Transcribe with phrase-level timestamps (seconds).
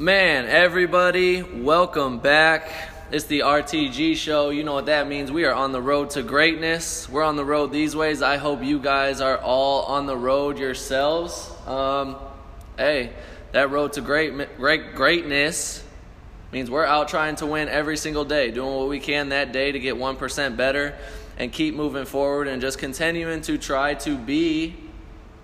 [0.00, 2.70] Man, everybody, welcome back.
[3.10, 4.50] It's the RTG show.
[4.50, 5.32] You know what that means.
[5.32, 7.08] We are on the road to greatness.
[7.08, 8.22] We're on the road these ways.
[8.22, 11.50] I hope you guys are all on the road yourselves.
[11.66, 12.14] Um,
[12.76, 13.10] hey,
[13.50, 15.82] that road to great, great greatness
[16.52, 19.72] means we're out trying to win every single day, doing what we can that day
[19.72, 20.96] to get 1% better
[21.38, 24.76] and keep moving forward and just continuing to try to be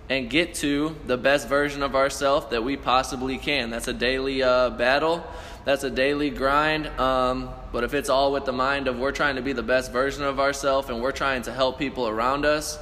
[0.09, 3.69] and get to the best version of ourselves that we possibly can.
[3.69, 5.25] That's a daily uh, battle.
[5.65, 6.87] That's a daily grind.
[6.99, 9.91] Um, but if it's all with the mind of we're trying to be the best
[9.91, 12.77] version of ourselves and we're trying to help people around us,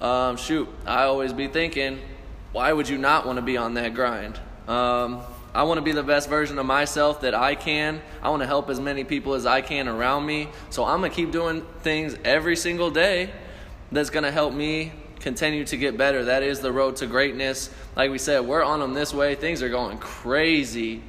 [0.00, 2.00] um, shoot, I always be thinking,
[2.52, 4.40] why would you not want to be on that grind?
[4.66, 5.22] Um,
[5.54, 8.02] I want to be the best version of myself that I can.
[8.20, 10.48] I want to help as many people as I can around me.
[10.70, 13.30] So I'm going to keep doing things every single day
[13.92, 16.24] that's going to help me continue to get better.
[16.24, 17.70] That is the road to greatness.
[17.96, 19.34] Like we said, we're on them this way.
[19.34, 21.02] Things are going crazy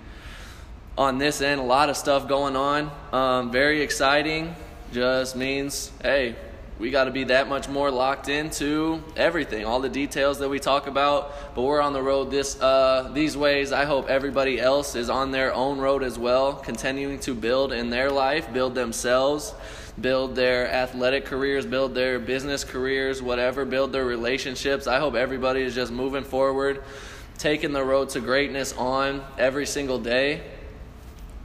[0.97, 1.61] on this end.
[1.61, 2.91] A lot of stuff going on.
[3.11, 4.55] Um, very exciting.
[4.91, 6.35] Just means, hey,
[6.79, 10.59] we got to be that much more locked into everything, all the details that we
[10.59, 11.55] talk about.
[11.55, 13.71] But we're on the road this uh, these ways.
[13.71, 17.89] I hope everybody else is on their own road as well, continuing to build in
[17.89, 19.53] their life, build themselves
[19.99, 24.87] build their athletic careers, build their business careers, whatever, build their relationships.
[24.87, 26.83] I hope everybody is just moving forward,
[27.37, 30.43] taking the road to greatness on every single day,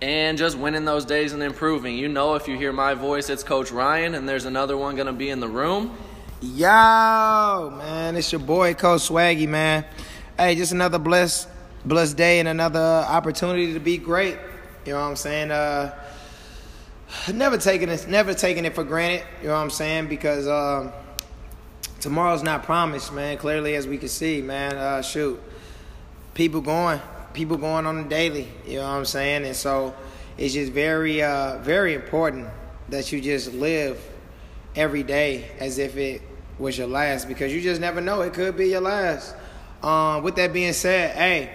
[0.03, 1.97] and just winning those days and improving.
[1.97, 5.13] You know, if you hear my voice, it's Coach Ryan, and there's another one to
[5.13, 5.97] be in the room.
[6.43, 9.85] Yo, man, it's your boy, Coach Swaggy, man.
[10.37, 11.49] Hey, just another blessed,
[11.85, 14.37] blessed day and another opportunity to be great.
[14.85, 15.53] You know what I'm saying?
[15.53, 15.95] Uh,
[17.33, 19.27] never taking it, never taking it for granted.
[19.41, 20.09] You know what I'm saying?
[20.09, 20.93] Because uh,
[22.01, 23.37] tomorrow's not promised, man.
[23.39, 24.77] Clearly, as we can see, man.
[24.77, 25.41] Uh, shoot,
[26.35, 27.01] people going,
[27.33, 28.49] people going on the daily.
[28.67, 29.45] You know what I'm saying?
[29.45, 29.95] And so
[30.39, 32.49] it's just very, uh, very important
[32.89, 34.01] that you just live
[34.75, 36.23] every day as if it
[36.59, 38.23] was your last, because you just never know.
[38.23, 39.35] It could be your last.
[39.83, 41.51] Um, with that being said, hey,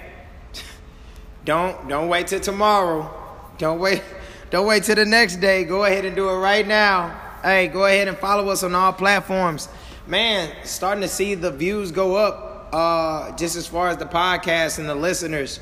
[1.46, 3.12] don't don't wait till tomorrow.
[3.58, 4.04] Don't wait
[4.50, 5.66] don't wait till the next day.
[5.66, 7.20] Go ahead and do it right now.
[7.44, 9.68] Hey, go ahead and follow us on all platforms.
[10.08, 14.80] Man, starting to see the views go up uh, just as far as the podcast
[14.80, 15.60] and the listeners.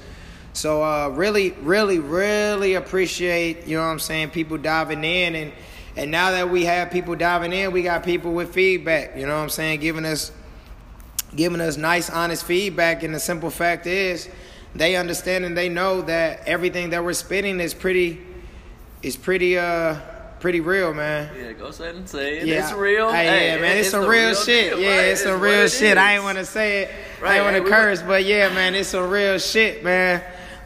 [0.53, 5.51] So uh, really, really, really appreciate, you know what I'm saying, people diving in and
[5.97, 9.37] and now that we have people diving in, we got people with feedback, you know
[9.37, 10.31] what I'm saying, giving us
[11.35, 14.29] giving us nice honest feedback and the simple fact is
[14.73, 18.21] they understand and they know that everything that we're spitting is pretty
[19.05, 19.99] it's pretty uh
[20.39, 21.29] pretty real, man.
[21.37, 22.47] Yeah, go ahead and say it.
[22.47, 22.63] Yeah.
[22.63, 23.11] It's real.
[23.11, 24.71] Hey, hey, yeah, man, it's, it's some real, real shit.
[24.71, 25.05] Deal, yeah, right?
[25.05, 25.91] it's some real shit.
[25.91, 25.97] Is.
[25.97, 26.91] I ain't want to say it.
[27.21, 27.33] Right.
[27.33, 30.23] I ain't want to curse, but yeah, man, it's some real shit, man.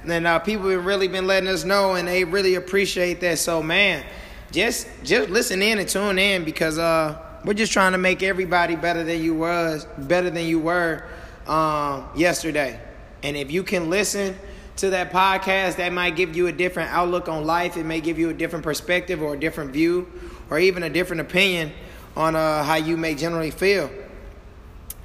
[0.08, 3.40] And uh, people have really been letting us know, and they really appreciate that.
[3.40, 4.06] So, man,
[4.52, 8.78] just just listen in and tune in because uh, we're just trying to make everybody
[8.78, 11.06] better than you was, better than you were
[11.46, 12.80] um, yesterday.
[13.22, 14.38] And if you can listen
[14.80, 17.76] to that podcast that might give you a different outlook on life.
[17.76, 20.08] It may give you a different perspective or a different view
[20.50, 21.74] or even a different opinion
[22.16, 23.90] on uh, how you may generally feel.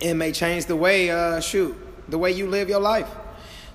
[0.00, 1.76] It may change the way, uh, shoot,
[2.08, 3.08] the way you live your life.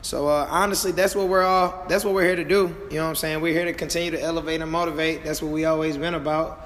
[0.01, 1.85] So uh, honestly, that's what we're all.
[1.89, 2.73] That's what we're here to do.
[2.89, 3.41] You know what I'm saying?
[3.41, 5.25] We're here to continue to elevate and motivate.
[5.25, 6.65] That's what we always been about.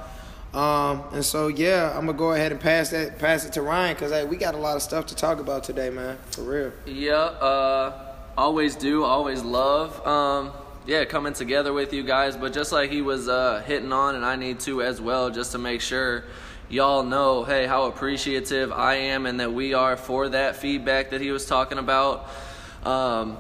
[0.54, 3.96] Um, and so yeah, I'm gonna go ahead and pass that, pass it to Ryan
[3.96, 6.20] because hey, we got a lot of stuff to talk about today, man.
[6.30, 6.72] For real.
[6.86, 8.13] Yeah.
[8.36, 10.06] Always do, always love.
[10.08, 10.54] Um,
[10.88, 12.36] yeah, coming together with you guys.
[12.36, 15.52] But just like he was uh, hitting on, and I need to as well, just
[15.52, 16.24] to make sure
[16.68, 21.22] y'all know, hey, how appreciative I am and that we are for that feedback that
[21.22, 22.28] he was talking about.
[22.84, 23.38] Um,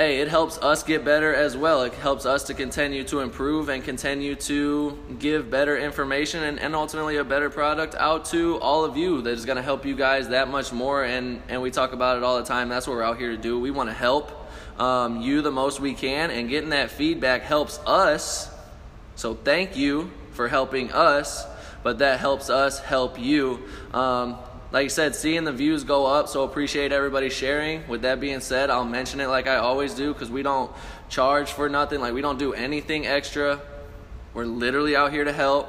[0.00, 1.82] hey, it helps us get better as well.
[1.82, 6.74] It helps us to continue to improve and continue to give better information and, and
[6.74, 9.94] ultimately a better product out to all of you that is going to help you
[9.94, 11.04] guys that much more.
[11.04, 12.70] And, and we talk about it all the time.
[12.70, 13.60] That's what we're out here to do.
[13.60, 14.32] We want to help
[14.80, 18.50] um, you the most we can, and getting that feedback helps us.
[19.16, 21.44] So thank you for helping us,
[21.82, 23.64] but that helps us help you.
[23.92, 24.38] Um,
[24.72, 27.86] like I said, seeing the views go up, so appreciate everybody sharing.
[27.88, 30.70] With that being said, I'll mention it like I always do because we don't
[31.08, 32.00] charge for nothing.
[32.00, 33.60] Like we don't do anything extra.
[34.32, 35.68] We're literally out here to help.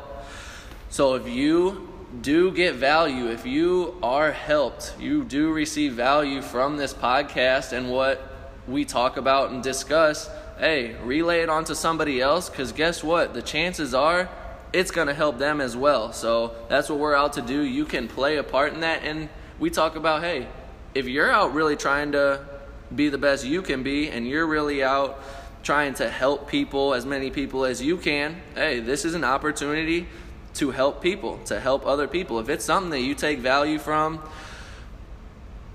[0.89, 1.89] So if you
[2.21, 7.89] do get value, if you are helped, you do receive value from this podcast and
[7.89, 8.21] what
[8.67, 13.33] we talk about and discuss, hey, relay it on to somebody else because guess what?
[13.33, 14.29] The chances are
[14.73, 16.13] it's going to help them as well.
[16.13, 17.61] So that's what we're out to do.
[17.61, 19.03] You can play a part in that.
[19.03, 19.29] And
[19.59, 20.47] we talk about, hey,
[20.95, 22.45] if you're out really trying to
[22.93, 25.21] be the best you can be and you're really out
[25.63, 30.07] trying to help people, as many people as you can, hey, this is an opportunity
[30.55, 32.39] to help people, to help other people.
[32.39, 34.21] If it's something that you take value from,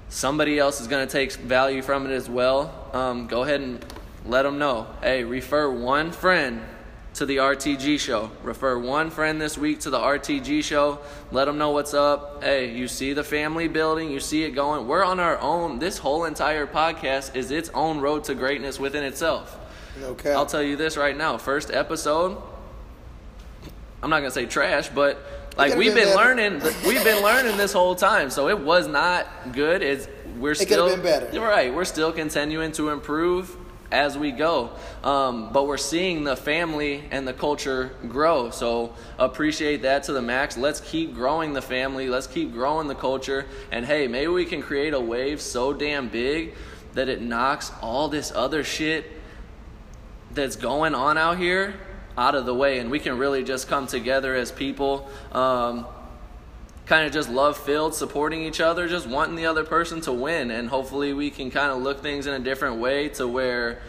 [0.09, 2.91] somebody else is going to take value from it as well.
[2.93, 3.85] Um, go ahead and
[4.27, 4.87] let them know.
[5.03, 6.63] Hey, refer one friend
[7.17, 8.31] to the RTG show.
[8.43, 10.99] Refer one friend this week to the RTG show.
[11.33, 12.45] Let them know what's up.
[12.45, 14.87] Hey, you see the family building, you see it going.
[14.87, 15.79] We're on our own.
[15.79, 19.59] This whole entire podcast is its own road to greatness within itself.
[20.03, 20.31] Okay.
[20.31, 21.39] I'll tell you this right now.
[21.39, 22.37] First episode,
[24.03, 25.19] I'm not gonna say trash, but
[25.57, 28.29] like we've been learning, we've been learning this whole time.
[28.29, 29.81] So it was not good.
[29.81, 30.07] It's
[30.39, 31.41] we're could've still been better.
[31.41, 31.73] Right.
[31.73, 33.57] We're still continuing to improve
[33.91, 34.71] as we go.
[35.05, 38.51] Um, but we're seeing the family and the culture grow.
[38.51, 40.57] So appreciate that to the max.
[40.57, 42.09] Let's keep growing the family.
[42.09, 43.47] Let's keep growing the culture.
[43.71, 46.55] And hey, maybe we can create a wave so damn big
[46.95, 49.13] that it knocks all this other shit
[50.33, 51.75] that's going on out here
[52.19, 55.87] out of the way and we can really just come together as people um,
[56.87, 60.51] kind of just love filled supporting each other just wanting the other person to win.
[60.51, 63.83] And hopefully we can kind of look things in a different way to where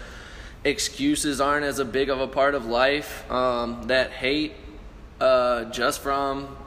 [0.64, 4.54] excuses aren't as a big of a part of life um, that hate
[5.22, 6.58] uh, just from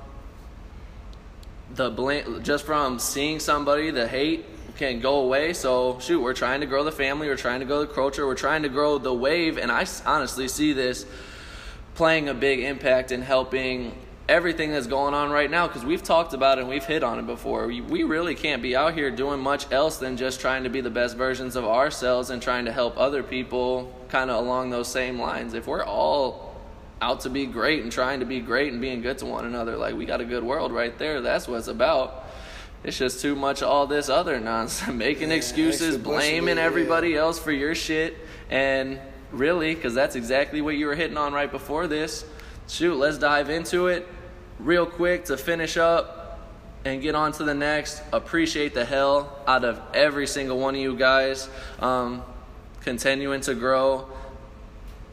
[1.74, 4.44] the blame just from seeing somebody the hate
[4.76, 5.52] can go away.
[5.52, 8.34] So shoot we're trying to grow the family we're trying to grow the culture we're
[8.34, 9.58] trying to grow the wave.
[9.58, 11.06] And I honestly see this
[11.94, 13.92] playing a big impact in helping
[14.30, 17.18] everything that's going on right now because we've talked about it and we've hit on
[17.18, 20.62] it before we, we really can't be out here doing much else than just trying
[20.62, 24.36] to be the best versions of ourselves and trying to help other people kind of
[24.36, 26.54] along those same lines if we're all
[27.02, 29.76] out to be great and trying to be great and being good to one another.
[29.76, 31.20] Like we got a good world right there.
[31.20, 32.26] That's what it's about.
[32.84, 36.62] It's just too much all this other nonsense, making Yeah, excuses, blaming yeah.
[36.62, 38.16] everybody else for your shit,
[38.48, 39.00] and
[39.32, 42.24] really, because that's exactly what you were hitting on right before this.
[42.68, 44.06] Shoot, let's dive into it
[44.62, 46.38] real quick to finish up
[46.84, 48.02] and get on to the next.
[48.12, 51.48] Appreciate the hell out of every single one of you guys.
[51.78, 52.22] Um,
[52.82, 54.08] continuing to grow.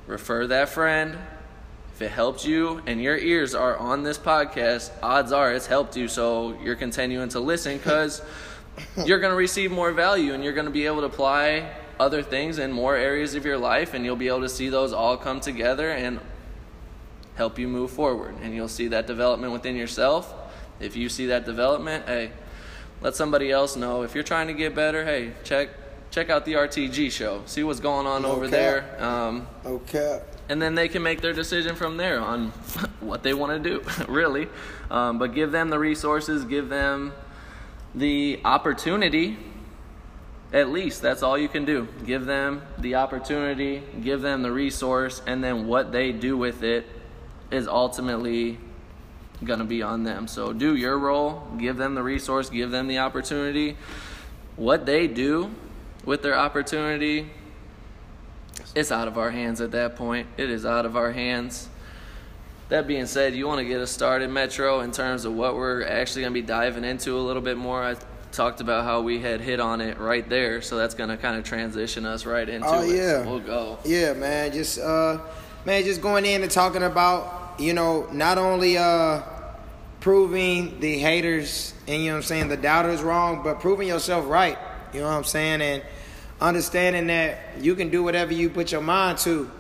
[0.05, 1.17] Refer that friend.
[1.93, 5.97] If it helped you and your ears are on this podcast, odds are it's helped
[5.97, 6.07] you.
[6.07, 8.21] So you're continuing to listen because
[9.05, 12.21] you're going to receive more value and you're going to be able to apply other
[12.21, 15.17] things in more areas of your life and you'll be able to see those all
[15.17, 16.19] come together and
[17.37, 18.35] help you move forward.
[18.41, 20.33] And you'll see that development within yourself.
[20.79, 22.31] If you see that development, hey,
[23.01, 24.01] let somebody else know.
[24.01, 25.69] If you're trying to get better, hey, check
[26.09, 27.41] check out the RTG show.
[27.45, 28.95] See what's going on over there.
[29.03, 30.21] Um, Okay.
[30.49, 32.47] and then they can make their decision from there on
[33.01, 34.47] what they want to do, really.
[34.89, 37.13] Um, but give them the resources, give them
[37.93, 39.37] the opportunity.
[40.53, 41.87] At least that's all you can do.
[42.05, 46.85] Give them the opportunity, give them the resource, and then what they do with it
[47.51, 48.57] is ultimately
[49.43, 50.27] going to be on them.
[50.27, 53.77] So do your role, give them the resource, give them the opportunity.
[54.55, 55.51] What they do
[56.05, 57.29] with their opportunity
[58.75, 60.27] it's out of our hands at that point.
[60.37, 61.67] It is out of our hands.
[62.69, 65.83] That being said, you want to get us started, Metro, in terms of what we're
[65.83, 67.81] actually going to be diving into a little bit more.
[67.81, 67.95] I
[68.31, 71.37] talked about how we had hit on it right there, so that's going to kind
[71.37, 72.95] of transition us right into Oh, it.
[72.95, 73.23] yeah.
[73.23, 73.79] So we'll go.
[73.85, 74.51] Yeah, man.
[74.51, 75.19] Just uh
[75.67, 79.21] man, just going in and talking about, you know, not only uh
[79.99, 84.25] proving the haters and you know what I'm saying, the doubters wrong, but proving yourself
[84.29, 84.57] right.
[84.93, 85.61] You know what I'm saying?
[85.61, 85.83] And
[86.39, 89.51] understanding that you can do whatever you put your mind to.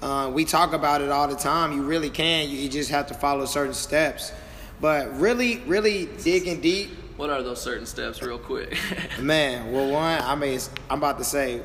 [0.00, 1.72] Uh, we talk about it all the time.
[1.72, 2.48] You really can.
[2.48, 4.32] You, you just have to follow certain steps.
[4.80, 8.76] But really, really digging deep, What are those certain steps, real quick?
[9.20, 11.60] Man, well, one, I mean, I'm about to say,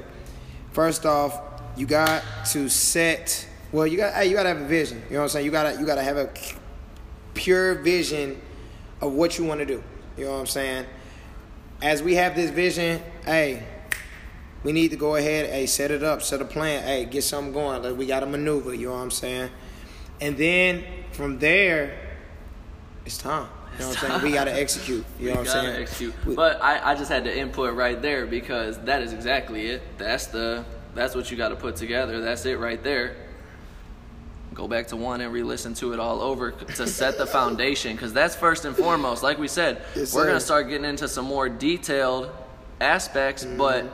[0.74, 1.40] first off,
[1.78, 3.48] you got to set.
[3.72, 5.02] Well, you got, hey, you got to have a vision.
[5.08, 5.46] You know what I'm saying?
[5.46, 6.30] You gotta, you gotta have a
[7.34, 8.42] pure vision
[9.02, 9.84] of what you want to do.
[10.18, 10.86] You know what I'm saying?
[11.82, 13.64] As we have this vision, hey,
[14.64, 17.54] we need to go ahead, hey, set it up, set a plan, hey, get something
[17.54, 17.84] going.
[17.84, 18.74] Like we got to maneuver.
[18.74, 19.50] You know what I'm saying?
[20.20, 22.00] And then from there,
[23.06, 23.48] it's time.
[23.74, 24.24] You know what I'm saying?
[24.24, 25.06] We got to execute.
[25.20, 25.82] You know what I'm gotta saying?
[25.82, 26.36] execute.
[26.36, 29.84] But I, I just had to input right there because that is exactly it.
[30.00, 32.22] That's the that's what you got to put together.
[32.22, 33.16] That's it right there.
[34.58, 38.12] Go back to one and re-listen to it all over to set the foundation because
[38.12, 39.22] that's first and foremost.
[39.22, 42.32] Like we said, Yes, we're gonna start getting into some more detailed
[42.82, 43.56] aspects, mm-hmm.
[43.56, 43.86] but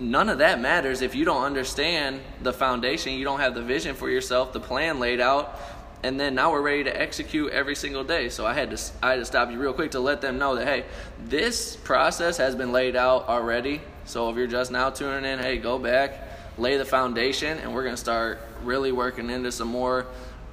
[0.00, 3.12] none of that matters if you don't understand the foundation.
[3.12, 5.56] You don't have the vision for yourself, the plan laid out,
[6.02, 8.28] and then now we're ready to execute every single day.
[8.28, 10.56] So I had to I had to stop you real quick to let them know
[10.56, 10.84] that hey,
[11.26, 13.82] this process has been laid out already.
[14.04, 17.84] So if you're just now tuning in, hey, go back, lay the foundation, and we're
[17.84, 20.06] gonna start really working into some more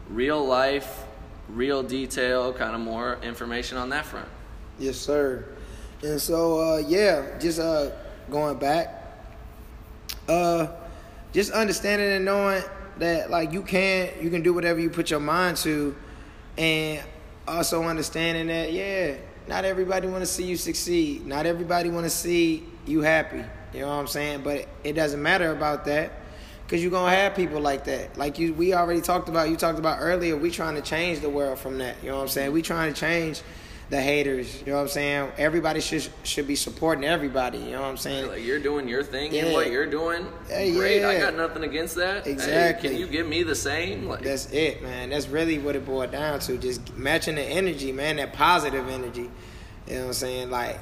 [0.09, 1.05] real life,
[1.49, 4.27] real detail, kind of more information on that front.
[4.79, 5.45] Yes, sir.
[6.01, 7.91] And so, uh, yeah, just uh,
[8.31, 9.19] going back,
[10.29, 10.67] uh,
[11.33, 12.63] just understanding and knowing
[12.97, 15.95] that like you can you can do whatever you put your mind to,
[16.57, 17.03] and
[17.47, 19.15] also understanding that yeah,
[19.47, 21.25] not everybody want to see you succeed.
[21.25, 23.43] Not everybody want to see you happy.
[23.73, 24.41] You know what I'm saying?
[24.43, 26.11] But it doesn't matter about that
[26.65, 28.17] because you're gonna have people like that.
[28.17, 29.49] Like you, we already talked about.
[29.49, 30.35] You talked about earlier.
[30.35, 31.95] We trying to change the world from that.
[32.03, 32.51] You know what I'm saying?
[32.51, 33.41] We trying to change
[33.91, 34.61] the haters.
[34.61, 35.31] You know what I'm saying?
[35.37, 37.59] Everybody should should be supporting everybody.
[37.59, 38.27] You know what I'm saying?
[38.27, 39.45] Like you're doing your thing Yeah.
[39.45, 41.03] and what you're doing, Hey, great.
[41.05, 42.25] I got nothing against that.
[42.25, 42.89] Hey, Exactly.
[42.89, 44.07] can you give me the same?
[44.07, 45.11] Like, That's it, man.
[45.11, 46.57] That's really what it boiled down to.
[46.57, 48.15] Just matching the energy, man.
[48.15, 49.29] That positive energy.
[49.87, 50.49] You know what I'm saying?
[50.49, 50.79] Like,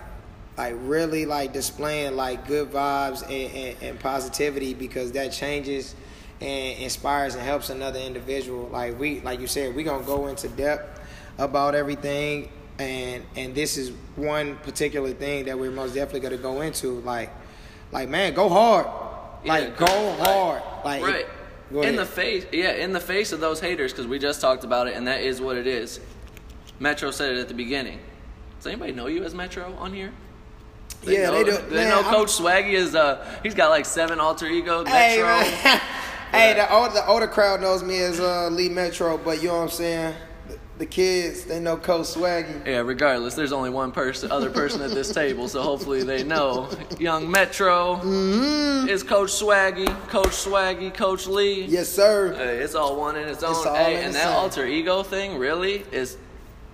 [0.57, 5.95] like really like displaying like good vibes and, and, and positivity because that changes
[6.41, 8.67] and inspires and helps another individual.
[8.67, 11.01] Like we, like you said, we're gonna go into depth
[11.37, 16.61] about everything, and and this is one particular thing that we're most definitely gonna go
[16.61, 16.99] into.
[17.01, 17.31] Like,
[17.91, 18.87] like man, go hard.
[19.45, 20.61] Like Yeah, go hard.
[20.85, 21.25] Like right
[21.81, 24.87] in the face yeah in the face of those haters because we just talked about
[24.87, 25.99] it and that is what it is
[26.79, 27.99] metro said it at the beginning
[28.57, 30.11] does anybody know you as metro on here
[31.11, 31.57] Yeah, know, they do.
[31.69, 35.17] they Man, know I'm- coach swaggy is uh he's got like seven alter egos Hey,
[35.17, 35.81] metro man.
[36.31, 39.57] hey, the older, the older crowd knows me as uh, Lee Metro, but you know
[39.57, 40.15] what I'm saying?
[40.47, 42.65] The, the kids, they know Coach Swaggy.
[42.65, 46.67] yeah regardless there's only one person other person at this table so hopefully they know
[46.99, 48.89] young metro Mm-hmm.
[48.89, 52.33] is coach swaggy coach swaggy coach lee Yes, sir.
[52.33, 53.51] Hey, it's all one in its own.
[53.51, 54.33] It's all hey, in and that same.
[54.33, 56.17] alter ego thing really is.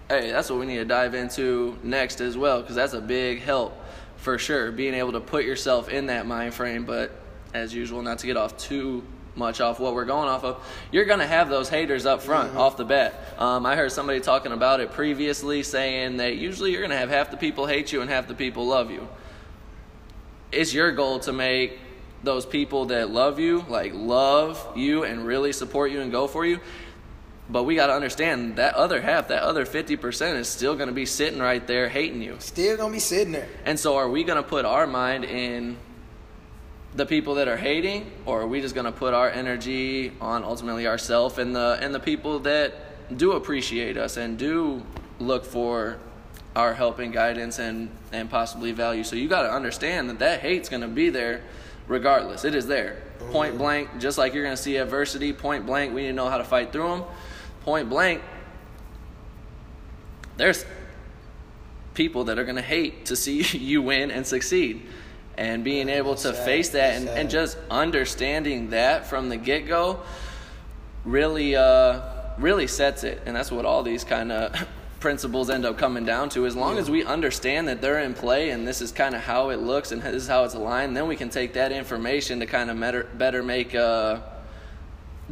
[0.08, 3.42] Hey, that's what we need to dive into next as well, because that's a big
[3.42, 3.74] help
[4.20, 4.72] for sure.
[4.72, 7.12] Being able to put yourself in that mind frame, but
[7.54, 9.04] as usual, not to get off too
[9.36, 10.66] much off what we're going off of.
[10.92, 12.58] You're gonna have those haters up front Mm-hmm.
[12.60, 13.14] off the bat.
[13.38, 17.32] Um, I heard somebody talking about it previously, saying that usually you're gonna have half
[17.32, 19.08] the people hate you and half the people love you
[20.52, 21.78] it's your goal to make
[22.24, 26.44] those people that love you like love you and really support you and go for
[26.44, 26.60] you
[27.50, 30.94] but we got to understand that other half that other 50% is still going to
[30.94, 32.36] be sitting right there hating you.
[32.40, 33.48] Still gonna be sitting there.
[33.66, 35.78] and so are we going to put our mind in
[36.96, 40.44] the people that are hating or are we just going to put our energy on
[40.44, 42.74] ultimately ourselves and the and the people that
[43.16, 44.84] do appreciate us and do
[45.20, 45.98] look for
[46.56, 49.04] our help and guidance and and possibly value?
[49.04, 51.42] So you got to understand that that hate's going to be there
[51.88, 52.44] regardless.
[52.44, 53.02] It is there.
[53.22, 56.14] Oh, point blank just like you're going to see adversity point blank we need to
[56.14, 57.04] know how to fight through them
[57.70, 58.20] point blank
[60.38, 60.66] there's
[61.94, 64.82] people that are going to hate to see you win and succeed.
[65.38, 69.68] And being able to Sad, face that and, and just understanding that from the get
[69.68, 70.00] go
[71.06, 72.02] really, uh,
[72.38, 73.22] really sets it.
[73.26, 74.68] And that's what all these kind of
[75.00, 76.46] principles end up coming down to.
[76.46, 79.50] As long as we understand that they're in play and this is kind of how
[79.50, 82.46] it looks and this is how it's aligned, then we can take that information to
[82.46, 84.39] kind of better, better make a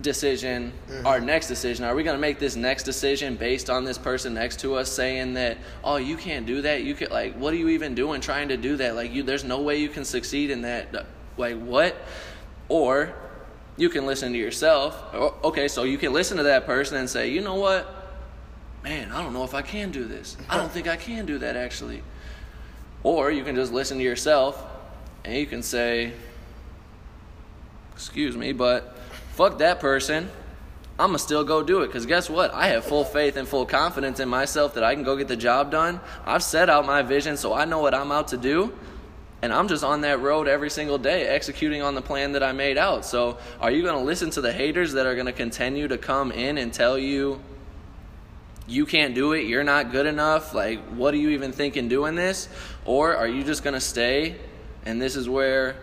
[0.02, 1.06] decision, mm-hmm.
[1.06, 1.86] our next decision.
[1.86, 4.92] Are we going to make this next decision based on this person next to us
[4.92, 6.84] saying that, oh, you can't do that?
[6.84, 8.96] You can like, what are you even doing trying to do that?
[8.96, 11.08] Like, you, there's no way you can succeed in that.
[11.38, 11.96] Like, what?
[12.70, 13.14] Or
[13.78, 15.14] you can listen to yourself.
[15.44, 17.94] Okay, so you can listen to that person and say, you know what?
[18.84, 20.38] Man, I don't know if I can do this.
[20.50, 22.04] I don't think I can do that actually.
[23.04, 24.64] Or you can just listen to yourself
[25.24, 26.14] and you can say,
[27.94, 28.97] excuse me, but
[29.38, 30.28] fuck that person.
[30.98, 32.52] I'm gonna still go do it because guess what?
[32.56, 35.36] I have full faith and full confidence in myself that I can go get the
[35.36, 36.02] job done.
[36.26, 38.74] I've set out my vision, so I know what I'm out to do,
[39.44, 42.52] and I'm just on that road every single day executing on the plan that I
[42.52, 43.06] made out.
[43.06, 46.58] So, are you gonna listen to the haters that are gonna continue to come in
[46.58, 47.40] and tell you
[48.66, 52.16] you can't do it, you're not good enough, like, what are you even thinking doing
[52.16, 52.50] this?
[52.86, 54.36] Or are you just gonna stay?
[54.84, 55.76] And this is where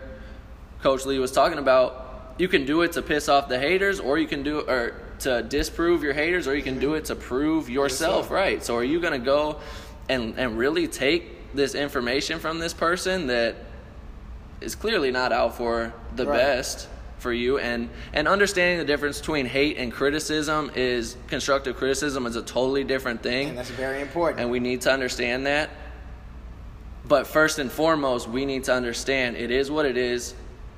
[0.81, 2.04] Coach Lee was talking about
[2.37, 5.01] you can do it to piss off the haters, or you can do it or
[5.19, 8.63] to disprove your haters, or you can do it to prove yourself right.
[8.63, 9.59] So, are you going to go
[10.09, 13.55] and and really take this information from this person that
[14.61, 16.37] is clearly not out for the Right.
[16.37, 16.87] best
[17.19, 22.35] for you, and and understanding the difference between hate and criticism is constructive criticism is
[22.35, 24.41] a totally different thing And that's very important.
[24.41, 25.69] and we need to understand that.
[27.07, 30.33] But first and foremost, we need to understand it is what it is.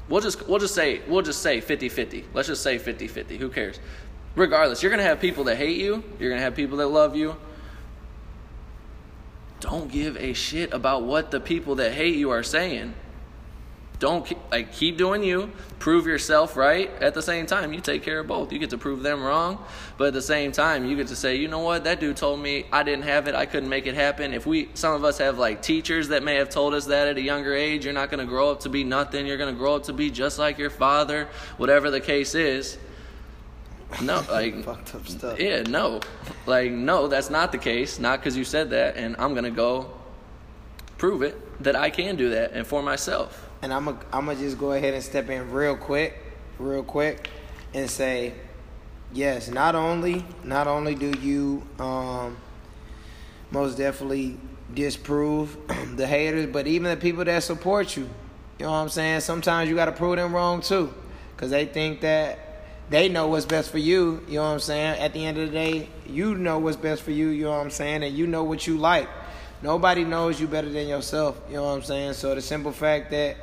[0.09, 2.25] We'll just we'll just say we'll just say 50-50.
[2.33, 3.37] Let's just say 50-50.
[3.37, 3.79] Who cares?
[4.35, 6.87] Regardless, you're going to have people that hate you, you're going to have people that
[6.87, 7.35] love you.
[9.59, 12.93] Don't give a shit about what the people that hate you are saying.
[13.99, 15.51] Don't like keep doing you.
[15.79, 17.73] Prove yourself right at the same time.
[17.73, 18.51] You take care of both.
[18.51, 19.63] You get to prove them wrong
[19.97, 21.83] but at the same time you get to say you know what?
[21.83, 23.35] That dude told me i didn't have it.
[23.35, 24.33] I couldn't make it happen.
[24.33, 27.17] If we some of us have like teachers that may have told us that at
[27.17, 29.25] a younger age you're not going to grow up to be nothing.
[29.25, 31.27] You're going to grow up to be just like your father
[31.57, 32.77] whatever the case is.
[34.01, 35.39] No like fucked up stuff.
[35.39, 36.01] yeah no.
[36.45, 37.99] Like no that's not the case.
[37.99, 39.91] Not because you said that and i'm going to go
[40.97, 44.39] prove it that i can do that and for myself and I'm gonna I'm gonna
[44.39, 46.17] just go ahead and step in real quick,
[46.59, 47.29] real quick,
[47.73, 48.33] and say,
[49.13, 49.49] yes.
[49.49, 52.37] Not only not only do you um,
[53.51, 54.37] most definitely
[54.73, 55.57] disprove
[55.95, 58.09] the haters, but even the people that support you.
[58.59, 59.21] You know what I'm saying?
[59.21, 60.93] Sometimes you got to prove them wrong too,
[61.35, 62.39] because they think that
[62.89, 64.23] they know what's best for you.
[64.27, 64.99] You know what I'm saying?
[64.99, 67.29] At the end of the day, you know what's best for you.
[67.29, 68.03] You know what I'm saying?
[68.03, 69.09] And you know what you like.
[69.61, 71.39] Nobody knows you better than yourself.
[71.49, 72.13] You know what I'm saying?
[72.13, 73.37] So the simple fact that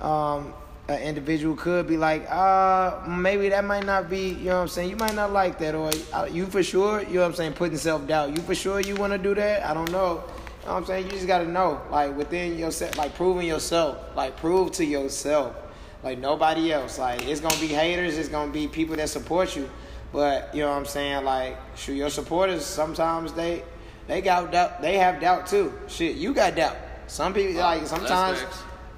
[0.00, 0.52] um,
[0.88, 4.68] an individual could be like, uh, maybe that might not be, you know what I'm
[4.68, 4.90] saying?
[4.90, 7.52] You might not like that, or uh, you for sure, you know what I'm saying?
[7.54, 8.36] Putting self doubt.
[8.36, 9.64] You for sure you want to do that?
[9.64, 10.24] I don't know.
[10.62, 11.06] You know what I'm saying?
[11.06, 15.54] You just got to know, like within yourself, like proving yourself, like prove to yourself,
[16.02, 16.98] like nobody else.
[16.98, 19.68] Like it's gonna be haters, it's gonna be people that support you,
[20.12, 21.24] but you know what I'm saying?
[21.24, 23.62] Like, shoot, your supporters sometimes they
[24.08, 24.82] they got doubt.
[24.82, 25.72] They have doubt too.
[25.86, 26.76] Shit, you got doubt.
[27.06, 28.44] Some people like sometimes.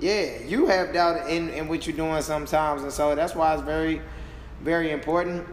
[0.00, 3.62] Yeah, you have doubt in, in what you're doing sometimes, and so that's why it's
[3.62, 4.00] very,
[4.62, 5.46] very important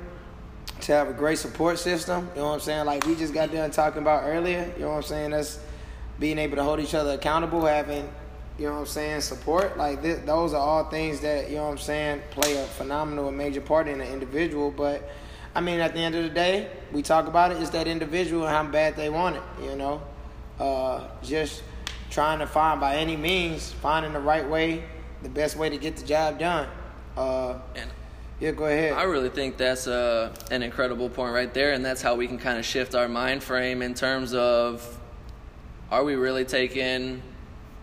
[0.81, 2.27] to have a great support system.
[2.35, 2.85] You know what I'm saying?
[2.85, 4.71] Like we just got done talking about earlier.
[4.75, 5.31] You know what I'm saying?
[5.31, 5.59] That's
[6.19, 8.09] being able to hold each other accountable, having
[8.57, 9.77] you know what I'm saying, support.
[9.77, 13.27] Like th- those are all things that you know what I'm saying play a phenomenal
[13.27, 14.71] and major part in an individual.
[14.71, 15.09] But
[15.55, 17.61] I mean, at the end of the day, we talk about it.
[17.61, 19.43] It's that individual and how bad they want it.
[19.63, 20.01] You know,
[20.59, 21.63] uh, just
[22.11, 24.83] trying to find by any means finding the right way,
[25.23, 26.67] the best way to get the job done.
[27.17, 27.89] Uh, and
[28.39, 28.93] yeah, go ahead.
[28.93, 32.37] I really think that's uh, an incredible point right there, and that's how we can
[32.37, 34.99] kind of shift our mind frame in terms of
[35.89, 37.21] are we really taking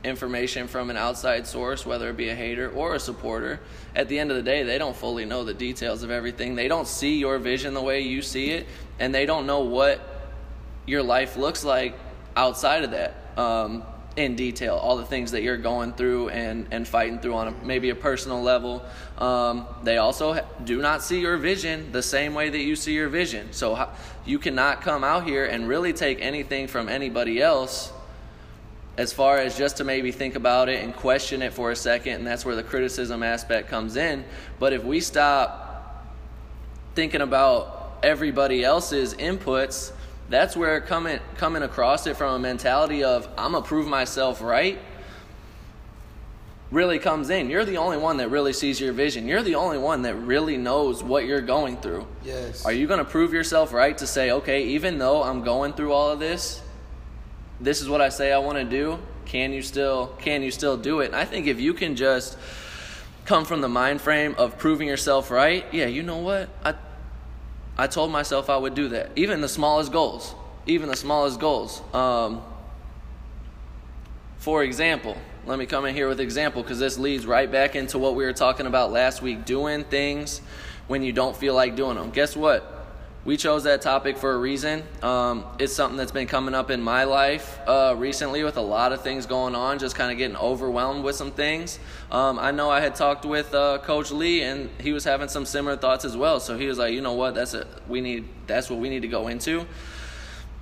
[0.05, 3.61] information from an outside source, whether it be a hater or a supporter,
[3.95, 6.55] at the end of the day, they don't fully know the details of everything.
[6.55, 8.67] They don't see your vision the way you see it,
[8.99, 10.01] and they don't know what
[10.87, 11.99] your life looks like
[12.37, 13.85] outside of that um,
[14.19, 14.75] in detail.
[14.75, 17.95] All the things that you're going through and, and fighting through on a, maybe a
[17.95, 18.85] personal level.
[19.17, 23.09] Um, they also do not see your vision the same way that you see your
[23.09, 23.53] vision.
[23.53, 23.89] So
[24.27, 27.93] you cannot come out here and really take anything from anybody else
[28.97, 32.15] as far as just to maybe think about it and question it for a second,
[32.15, 34.25] and that's where the criticism aspect comes in.
[34.59, 36.05] But if we stop
[36.97, 39.93] thinking about everybody else's inputs,
[40.29, 44.79] that's where coming coming across it from a mentality of I'm gonna prove myself right
[46.71, 47.49] really comes in.
[47.49, 49.27] You're the only one that really sees your vision.
[49.27, 52.07] You're the only one that really knows what you're going through.
[52.25, 52.64] Yes.
[52.64, 55.93] Are you going to prove yourself right to say, okay, even though I'm going through
[55.93, 56.62] all of this,
[57.61, 58.99] this is what I say I want to do.
[59.25, 61.07] Can you still can you still do it?
[61.07, 62.38] And I think if you can just
[63.27, 66.49] come from the mind frame of proving yourself right, yeah, you know what?
[66.64, 66.75] I
[67.79, 69.11] I told myself I would do that.
[69.14, 70.35] Even the smallest goals.
[70.67, 71.81] Even the smallest goals.
[71.95, 72.43] Um,
[74.38, 77.99] for example, let me come in here with example because this leads right back into
[77.99, 80.41] what we were talking about last week doing things
[80.88, 82.11] when you don't feel like doing them.
[82.11, 82.78] Guess what?
[83.29, 84.83] We chose that topic for a reason.
[85.03, 88.91] Um, it's something that's been coming up in my life uh, recently with a lot
[88.95, 91.79] of things going on, just kind of getting overwhelmed with some things.
[92.11, 95.45] Um, I know I had talked with uh, Coach Lee, and he was having some
[95.45, 96.41] similar thoughts as well.
[96.41, 99.03] So he was like, you know what, that's a, we need that's what we need
[99.03, 99.67] to go into.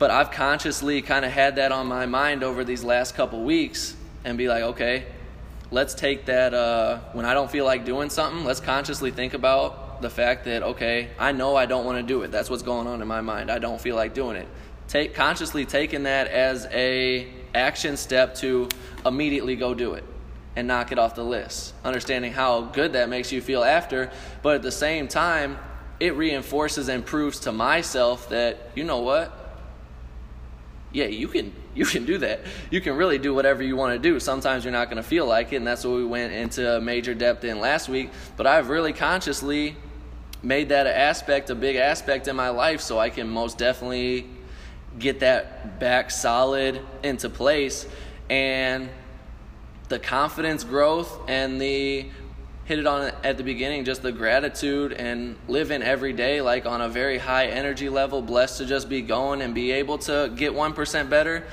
[0.00, 3.94] But I've consciously kind of had that on my mind over these last couple weeks,
[4.24, 5.06] and be like, okay,
[5.70, 8.44] let's take that uh, when I don't feel like doing something.
[8.44, 12.22] Let's consciously think about the fact that okay, I know I don't want to do
[12.22, 12.30] it.
[12.30, 13.50] That's what's going on in my mind.
[13.50, 14.48] I don't feel like doing it.
[14.88, 18.68] Take consciously taking that as a action step to
[19.04, 20.04] immediately go do it
[20.54, 21.74] and knock it off the list.
[21.84, 24.10] Understanding how good that makes you feel after,
[24.42, 25.58] but at the same time,
[26.00, 29.32] it reinforces and proves to myself that you know what?
[30.92, 32.40] Yeah, you can you can do that.
[32.70, 34.18] You can really do whatever you want to do.
[34.18, 37.14] Sometimes you're not going to feel like it, and that's what we went into major
[37.14, 38.10] depth in last week.
[38.36, 39.76] But I've really consciously
[40.46, 44.26] made that aspect, a big aspect in my life, so I can most definitely
[44.98, 47.86] get that back solid into place.
[48.30, 48.88] And
[49.88, 52.06] the confidence growth and the
[52.64, 56.80] hit it on at the beginning just the gratitude and living every day like on
[56.80, 60.52] a very high energy level blessed to just be going and be able to get
[60.52, 61.44] 1% better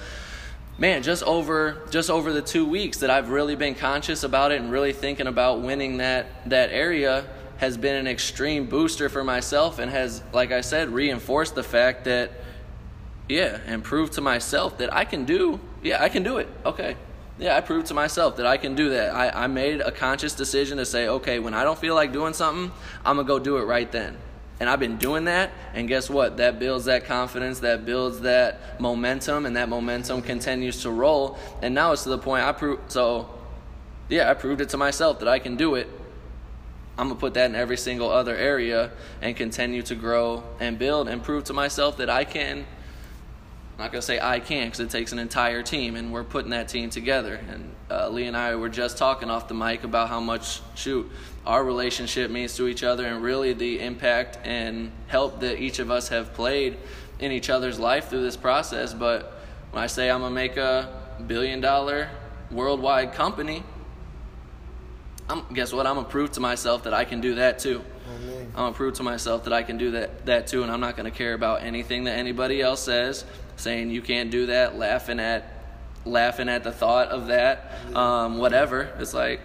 [0.79, 4.59] man, just over just over the two weeks that I've really been conscious about it
[4.59, 7.25] and really thinking about winning that that area
[7.63, 12.03] has been an extreme booster for myself and has, like I said, reinforced the fact
[12.03, 12.29] that
[13.29, 16.49] yeah, and proved to myself that I can do yeah, I can do it.
[16.65, 16.97] Okay.
[17.39, 19.15] Yeah, I proved to myself that I can do that.
[19.15, 22.33] I, I made a conscious decision to say, okay, when I don't feel like doing
[22.33, 22.69] something,
[23.05, 24.17] I'm gonna go do it right then.
[24.59, 26.37] And I've been doing that, and guess what?
[26.37, 31.37] That builds that confidence, that builds that momentum, and that momentum continues to roll.
[31.61, 32.79] And now it's to the point I prove.
[32.89, 33.29] So,
[34.09, 35.89] yeah, I proved it to myself that I can do it.
[36.97, 41.07] I'm gonna put that in every single other area and continue to grow and build
[41.07, 42.65] and prove to myself that I can
[43.73, 46.23] I'm not going to say I can because it takes an entire team, and we're
[46.23, 47.39] putting that team together.
[47.49, 51.09] And uh, Lee and I were just talking off the mic about how much, shoot,
[51.43, 55.89] our relationship means to each other, and really the impact and help that each of
[55.89, 56.77] us have played
[57.17, 58.93] in each other's life through this process.
[58.93, 59.39] But
[59.71, 62.11] when I say I'm going to make a billion dollar
[62.51, 63.63] worldwide company,
[65.33, 65.87] I'm, guess what?
[65.87, 67.83] I'm to prove to myself that I can do that too.
[68.55, 70.95] I'm gonna prove to myself that I can do that that too, and I'm not
[70.95, 75.51] gonna care about anything that anybody else says saying you can't do that, laughing at
[76.05, 78.93] laughing at the thought of that, um, whatever.
[78.99, 79.41] It's like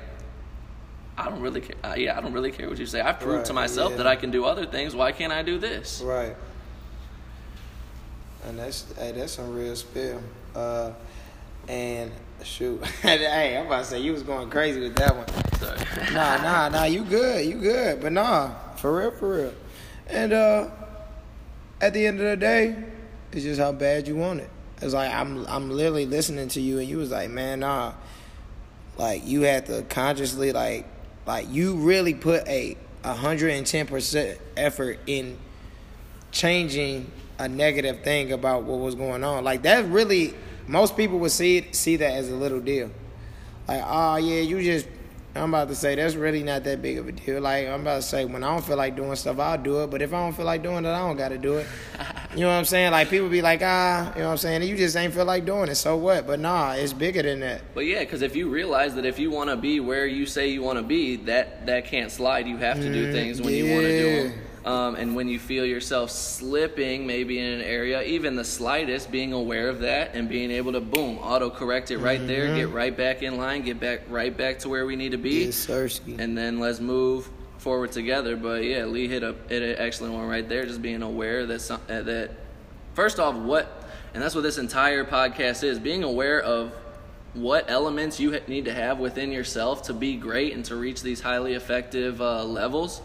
[1.17, 1.77] I don't really care.
[1.83, 3.01] Uh, yeah, I don't really care what you say.
[3.01, 3.99] I've proved right, to myself yeah.
[3.99, 4.95] that I can do other things.
[4.95, 6.03] Why can't I do this?
[6.05, 6.37] Right.
[8.45, 10.21] And that's hey, that's some real spill.
[10.55, 10.93] Uh,
[11.67, 12.13] and
[12.45, 15.27] shoot, hey, I'm about to say you was going crazy with that one.
[15.59, 15.79] Sorry.
[16.13, 16.85] nah, nah, nah.
[16.85, 17.45] You good?
[17.47, 18.01] You good?
[18.01, 19.55] But nah, for real, for real.
[20.09, 20.69] And uh,
[21.81, 22.77] at the end of the day,
[23.33, 24.51] it's just how bad you want it.
[24.81, 27.95] It's like I'm I'm literally listening to you and you was like, man, nah.
[28.97, 30.87] Like you had to consciously like
[31.27, 35.39] like you really put a hundred and ten percent effort in
[36.31, 39.45] changing a negative thing about what was going on.
[39.45, 40.35] Like that really
[40.69, 42.91] most people would see it, see that as a little deal.
[43.67, 44.87] Like, oh yeah, you just
[45.35, 47.41] I'm about to say that's really not that big of a deal.
[47.41, 49.91] Like I'm about to say, when I don't feel like doing stuff, I'll do it.
[49.91, 51.67] But if I don't feel like doing it, I don't got to do it.
[52.35, 52.93] You know what I'm saying?
[52.93, 54.63] Like people be like, ah, you know what I'm saying?
[54.63, 55.77] You just ain't feel like doing it.
[55.77, 56.27] So what?
[56.27, 57.63] But nah, it's bigger than that.
[57.75, 60.49] But yeah, because if you realize that if you want to be where you say
[60.49, 62.47] you want to be, that that can't slide.
[62.47, 63.63] You have to do mm, things when yeah.
[63.63, 64.39] you want to do them.
[64.65, 69.33] Um, and when you feel yourself slipping, maybe in an area, even the slightest, being
[69.33, 72.29] aware of that and being able to boom, auto correct it right mm-hmm.
[72.29, 75.19] there, get right back in line, get back right back to where we need to
[75.19, 78.37] be, yes, and then let's move forward together.
[78.37, 81.61] But yeah, Lee hit a hit an excellent one right there, just being aware that
[81.61, 82.31] some, uh, that
[82.95, 86.73] first off, what, and that's what this entire podcast is, being aware of
[87.35, 91.21] what elements you need to have within yourself to be great and to reach these
[91.21, 93.03] highly effective uh, levels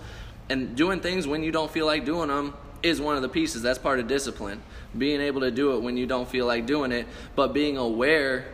[0.50, 3.62] and doing things when you don't feel like doing them is one of the pieces.
[3.62, 4.62] That's part of discipline.
[4.98, 8.46] Being able to do it when you don't feel like doing it, but being aware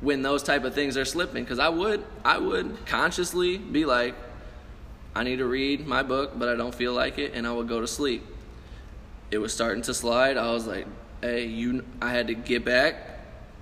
[0.00, 1.44] when those type of things are slipping.
[1.44, 4.14] Because I would, I would consciously be like,
[5.14, 7.68] I need to read my book, but I don't feel like it, and I would
[7.68, 8.26] go to sleep.
[9.30, 10.36] It was starting to slide.
[10.36, 10.86] I was like,
[11.22, 11.84] hey, you.
[12.02, 13.20] I had to get back,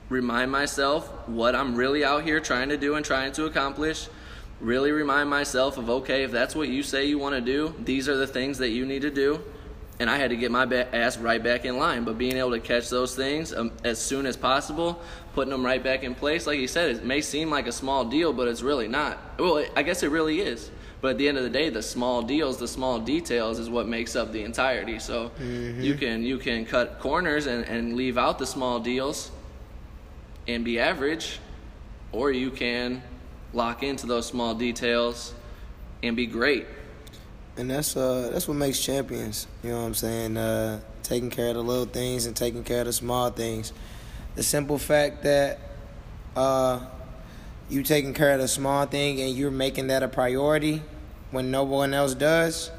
[0.09, 4.09] remind myself what I'm really out here trying to do and trying to accomplish
[4.63, 8.09] really remind myself of okay, if that's what you say you want to do, these
[8.09, 9.43] are the things that you need to do.
[10.01, 12.05] And I had to get my ass right back in line.
[12.05, 15.01] But being able to catch those things um, as soon as possible,
[15.35, 18.05] putting them right back in place, like you said, it may seem like a small
[18.05, 19.19] deal, but it's really not.
[19.39, 20.71] Well, I guess it really is.
[21.03, 23.87] But at the end of the day, the small deals, the small details, is what
[23.87, 24.99] makes up the entirety.
[24.99, 25.81] So mm-hmm.
[25.81, 29.31] you can you can cut corners and, and leave out the small deals
[30.47, 31.41] and be average,
[32.13, 33.03] or you can
[33.53, 35.35] lock into those small details
[36.03, 36.67] and be great.
[37.57, 39.47] And that's uh that's what makes champions.
[39.63, 40.37] You know what I'm saying?
[40.37, 43.73] Uh, taking care of the little things and taking care of the small things.
[44.35, 45.59] The simple fact that
[46.35, 46.81] uh,
[47.69, 50.83] you taking care of the small thing and you're making that a priority
[51.31, 52.71] when no one else does,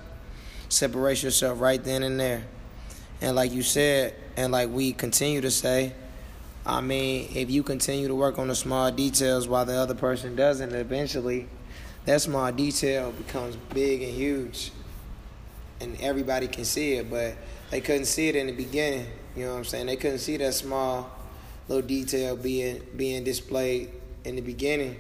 [0.70, 2.44] separate yourself right then and there.
[3.22, 5.94] And like you said, and like we continue to say,
[6.66, 10.36] I mean, if you continue to work on the small details while the other person
[10.36, 11.48] doesn't, eventually
[12.06, 14.72] that small detail becomes big and huge.
[15.82, 17.36] And everybody can see it, but
[17.70, 19.08] they couldn't see it in the beginning.
[19.36, 19.88] You know what I'm saying?
[19.88, 21.12] They couldn't see that small
[21.68, 23.90] little detail being being displayed
[24.24, 24.98] in the beginning.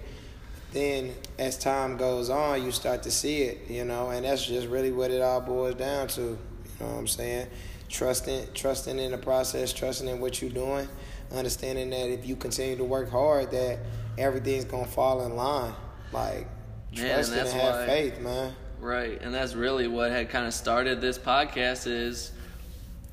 [0.73, 4.67] Then as time goes on, you start to see it, you know, and that's just
[4.67, 6.21] really what it all boils down to.
[6.21, 6.38] You
[6.82, 7.47] know what I'm saying?
[7.88, 10.89] Trusting trusting in the process, trusting in what you're doing
[11.34, 13.80] understanding that if you continue to work hard, that
[14.17, 15.74] everything's gonna fall in line.
[16.12, 16.48] Like
[16.93, 18.54] trust and, and have why, faith, man.
[18.80, 22.32] Right, and that's really what had kind of started this podcast is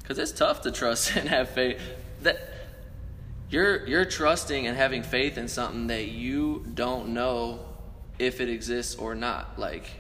[0.00, 1.80] because it's tough to trust and have faith.
[2.22, 2.38] That
[3.48, 7.61] you're you're trusting and having faith in something that you don't know
[8.18, 9.59] if it exists or not.
[9.59, 9.90] Like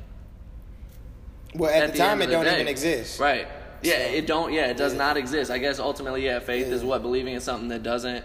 [1.54, 2.54] Well, at, at the time, it don't day.
[2.54, 3.18] even exist.
[3.18, 3.48] Right.
[3.82, 4.52] Yeah, So- it don't.
[4.52, 4.98] Yeah, it does Yeah.
[4.98, 5.50] not exist.
[5.50, 8.24] I guess ultimately, yeah, faith is what believing in something that doesn't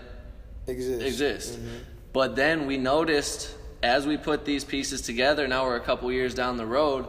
[0.68, 1.02] Exist.
[1.06, 1.54] exist.
[1.60, 1.76] Mm-hmm.
[2.14, 3.52] But then we noticed
[3.84, 5.48] as we put these pieces together.
[5.48, 7.06] Now we're a couple years down the road.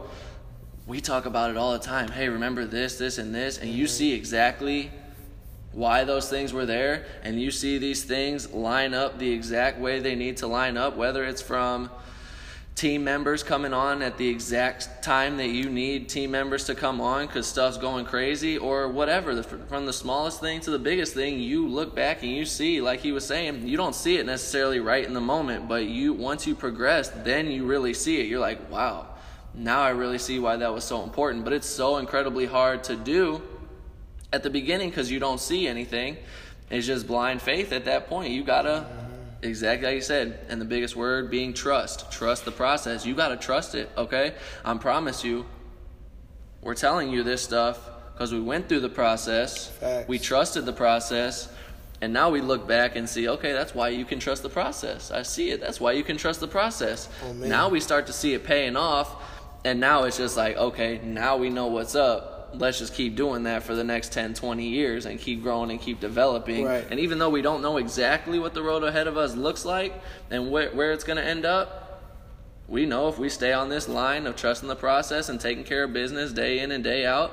[0.86, 2.08] We talk about it all the time.
[2.08, 3.78] Hey, remember this, this, and this, and Mm-hmm.
[3.78, 4.90] you see exactly
[5.72, 10.00] why those things were there, and you see these things line up the exact way
[10.00, 11.90] they need to line up, whether it's from
[12.76, 17.00] team members coming on at the exact time that you need team members to come
[17.00, 21.40] on because stuff's going crazy or whatever from the smallest thing to the biggest thing
[21.40, 24.78] you look back and you see like he was saying you don't see it necessarily
[24.78, 28.26] right in the moment but you once you progress then you really see it.
[28.26, 29.06] You're like wow
[29.54, 31.44] now i really see why that was so important.
[31.44, 33.40] But it's so incredibly hard to do
[34.34, 36.18] at the beginning because you don't see anything.
[36.68, 38.32] It's just blind faith at that point.
[38.32, 38.86] You gotta
[39.42, 40.38] exactly like you said.
[40.48, 42.10] And the biggest word being trust.
[42.10, 43.06] Trust the process.
[43.06, 44.34] You gotta trust it okay?
[44.64, 45.46] I promise you
[46.60, 47.78] we're telling you this stuff
[48.12, 49.68] because we went through the process.
[49.68, 50.08] Facts.
[50.08, 51.48] we trusted the process.
[52.02, 55.10] And now we look back and see okay that's why you can trust the process.
[55.10, 55.60] I see it.
[55.60, 57.08] That's why you can trust the process.
[57.24, 59.22] Oh, now we start to see it paying off.
[59.64, 63.42] And now it's just like okay now we know what's up let's just keep doing
[63.44, 66.86] that for the next 10 20 years and keep growing and keep developing Right.
[66.90, 69.92] and even though we don't know exactly what the road ahead of us looks like
[70.30, 71.82] and where, where it's going to end up
[72.68, 75.84] we know if we stay on this line of trusting the process and taking care
[75.84, 77.32] of business day in and day out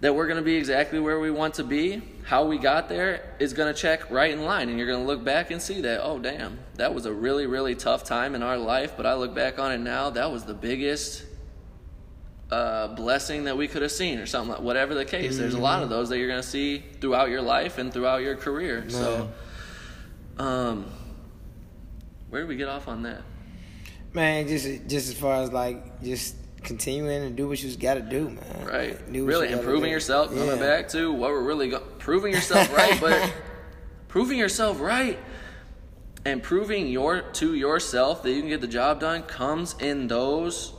[0.00, 3.22] that we're going to be exactly where we want to be how we got there
[3.38, 5.80] is going to check right in line and you're going to look back and see
[5.82, 9.14] that oh damn that was a really really tough time in our life but i
[9.14, 11.24] look back on it now that was the biggest
[12.54, 15.58] uh, blessing that we could have seen or something like whatever the case there's a
[15.58, 18.84] lot of those that you're going to see throughout your life and throughout your career
[18.88, 19.30] so
[20.38, 20.86] um
[22.30, 23.22] where did we get off on that
[24.14, 27.94] Man, just just as far as like just continuing and do what you just got
[27.94, 28.64] to do, man.
[28.64, 28.90] Right.
[28.90, 30.32] Like, do really you improving yourself.
[30.32, 33.32] Coming back to what we're really go- proving yourself right, but
[34.06, 35.18] proving yourself right
[36.24, 40.73] and proving your to yourself that you can get the job done comes in those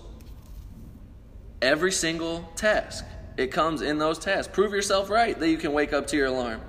[1.61, 3.05] every single task.
[3.37, 4.51] It comes in those tasks.
[4.53, 6.61] Prove yourself right that you can wake up to your alarm.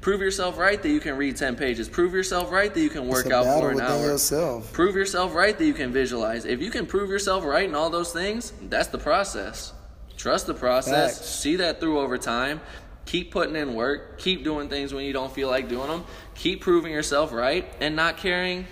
[0.00, 1.88] Prove yourself right that you can read 10 pages.
[1.88, 4.00] Prove yourself right that you can work out for an hour.
[4.00, 4.72] yourself.
[4.72, 6.44] Prove yourself right that you can visualize.
[6.44, 9.72] If you can prove yourself right in all those things, that's the process.
[10.16, 11.18] Trust the process.
[11.18, 11.28] Facts.
[11.28, 12.60] See that through over time.
[13.06, 14.18] Keep putting in work.
[14.18, 16.04] Keep doing things when you don't feel like doing them.
[16.34, 18.66] Keep proving yourself right and not caring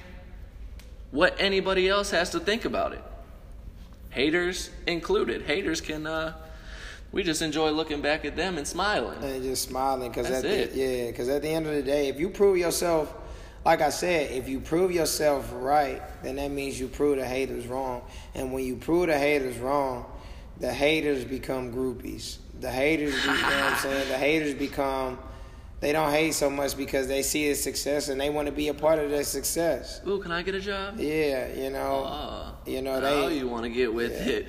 [1.11, 3.03] what anybody else has to think about it.
[4.17, 5.43] Haters included.
[5.43, 6.33] Haters can uh
[7.13, 9.23] we just enjoy looking back at them and smiling.
[9.23, 10.73] and just smiling because That's at it.
[10.73, 13.15] the, yeah, because at the end of the day, if you prove yourself,
[13.65, 17.67] like I said, if you prove yourself right, then that means you prove the haters
[17.67, 18.03] wrong.
[18.35, 20.07] And when you prove the haters wrong,
[20.61, 22.39] the haters become groupies.
[22.61, 24.09] The haters, be, you know what I'm saying?
[24.09, 25.19] The haters become.
[25.81, 28.69] They don't hate so much because they see his success and they want to be
[28.69, 30.01] a part of their success.
[30.07, 30.99] Ooh, can I get a job?
[30.99, 33.37] Yeah, you know, Uh, you know now they.
[33.37, 34.33] you want to get with Yeah.
[34.33, 34.47] it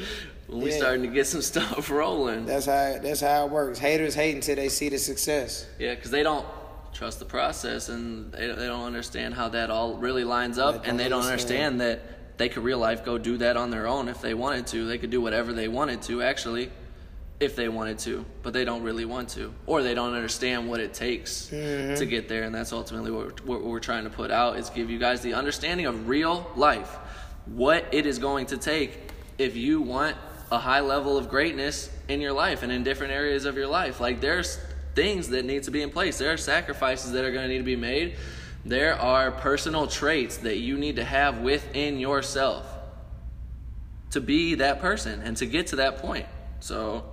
[0.48, 0.78] when we Yeah.
[0.78, 2.46] starting to get some stuff rolling.
[2.46, 3.78] That's how that's how it works.
[3.78, 5.66] Haters hate until they see the success.
[5.80, 6.46] Yeah, because they don't
[6.94, 10.90] trust the process and they, they don't understand how that all really lines up, They
[10.90, 11.74] and they don't don't understand.
[11.82, 14.66] understand that they could real life go do that on their own if they wanted
[14.68, 14.86] to.
[14.86, 16.72] They could do whatever they wanted to, actually,
[17.40, 20.80] if they wanted to, but they don't really want to, or they don't understand what
[20.80, 21.96] it takes Mm-hmm.
[21.96, 24.70] to get there, and that's ultimately what we're, what we're trying to put out is
[24.72, 26.98] give you guys the understanding of real life,
[27.46, 28.98] what it is going to take
[29.38, 30.16] if you want
[30.52, 34.00] a high level of greatness in your life and in different areas of your life.
[34.00, 34.58] Like there's
[34.96, 36.18] things that need to be in place.
[36.18, 38.16] There are sacrifices that are going to need to be made.
[38.66, 42.66] There are personal traits that you need to have within yourself
[44.12, 46.26] to be that person and to get to that point.
[46.62, 47.06] So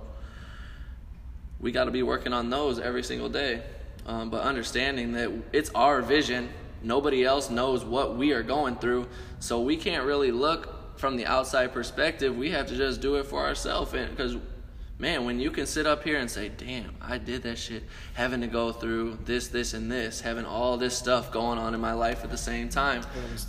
[1.59, 3.61] we got to be working on those every single day.
[4.05, 6.49] Um, but understanding that it's our vision,
[6.83, 9.07] nobody else knows what we are going through,
[9.39, 12.35] so we can't really look from the outside perspective.
[12.37, 14.37] We have to just do it for ourselves, because
[14.99, 18.41] man, when you can sit up here and say, "Damn, I did that shit," having
[18.41, 21.93] to go through this, this, and this, having all this stuff going on in my
[21.93, 23.01] life at the same time,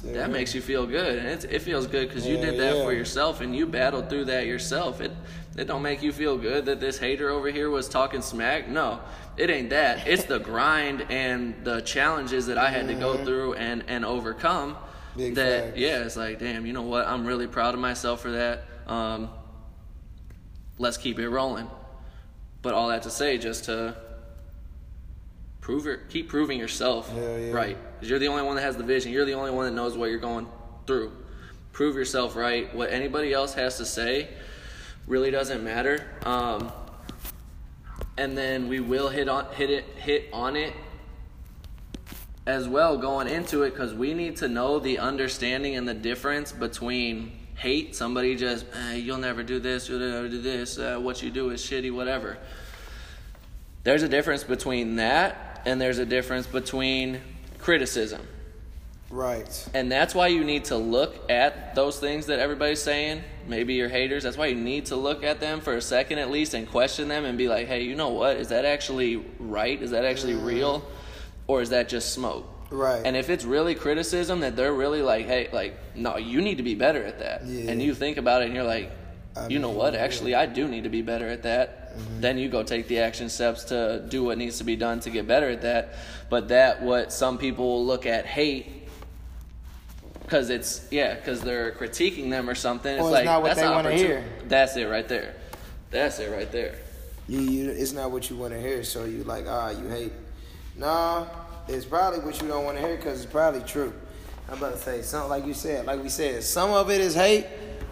[0.05, 2.77] that makes you feel good, and it's, it feels good because you Yeah, did that
[2.79, 2.83] yeah.
[2.85, 5.01] for yourself and you battled through that yourself.
[5.03, 5.13] It
[5.57, 8.69] it don't make you feel good that this hater over here was talking smack.
[8.69, 9.01] No,
[9.37, 10.07] it ain't that.
[10.07, 14.77] It's the grind and the challenges that I had to go through and and overcome.
[15.17, 15.79] Big that facts.
[15.79, 16.67] yeah, it's like damn.
[16.67, 17.07] You know what?
[17.07, 18.65] I'm really proud of myself for that.
[18.87, 19.31] Um,
[20.79, 21.71] let's keep it rolling.
[22.61, 23.97] But all that to say, just to
[25.63, 26.11] prove it.
[26.11, 27.51] Keep proving yourself yeah.
[27.51, 27.79] right.
[27.95, 29.11] Because you're the only one that has the vision.
[29.11, 30.47] You're the only one that knows what you're going
[30.87, 31.13] through.
[31.73, 32.73] Prove yourself right.
[32.75, 34.29] What anybody else has to say
[35.07, 36.05] really doesn't matter.
[36.25, 36.73] Um,
[38.19, 40.73] and then we will hit on hit it hit on it
[42.47, 46.53] as well going into it because we need to know the understanding and the difference
[46.53, 51.23] between hate somebody just eh, you'll never do this you'll never do this uh, what
[51.23, 52.39] you do is shitty whatever
[53.83, 57.21] there's a difference between that and there's a difference between
[57.59, 58.27] criticism
[59.09, 59.69] Right.
[59.73, 63.23] and that's why you need to look at those things that everybody's saying.
[63.47, 64.25] Maybe you're haters.
[64.25, 67.07] That's why you need to look at them for a second at least and question
[67.07, 68.37] them and be like, hey, you know what?
[68.37, 69.81] Is that actually right?
[69.81, 70.45] Is that actually mm.
[70.45, 70.85] real?
[71.47, 72.49] Or is that just smoke?
[72.71, 73.03] Right.
[73.05, 76.65] And if it's really criticism that they're really like, hey, like, no, you need to
[76.65, 77.47] be better at that.
[77.47, 77.71] Yeah.
[77.71, 78.91] And you think about it and you're like,
[79.37, 79.95] I you know mean, what?
[79.95, 80.01] yeah.
[80.01, 81.97] Actually, I do need to be better at that.
[81.97, 82.21] Mm-hmm.
[82.21, 85.11] Then you go take the action steps to do what needs to be done to
[85.11, 85.95] get better at that.
[86.29, 88.86] But that, what some people will look at hate
[90.27, 92.93] because it's yeah, because they're critiquing them or something.
[92.93, 94.25] It's Or it's like not what that's they an wanna hear.
[94.49, 95.37] That's it right there.
[95.91, 96.75] That's it right there.
[97.29, 100.13] You, you, it's not what you want to hear, so you like, ah, you hate.
[100.77, 101.27] Nah,
[101.69, 103.93] it's probably what you don't want to hear because it's probably true.
[104.49, 107.15] I'm about to say something like you said, like we said, some of it is
[107.15, 107.47] hate,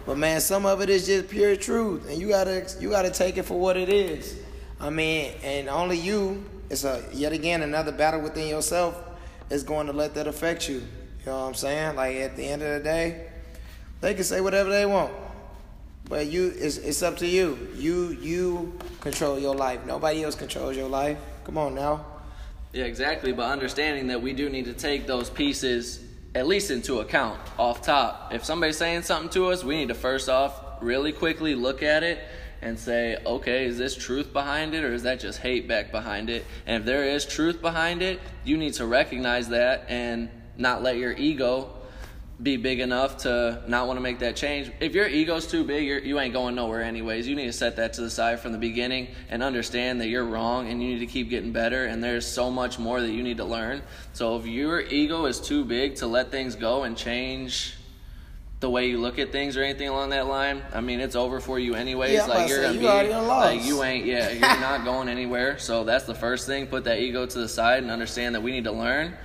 [0.05, 3.37] but man, some of it is just pure truth, and you gotta you gotta take
[3.37, 4.39] it for what it is.
[4.79, 6.45] I mean, and only you.
[6.69, 9.01] It's a yet again another battle within yourself
[9.49, 10.81] is going to let that affect you.
[11.25, 11.95] You know what I'm saying?
[11.95, 13.27] Like at the end of the day,
[14.01, 15.11] they can say whatever they want.
[16.07, 17.57] But you, it's, it's up to you.
[17.75, 19.85] You you control your life.
[19.87, 21.17] Nobody else controls your life.
[21.43, 22.05] Come on now.
[22.73, 23.31] Yeah, exactly.
[23.31, 26.03] But understanding that we do need to take those pieces
[26.35, 28.31] at least into account off top.
[28.31, 32.03] If somebody's saying something to us, we need to first off really quickly look at
[32.03, 32.19] it
[32.61, 36.29] and say, okay, is this truth behind it or is that just hate back behind
[36.29, 36.45] it?
[36.67, 40.97] And if there is truth behind it, you need to recognize that and not let
[40.97, 41.69] your ego
[42.41, 44.69] be big enough to not want to make that change.
[44.81, 47.27] If your ego's too big, you're, you ain't going nowhere anyways.
[47.27, 50.25] You need to set that to the side from the beginning and understand that you're
[50.25, 53.23] wrong and you need to keep getting better and there's so much more that you
[53.23, 53.81] need to learn.
[54.13, 57.75] So if your ego is too big to let things go and change
[58.59, 61.39] the way you look at things or anything along that line, I mean it's over
[61.39, 62.13] for you anyways.
[62.13, 65.57] Yeah, like you're gonna you be like you ain't yeah, you're not going anywhere.
[65.57, 66.67] So that's the first thing.
[66.67, 69.15] Put that ego to the side and understand that we need to learn.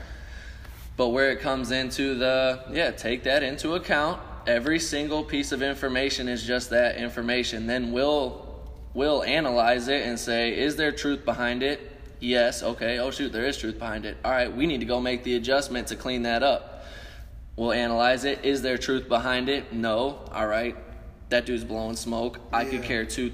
[1.00, 4.20] But where it comes into the, yeah, take that into account.
[4.46, 7.66] Every single piece of information is just that information.
[7.66, 8.46] Then we'll
[8.92, 11.80] we'll analyze it and say, is there truth behind it?
[12.20, 12.98] Yes, okay.
[12.98, 14.18] Oh shoot, there is truth behind it.
[14.22, 16.84] All right, we need to go make the adjustment to clean that up.
[17.56, 18.44] We'll analyze it.
[18.44, 19.72] Is there truth behind it?
[19.72, 20.18] No.
[20.30, 20.76] All right.
[21.30, 22.40] That dude's blowing smoke.
[22.52, 23.32] I could care two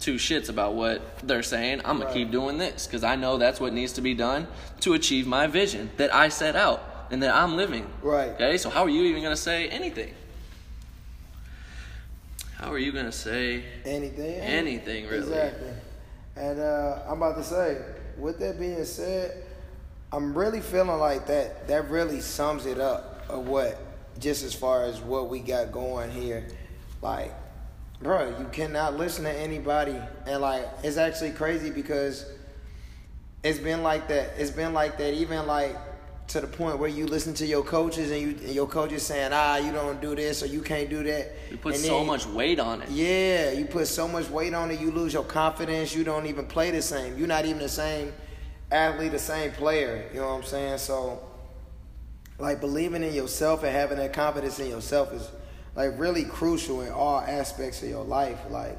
[0.00, 1.82] two shits about what they're saying.
[1.84, 2.14] I'm gonna Right.
[2.14, 4.48] keep doing this because I know that's what needs to be done
[4.80, 7.86] to achieve my vision that I set out and that I'm living.
[8.02, 8.30] Right.
[8.30, 8.58] Okay.
[8.58, 10.12] So how are you even gonna say anything?
[12.56, 14.40] How are you gonna say Anything.
[14.40, 15.18] anything really?
[15.18, 15.68] Exactly.
[16.34, 17.80] And uh, I'm about to say,
[18.18, 19.44] with that being said,
[20.12, 21.68] I'm really feeling like that.
[21.68, 23.78] That really sums it up of what,
[24.18, 26.48] just as far as what we got going here.
[27.00, 27.32] Like,
[28.02, 29.96] bro, you cannot listen to anybody,
[30.26, 32.26] and like, it's actually crazy because
[33.44, 34.32] it's been like that.
[34.36, 35.76] It's been like that, even like
[36.28, 39.30] to the point where you listen to your coaches and you and your coaches saying,
[39.32, 41.32] ah, you don't do this or you can't do that.
[41.50, 42.88] You put And so then- much weight on it.
[42.90, 45.94] yeah, you put so much weight on it, you lose your confidence.
[45.94, 47.18] You don't even play the same.
[47.18, 48.12] You're not even the same
[48.72, 50.08] athlete, the same player.
[50.14, 50.78] You know what I'm saying?
[50.78, 51.20] So,
[52.38, 55.28] like, believing in yourself and having that confidence in yourself is
[55.76, 58.38] like really crucial in all aspects of your life.
[58.50, 58.78] Like,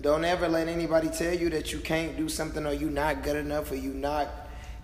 [0.00, 3.36] don't ever let anybody tell you that you can't do something or you not good
[3.36, 4.28] enough or you not,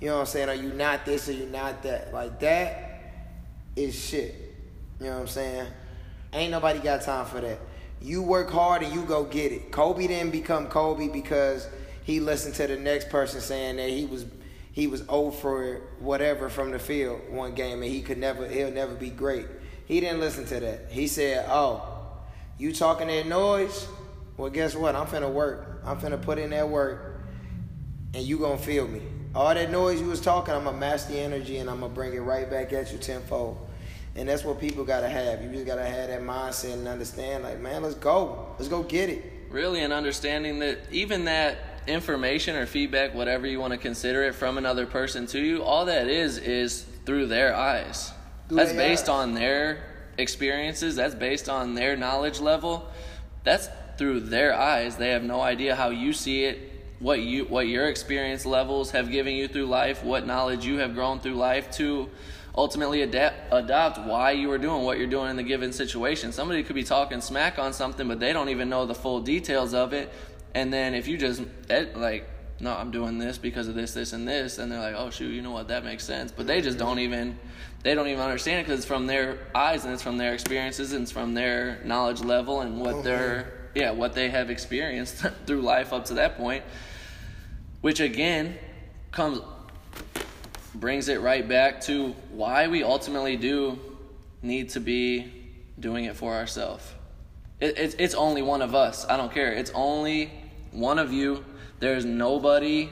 [0.00, 2.12] you know what I'm saying, or you not this or you not that.
[2.12, 2.94] Like that
[3.76, 4.35] is shit.
[5.00, 5.66] You know what I'm saying?
[6.33, 7.59] Ain't nobody got time for that.
[8.00, 9.70] You work hard and you go get it.
[9.70, 11.68] Kobe didn't become Kobe because
[12.04, 14.26] he listened to the next person saying that he was
[14.72, 18.70] he was old for whatever from the field one game and he could never he'll
[18.70, 19.46] never be great.
[19.87, 20.90] He didn't listen to that.
[20.90, 21.83] He said, "Oh,
[22.58, 23.87] you talking that noise?
[24.37, 24.94] Well, guess what?
[24.94, 25.83] I'm finna work.
[25.85, 27.21] I'm finna put in that work,
[28.14, 29.02] and you gonna feel me.
[29.35, 32.14] All that noise you was talking, I'm gonna match the energy and I'm gonna bring
[32.14, 33.58] it right back at you tenfold.
[34.16, 35.42] And that's what people gotta have.
[35.42, 38.54] You just gotta have that mindset and understand, like, man, let's go.
[38.58, 39.24] Let's go get it.
[39.50, 41.56] really and understanding that even that
[41.87, 45.85] information or feedback whatever you want to consider it from another person to you all
[45.85, 48.10] that is is through their eyes
[48.48, 49.08] Through that's their based eyes.
[49.10, 49.85] on their
[50.16, 52.88] experiences that's based on their knowledge level
[53.44, 53.68] that's
[53.98, 56.58] through their eyes they have no idea how you see it
[57.05, 60.94] what you what your experience levels have given you through life, what knowledge you have
[60.94, 62.09] grown through life to
[62.57, 66.33] ultimately adapt adopt why you are doing what you're doing in the given situation.
[66.33, 69.75] Somebody could be talking smack on something, but they don't even know the full details
[69.75, 70.11] of it.
[70.55, 71.42] And then if you just
[71.94, 72.27] like,
[72.59, 75.29] no, I'm doing this because of this, this, and this, and they're like, oh shoot,
[75.29, 76.33] you know what, that makes sense.
[76.33, 77.38] But they just don't even
[77.83, 80.94] they don't even understand it because it's from their eyes and it's from their experiences
[80.94, 85.17] and it's from their knowledge level and what oh, they're yeah what they have experienced
[85.46, 86.65] through life up to that point
[87.85, 88.56] which again
[89.12, 89.42] comes
[90.74, 93.78] brings it right back to why we ultimately do
[94.40, 95.30] need to be
[95.78, 96.94] doing it for ourselves.
[97.60, 99.04] It, it's, it's only one of us.
[99.06, 99.52] I don't care.
[99.52, 100.32] It's only
[100.70, 101.44] one of you.
[101.78, 102.88] There's nobody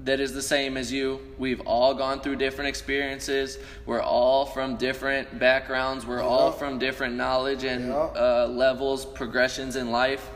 [0.00, 1.20] that is the same as you.
[1.38, 3.58] We've all gone through different experiences.
[3.86, 6.04] We're all from different backgrounds.
[6.04, 6.26] We're yep.
[6.26, 8.16] all from different knowledge and yep.
[8.16, 10.30] uh, levels, progressions in life.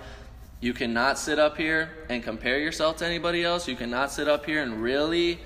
[0.60, 3.68] You cannot sit up here and compare yourself to anybody else.
[3.68, 5.38] You cannot sit up here and really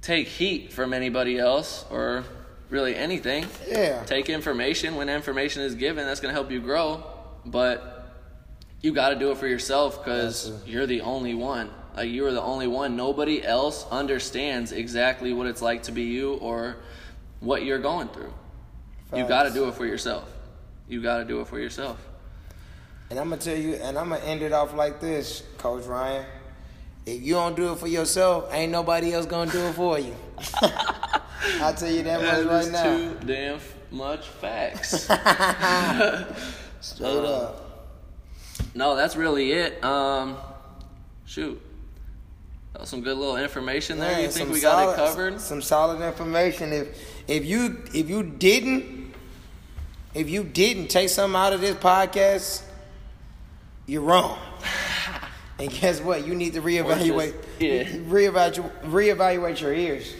[0.00, 2.24] take heat from anybody else or
[2.70, 3.46] really anything.
[3.68, 4.02] Yeah.
[4.04, 6.06] Take information when information is given.
[6.06, 7.04] That's going to help you grow.
[7.44, 8.14] But
[8.80, 11.70] you got to do it for yourself because you're the only one.
[11.94, 12.96] Like you are the only one.
[12.96, 16.76] Nobody else understands exactly what it's like to be you or
[17.40, 18.32] what you're going through.
[19.10, 19.18] Facts.
[19.18, 20.30] You got to do it for yourself.
[20.88, 21.98] You got to do it for yourself.
[23.10, 26.26] And I'm gonna tell you, and I'm gonna end it off like this, Coach Ryan.
[27.04, 30.14] If you don't do it for yourself, ain't nobody else gonna do it for you.
[31.60, 32.96] I'll tell you that, that much right now.
[32.96, 33.60] Too damn
[33.92, 35.02] much facts.
[36.80, 37.66] Straight uh, up.
[38.74, 39.84] No, that's really it.
[39.84, 40.36] Um,
[41.24, 41.60] shoot.
[42.72, 44.20] That was some good little information there.
[44.20, 45.40] you think we solid, got it covered?
[45.40, 46.72] Some solid information.
[46.72, 49.14] If if you if you didn't
[50.12, 52.62] if you didn't take something out of this podcast,
[53.86, 54.38] you're wrong.
[55.58, 56.26] And guess what?
[56.26, 57.84] You need to reevaluate, just, yeah.
[57.84, 60.14] reevaluate, reevaluate your ears,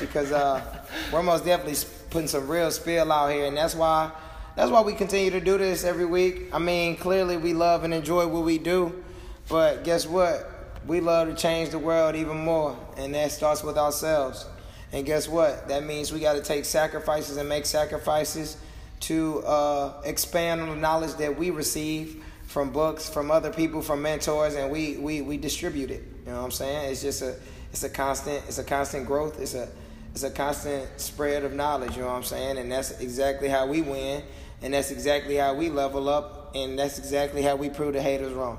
[0.00, 1.76] because uh, we're most definitely
[2.10, 4.10] putting some real spill out here, and that's why
[4.56, 6.52] that's why we continue to do this every week.
[6.52, 9.04] I mean, clearly we love and enjoy what we do,
[9.48, 10.80] but guess what?
[10.86, 14.44] We love to change the world even more, and that starts with ourselves.
[14.92, 15.68] And guess what?
[15.68, 18.56] That means we got to take sacrifices and make sacrifices
[19.00, 24.02] to uh, expand on the knowledge that we receive from books, from other people, from
[24.02, 26.02] mentors, and we we we distribute it.
[26.26, 26.90] You know what I'm saying?
[26.90, 27.36] It's just a
[27.70, 29.40] it's a constant it's a constant growth.
[29.40, 29.68] It's a
[30.12, 31.94] it's a constant spread of knowledge.
[31.94, 32.58] You know what I'm saying?
[32.58, 34.24] And that's exactly how we win,
[34.62, 38.32] and that's exactly how we level up, and that's exactly how we prove the haters
[38.32, 38.58] wrong.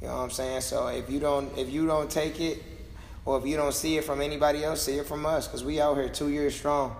[0.00, 0.62] You know what I'm saying?
[0.62, 2.62] So if you don't if you don't take it,
[3.26, 5.82] or if you don't see it from anybody else, see it from us, because we
[5.82, 6.96] out here two years strong.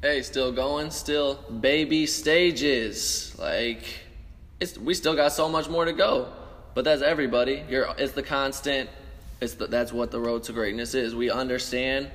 [0.00, 4.03] Hey, still going, still baby stages, like
[4.64, 6.32] it's we still got so much more to go.
[6.74, 7.62] But that's everybody.
[7.68, 8.90] You're, it's the constant.
[9.40, 11.14] It's the, that's what the road to greatness is.
[11.14, 12.10] We understand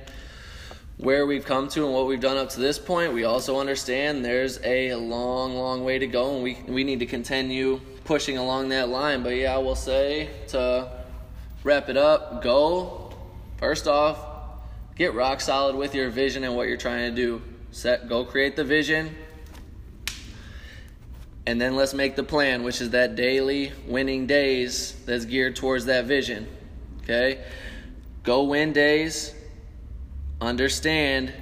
[0.98, 3.14] where we've come to and what we've done up to this point.
[3.14, 7.06] We also understand there's a long, long way to go, and we we need to
[7.06, 9.22] continue pushing along that line.
[9.22, 10.90] But yeah, I will say to
[11.64, 13.12] wrap it up, go
[13.56, 14.18] first off,
[14.96, 17.42] get rock solid with your vision and what you're trying to do.
[17.70, 19.14] Set, go create the vision,
[21.50, 25.86] and then let's make the plan, which is that daily winning days that's geared towards
[25.86, 26.46] that vision.
[27.02, 27.42] Okay?
[28.22, 29.34] Go win days.
[30.40, 31.32] Understand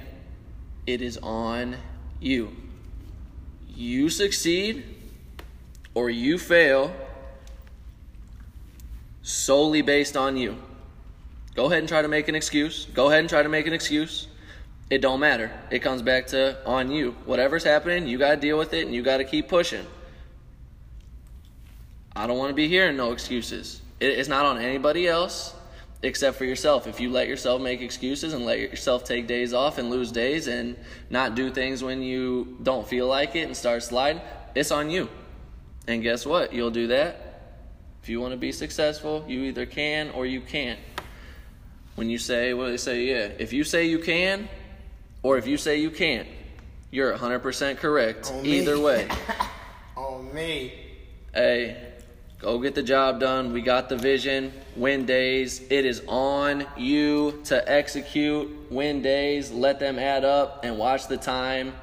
[0.87, 1.75] it is on
[2.19, 2.49] you.
[3.67, 4.83] You succeed
[5.93, 6.91] or you fail
[9.21, 10.57] solely based on you.
[11.53, 12.87] Go ahead and try to make an excuse.
[12.95, 14.27] Go ahead and try to make an excuse.
[14.89, 15.51] It don't matter.
[15.69, 17.11] It comes back to on you.
[17.25, 19.85] Whatever's happening, you got to deal with it and you got to keep pushing.
[22.19, 23.79] I don't want to be hearing no excuses.
[24.01, 25.55] it's not on anybody else
[26.03, 26.85] except for yourself.
[26.85, 30.47] If you let yourself make excuses and let yourself take days off and lose days
[30.47, 30.75] and
[31.09, 34.21] not do things when you don't feel like it and start sliding,
[34.53, 35.07] it's on you.
[35.87, 36.51] And guess what?
[36.51, 37.53] You'll do that.
[38.03, 40.79] If you want to be successful, you either can or you can't.
[41.95, 44.49] When you say, well, they say, yeah, if you say you can,
[45.23, 46.27] or if you say you can't,
[46.91, 48.29] you're 100% correct.
[48.29, 48.81] On either me.
[48.81, 49.07] way.
[49.95, 50.73] on me.
[51.33, 51.88] Hey,
[52.39, 53.53] go get the job done.
[53.53, 54.51] We got the vision.
[54.75, 55.61] Win days.
[55.69, 58.71] It is on you to execute.
[58.71, 59.51] Win days.
[59.51, 61.73] Let them add up and watch the time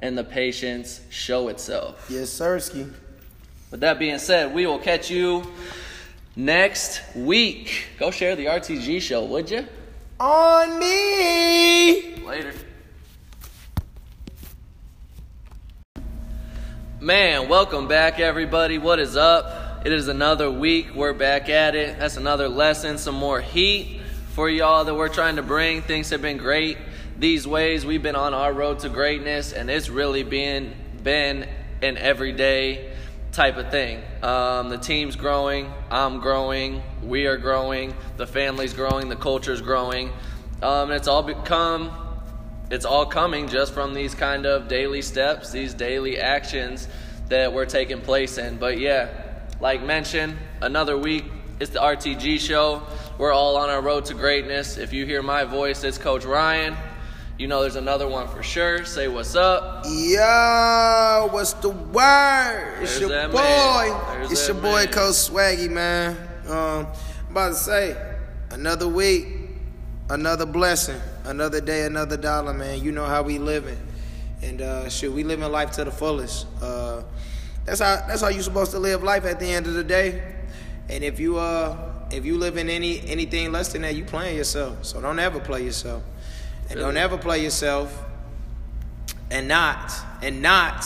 [0.00, 2.06] and the patience show itself.
[2.08, 2.92] Yes, sirski.
[3.70, 5.42] With that being said, we will catch you
[6.36, 7.86] next week.
[7.98, 9.66] Go share the RTG show, would you?
[10.20, 12.16] On me.
[12.24, 12.52] Later.
[17.00, 18.78] Man, welcome back, everybody.
[18.78, 19.63] What is up?
[19.84, 20.94] It is another week.
[20.94, 21.98] We're back at it.
[21.98, 24.00] That's another lesson, some more heat
[24.32, 25.82] for y'all that we're trying to bring.
[25.82, 26.78] Things have been great
[27.18, 27.84] these ways.
[27.84, 30.72] We've been on our road to greatness, and it's really been
[31.02, 31.46] been
[31.82, 32.94] an everyday
[33.30, 34.00] type of thing.
[34.22, 40.08] Um, the team's growing, I'm growing, we are growing, the family's growing, the culture's growing.
[40.62, 41.92] Um, and it's all become,
[42.70, 46.88] it's all coming just from these kind of daily steps, these daily actions
[47.28, 48.56] that we're taking place in.
[48.56, 49.23] But yeah,
[49.60, 51.24] like mentioned, another week.
[51.60, 52.82] It's the RTG show.
[53.16, 54.76] We're all on our road to greatness.
[54.76, 56.76] If you hear my voice, it's Coach Ryan.
[57.38, 58.84] You know there's another one for sure.
[58.84, 59.84] Say what's up.
[59.86, 62.78] Yo, what's the word?
[62.82, 64.26] It's your boy.
[64.30, 64.88] It's your boy, man.
[64.88, 66.16] Coach Swaggy, man.
[66.46, 66.86] Um,
[67.26, 67.96] I'm about to say,
[68.50, 69.26] another week,
[70.10, 72.82] another blessing, another day, another dollar, man.
[72.82, 73.78] You know how we living.
[74.42, 76.46] And uh shoot, we living life to the fullest.
[76.62, 77.02] Uh
[77.64, 80.22] that's how that's how you supposed to live life at the end of the day.
[80.88, 81.76] And if you uh
[82.10, 84.84] if you live in any anything less than that, you playing yourself.
[84.84, 86.02] So don't ever play yourself.
[86.70, 88.04] And don't ever play yourself
[89.30, 89.92] and not
[90.22, 90.84] and not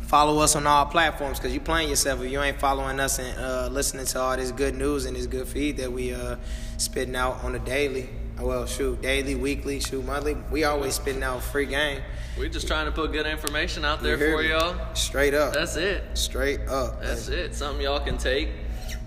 [0.00, 3.38] follow us on all platforms because you playing yourself if you ain't following us and
[3.38, 6.36] uh, listening to all this good news and this good feed that we uh
[6.76, 8.08] spitting out on a daily
[8.40, 12.02] well shoot daily weekly shoot monthly we always spitting out free game
[12.38, 14.48] We're just trying to put good information out there for me?
[14.48, 18.48] y'all straight up that's it straight up that's it something y'all can take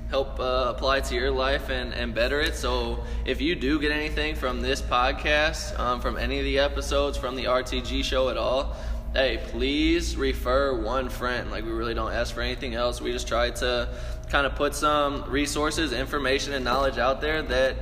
[0.09, 2.55] help uh, apply to your life and, and better it.
[2.55, 7.17] So if you do get anything from this podcast, um, from any of the episodes,
[7.17, 8.75] from the RTG show at all,
[9.13, 11.51] hey, please refer one friend.
[11.51, 13.01] Like we really don't ask for anything else.
[13.01, 13.89] We just try to
[14.30, 17.75] kind of put some resources, information, and knowledge out there that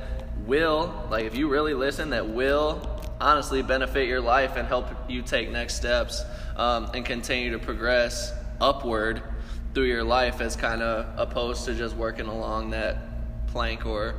[0.46, 5.22] will, like if you really listen, that will honestly benefit your life and help you
[5.22, 6.22] take next steps
[6.56, 9.22] um, and continue to progress upward
[9.74, 12.96] through your life as kind of opposed to just working along that
[13.48, 14.14] plank or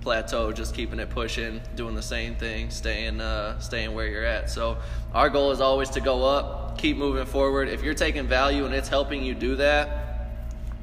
[0.00, 4.50] plateau, just keeping it pushing, doing the same thing, staying uh, staying where you're at.
[4.50, 4.78] So
[5.12, 7.68] our goal is always to go up, keep moving forward.
[7.68, 10.30] If you're taking value and it's helping you do that,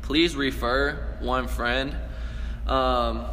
[0.01, 1.95] please refer one friend.
[2.67, 3.25] Um,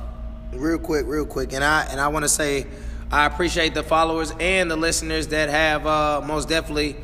[0.56, 2.66] real quick, real quick, and I and I want to say
[3.10, 6.96] I appreciate the followers and the listeners that have uh, most definitely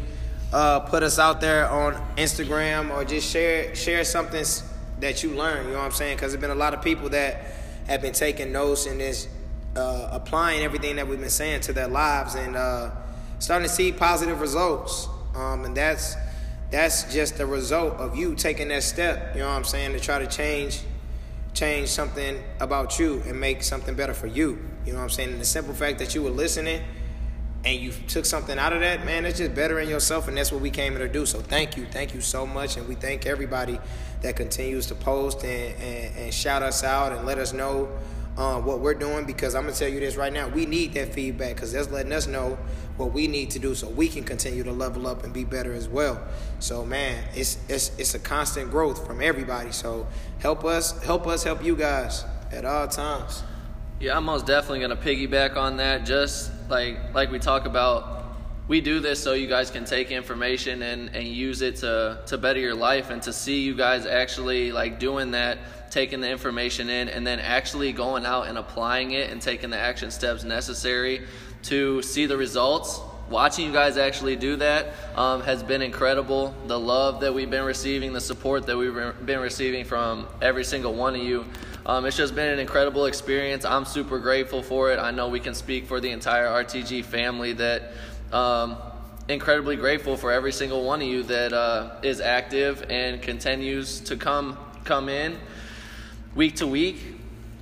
[0.52, 4.44] uh, put us out there on Instagram or just share share something
[5.00, 5.66] that you learn.
[5.66, 6.16] You know what I'm saying?
[6.16, 7.54] Because there's been a lot of people that
[7.86, 9.28] have been taking notes and just
[9.76, 12.90] uh, applying everything that we've been saying to their lives and uh,
[13.38, 15.08] starting to see positive results.
[15.34, 16.16] Um, and that's
[16.70, 19.34] that's just the result of you taking that step.
[19.34, 19.92] You know what I'm saying?
[19.92, 20.80] To try to change
[21.54, 24.58] change something about you and make something better for you.
[24.84, 25.32] You know what I'm saying?
[25.32, 26.82] And the simple fact that you were listening
[27.64, 30.62] and you took something out of that, man, it's just bettering yourself, and that's what
[30.62, 31.26] we came here to do.
[31.26, 33.78] So thank you, thank you so much, and we thank everybody
[34.22, 37.88] that continues to post and, and, and shout us out and let us know
[38.40, 39.26] uh, what we're doing.
[39.26, 42.12] Because I'm gonna tell you this right now, we need that feedback because that's letting
[42.12, 42.58] us know
[42.96, 45.74] what we need to do so we can continue to level up and be better
[45.74, 46.20] as well.
[46.58, 49.72] So man, it's it's it's a constant growth from everybody.
[49.72, 50.06] So
[50.38, 53.42] help us, help us, help you guys at all times.
[54.00, 56.06] Yeah, I'm most definitely gonna piggyback on that.
[56.06, 58.19] Just like like we talk about,
[58.70, 62.38] we do this so you guys can take information and, and use it to to
[62.38, 65.58] better your life and to see you guys actually like doing that,
[65.90, 69.76] taking the information in, and then actually going out and applying it and taking the
[69.76, 71.26] action steps necessary
[71.64, 76.54] to see the results watching you guys actually do that um, has been incredible.
[76.66, 78.94] The love that we've been receiving, the support that we've
[79.24, 81.44] been receiving from every single one of you.
[81.86, 83.64] Um, it's just been an incredible experience.
[83.64, 84.98] I'm super grateful for it.
[84.98, 87.92] I know we can speak for the entire RTG family that
[88.32, 88.76] um,
[89.28, 94.16] incredibly grateful for every single one of you that uh, is active and continues to
[94.16, 95.38] come come in
[96.34, 97.20] week to week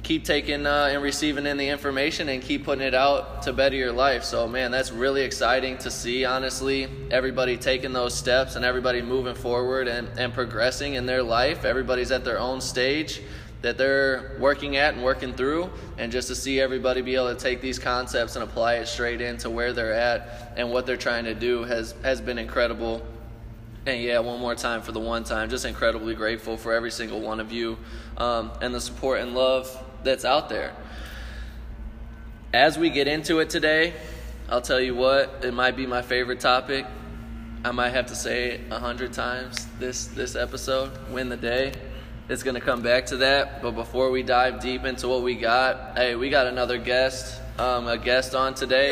[0.09, 3.77] keep taking uh, and receiving in the information and keep putting it out to better
[3.77, 4.25] your life.
[4.25, 6.89] So, man, that's really exciting to see, honestly.
[7.11, 11.67] Everybody taking those steps and everybody moving forward and, and progressing in their life.
[11.67, 13.21] Everybody's at their own stage
[13.63, 15.71] that they're working at and working through.
[15.97, 19.21] And just to see everybody be able to take these concepts and apply it straight
[19.21, 23.05] into where they're at and what they're trying to do has, has been incredible.
[23.87, 27.21] And yeah, one more time for the one time, just incredibly grateful for every single
[27.21, 27.79] one of you
[28.17, 30.75] um, and the support and love that's out there.
[32.53, 33.95] As we get into it today,
[34.49, 36.87] I'll tell you what, it might be my favorite topic.
[37.65, 40.93] I might have to say it a hundred times this this episode.
[41.11, 41.73] Win the day.
[42.29, 43.63] It's gonna come back to that.
[43.63, 47.87] But before we dive deep into what we got, hey, we got another guest, um,
[47.87, 48.91] a guest on today.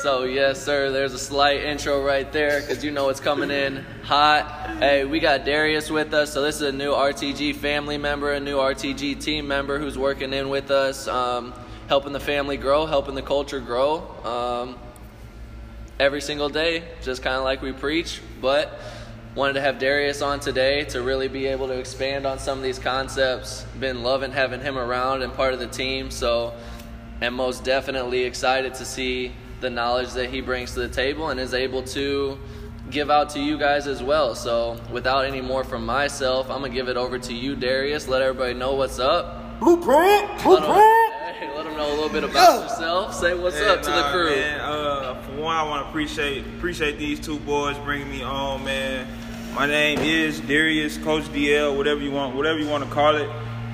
[0.00, 0.90] So yes, sir.
[0.90, 4.78] There's a slight intro right there because you know it's coming in hot.
[4.78, 6.32] Hey, we got Darius with us.
[6.32, 10.32] So this is a new RTG family member, a new RTG team member who's working
[10.32, 11.52] in with us, um,
[11.88, 13.98] helping the family grow, helping the culture grow.
[14.24, 14.78] Um,
[16.00, 18.22] every single day, just kind of like we preach.
[18.40, 18.80] But
[19.34, 22.64] wanted to have Darius on today to really be able to expand on some of
[22.64, 23.64] these concepts.
[23.80, 26.10] Been loving having him around and part of the team.
[26.10, 26.52] So,
[27.22, 31.38] am most definitely excited to see the knowledge that he brings to the table and
[31.40, 32.38] is able to
[32.90, 34.34] give out to you guys as well.
[34.34, 38.08] So, without any more from myself, I'm gonna give it over to you, Darius.
[38.08, 39.60] Let everybody know what's up.
[39.60, 40.74] Blueprint, Let blueprint.
[40.74, 42.62] them, hey, let them know a little bit about Yeah.
[42.64, 43.14] yourself.
[43.14, 44.30] Say what's Yeah, up to the crew.
[44.30, 48.64] Man, uh, for one, I want to appreciate appreciate these two boys bringing me on,
[48.64, 49.06] man.
[49.54, 53.28] My name is Darius, Coach DL, whatever you want, whatever you want to call it.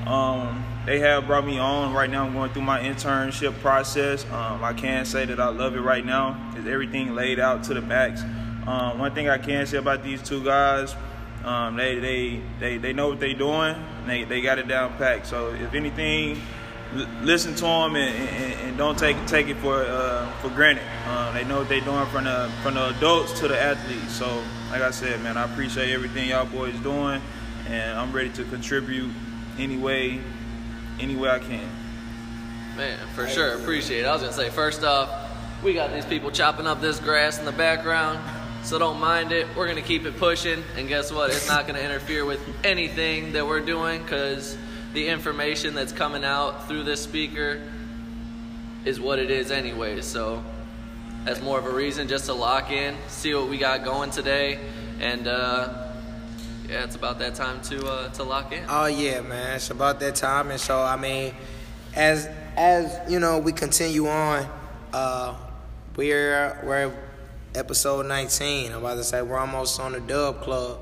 [0.09, 1.95] Um, they have brought me on.
[1.95, 4.25] Right now, I'm going through my internship process.
[4.33, 6.53] Um, I can say that I love it right now.
[6.57, 8.23] Is everything laid out to the max.
[8.67, 10.97] Um, one thing I can say about these two guys,
[11.45, 13.77] um, they, they they they know what they're doing.
[14.05, 15.29] They they got it down packed.
[15.29, 16.41] So if anything
[16.95, 20.85] l- listen to them and, and, and don't take take it for uh, for granted.
[21.07, 24.13] Uh, they know what they're doing from the from the adults to the athletes.
[24.13, 27.23] So, like I said, man, I appreciate everything y'all boys doing,
[27.69, 29.11] and I'm ready to contribute
[29.59, 30.21] any way,
[31.01, 31.69] any way I can.
[32.77, 34.07] Man, for sure, appreciate it.
[34.07, 35.11] I was gonna say, first off,
[35.63, 38.21] we got these people chopping up this grass in the background,
[38.63, 39.47] so don't mind it.
[39.57, 41.31] We're gonna keep it pushing, and guess what?
[41.31, 44.57] It's not gonna interfere with anything that we're doing because
[44.93, 47.61] the information that's coming out through this speaker
[48.85, 50.01] is what it is, anyway.
[50.03, 50.45] So
[51.29, 54.59] that's more of a reason just to lock in, see what we got going today,
[54.99, 55.91] and uh,
[56.67, 58.65] yeah, it's about that time to uh, to lock in.
[58.67, 59.57] Oh yeah, man.
[59.57, 61.35] It's about that time, and so I mean,
[61.95, 64.49] as as you know, we continue on.
[64.91, 65.35] Uh,
[65.97, 66.95] we're we're
[67.55, 68.73] episode 19.
[68.73, 70.79] I'm about to say we're almost on the Dub Club.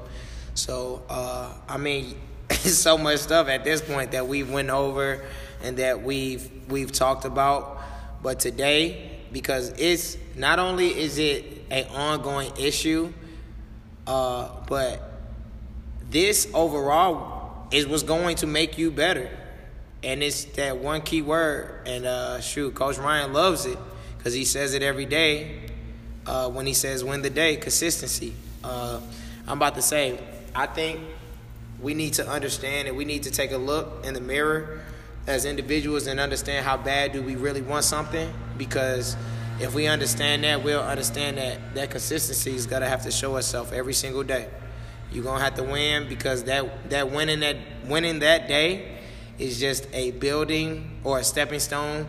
[0.55, 2.15] So uh, I mean,
[2.51, 5.25] it's so much stuff at this point that we've went over
[5.65, 7.83] and that we've we've talked about.
[8.23, 13.13] But today, because it's not only is it an ongoing issue,
[14.07, 15.13] uh, but
[16.11, 19.31] this overall is what's going to make you better.
[20.03, 21.83] And it's that one key word.
[21.87, 23.79] And uh, shoot, Coach Ryan loves it
[24.17, 25.71] because he says it every day
[26.27, 28.35] uh, when he says win the day consistency.
[28.63, 29.01] Uh,
[29.49, 30.19] I'm about to say,
[30.55, 31.01] I think
[31.81, 34.81] we need to understand and we need to take a look in the mirror
[35.27, 39.17] as individuals and understand how bad do we really want something because
[39.61, 43.37] if we understand that we'll understand that that consistency is going to have to show
[43.37, 44.49] itself every single day.
[45.11, 47.57] You're going to have to win because that that winning that
[47.87, 48.99] winning that day
[49.39, 52.07] is just a building or a stepping stone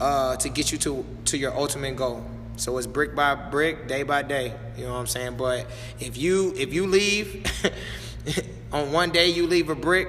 [0.00, 2.24] uh, to get you to to your ultimate goal.
[2.56, 5.36] So it's brick by brick day by day you know what i'm saying?
[5.36, 5.66] But
[5.98, 7.44] if you if you leave
[8.72, 10.08] on one day you leave a brick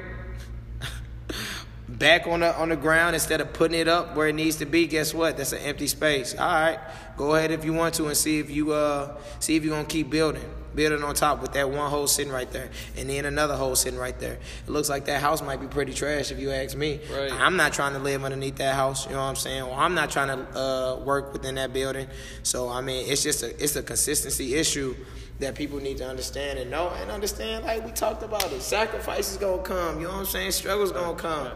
[1.98, 4.66] back on the on the ground instead of putting it up where it needs to
[4.66, 5.38] be, guess what?
[5.38, 6.36] That's an empty space.
[6.36, 6.80] All right,
[7.16, 9.88] go ahead if you want to and see if you uh see if you're gonna
[9.88, 10.44] keep building,
[10.76, 14.00] building on top with that one hole sitting right there, and then another hole sitting
[14.00, 14.38] right there.
[14.68, 17.00] It looks like that house might be pretty trash if you ask me.
[17.12, 17.32] Right.
[17.32, 19.06] I'm not trying to live underneath that house.
[19.06, 19.64] You know what I'm saying?
[19.64, 22.08] Or I'm not trying to uh, work within that building.
[22.44, 24.96] So I mean, it's just a it's a consistency issue
[25.40, 27.66] that people need to understand and know and understand.
[27.66, 30.00] Like we talked about it, sacrifice is gonna come.
[30.00, 30.52] You know what I'm saying?
[30.52, 31.52] Struggles gonna come.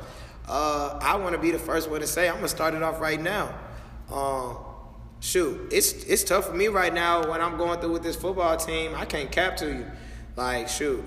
[0.48, 3.00] Uh, I want to be the first one to say I'm gonna start it off
[3.00, 3.54] right now.
[4.12, 4.58] Um,
[5.20, 8.58] shoot, it's it's tough for me right now when I'm going through with this football
[8.58, 8.94] team.
[8.96, 9.86] I can't cap to you,
[10.36, 11.04] like shoot.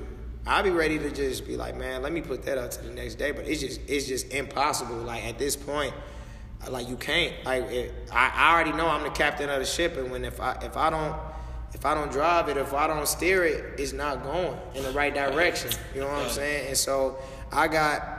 [0.47, 2.91] I'll be ready to just be like, man, let me put that up to the
[2.91, 3.32] next day.
[3.32, 4.97] But it's just it's just impossible.
[4.97, 5.95] Like at this point,
[6.68, 7.32] like you can't.
[7.45, 10.41] Like it, I, I already know I'm the captain of the ship, and when if
[10.41, 11.16] I if I don't
[11.74, 14.93] if I don't drive it, if I don't steer it, it's not going in the
[14.93, 15.70] right direction.
[15.95, 16.68] You know what I'm saying?
[16.68, 17.18] And so
[17.53, 18.13] I got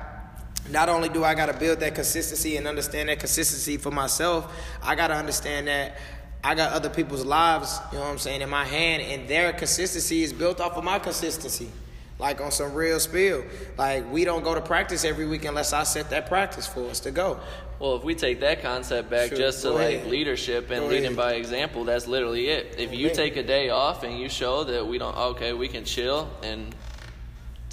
[0.70, 4.52] not only do I got to build that consistency and understand that consistency for myself,
[4.82, 5.98] I got to understand that
[6.44, 9.52] I got other people's lives, you know what I'm saying, in my hand, and their
[9.54, 11.70] consistency is built off of my consistency.
[12.18, 13.44] Like on some real spill.
[13.78, 17.02] Like we don't go to practice every week unless I set that practice for us
[17.02, 17.40] to go.
[17.78, 20.08] Well, if we take that concept back just to go like ahead.
[20.08, 21.18] leadership and Go leading ahead.
[21.18, 22.76] by example, that's literally it.
[22.78, 23.18] If you ahead.
[23.18, 26.74] take a day off and you show that we don't, okay, we can chill and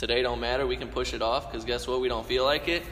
[0.02, 2.66] today don't matter, we can push it off because guess what, we don't feel like
[2.66, 2.82] it.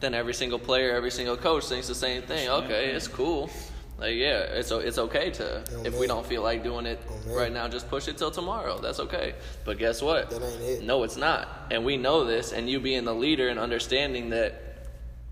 [0.00, 2.48] Then every single player, every single coach thinks the same thing.
[2.48, 3.48] Okay, it's cool.
[3.96, 7.68] Like yeah, it's it's okay to if we don't feel like doing it right now,
[7.68, 8.78] just push it till tomorrow.
[8.78, 9.36] That's okay.
[9.64, 10.28] But guess what?
[10.30, 10.82] That ain't it.
[10.82, 11.48] No, it's not.
[11.70, 12.52] And we know this.
[12.52, 14.88] And you being the leader and understanding that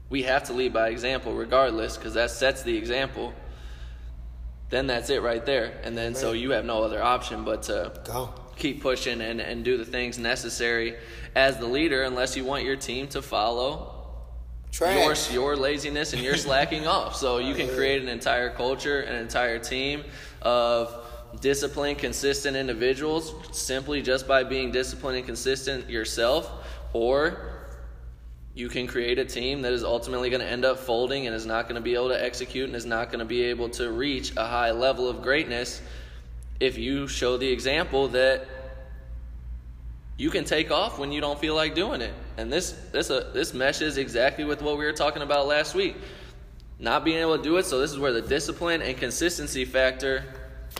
[0.08, 3.34] we have to lead by example regardless because that sets the example
[4.70, 5.78] then that's it right there.
[5.84, 8.32] And then so you have no other option but to Go.
[8.56, 10.96] Keep pushing and, and do the things necessary
[11.34, 13.90] as the leader unless you want your team to follow
[14.80, 17.16] your your laziness and your slacking off.
[17.16, 20.04] So you can create an entire culture, an entire team
[20.42, 21.04] of
[21.40, 26.50] disciplined, consistent individuals simply just by being disciplined and consistent yourself,
[26.92, 27.54] or
[28.54, 31.46] you can create a team that is ultimately going to end up folding and is
[31.46, 33.90] not going to be able to execute and is not going to be able to
[33.90, 35.82] reach a high level of greatness
[36.60, 38.46] if you show the example that
[40.16, 42.14] you can take off when you don't feel like doing it.
[42.36, 45.96] And this this uh, this meshes exactly with what we were talking about last week.
[46.78, 50.24] Not being able to do it, so this is where the discipline and consistency factor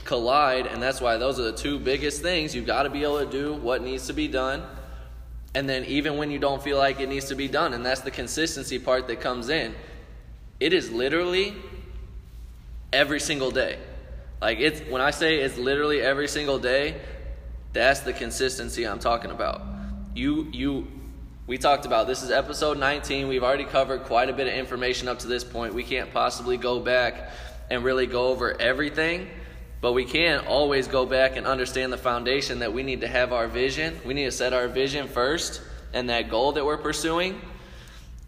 [0.03, 2.53] collide, and that's why those are the two biggest things.
[2.53, 4.63] You've got to be able to do what needs to be done,
[5.53, 8.01] and then even when you don't feel like it needs to be done, and that's
[8.01, 9.73] the consistency part that comes in.
[10.59, 11.55] It is literally
[12.91, 13.79] every single day.
[14.41, 16.95] Like it's when I say it's literally every single day,
[17.73, 19.61] that's the consistency I'm talking about.
[20.13, 20.87] You you
[21.47, 23.27] we talked about this is episode 19.
[23.27, 25.73] We've already covered quite a bit of information up to this point.
[25.73, 27.31] We can't possibly go back
[27.69, 29.29] and really go over everything,
[29.79, 33.31] but we can always go back and understand the foundation that we need to have
[33.31, 33.99] our vision.
[34.05, 35.61] We need to set our vision first
[35.93, 37.39] and that goal that we're pursuing.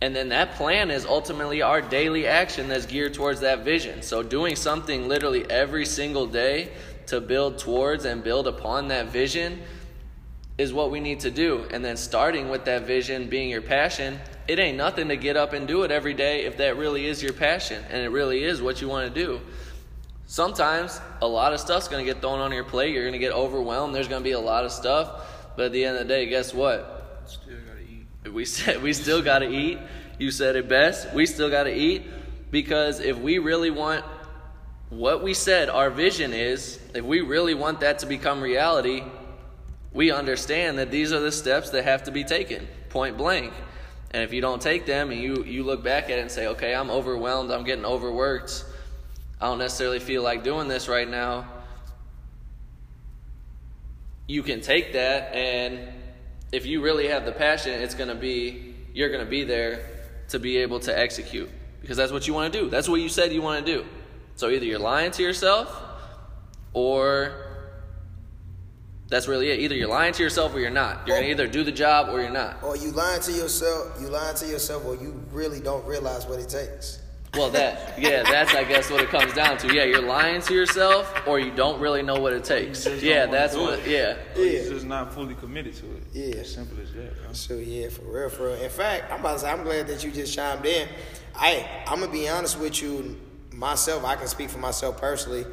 [0.02, 4.04] And then that plan is ultimately our daily action that's geared towards that vision.
[4.04, 6.72] So, doing something literally every single day
[7.08, 9.62] to build towards and build upon that vision
[10.58, 11.66] is what we need to do.
[11.72, 15.54] And then, starting with that vision being your passion, it ain't nothing to get up
[15.54, 18.62] and do it every day if that really is your passion and it really is
[18.62, 19.42] what you want to do.
[20.28, 22.94] Sometimes a lot of stuff's going to get thrown on your plate.
[22.94, 23.96] You're going to get overwhelmed.
[23.96, 25.54] There's going to be a lot of stuff.
[25.56, 27.26] But at the end of the day, guess what?
[28.32, 29.80] We said we still got to eat.
[30.20, 31.14] You said it best.
[31.14, 32.04] We still got to eat
[32.52, 34.04] because if we really want
[34.90, 39.04] what we said our vision is, if we really want that to become reality,
[39.94, 43.54] we understand that these are the steps that have to be taken, point blank.
[44.12, 46.48] And if you don't take them and you you look back at it and say,
[46.48, 47.52] "Okay, I'm overwhelmed.
[47.52, 48.66] I'm getting overworked.
[49.40, 51.48] I don't necessarily feel like doing this right now."
[54.28, 55.80] you can take that and
[56.52, 59.98] if you really have the passion it's going to be you're going to be there
[60.30, 61.50] to be able to execute.
[61.82, 62.70] Because that's what you want to do.
[62.70, 63.86] That's what you said you want to do.
[64.36, 65.72] So either you're lying to yourself
[66.74, 67.46] or
[69.08, 69.60] that's really it.
[69.60, 71.08] Either you're lying to yourself or you're not.
[71.08, 71.44] You're going to oh.
[71.44, 72.62] either do the job or you're not.
[72.62, 76.40] Or you lying to yourself, you lying to yourself, or you really don't realize what
[76.40, 77.00] it takes.
[77.38, 80.54] Well that yeah that's i guess what it comes down to yeah you're lying to
[80.54, 83.88] yourself or you don't really know what it takes yeah that's what it.
[83.88, 84.52] yeah Or Yeah.
[84.62, 86.04] You're just not fully committed to it.
[86.14, 86.42] Yeah.
[86.42, 87.22] As simple as that.
[87.22, 87.34] bro.
[87.34, 88.56] So yeah, for real, for real.
[88.62, 90.88] In fact, I'm about to say I'm glad that you just chimed in.
[91.36, 93.18] I I'm gonna be honest with you,
[93.52, 94.04] myself.
[94.06, 95.46] I can speak for myself personally.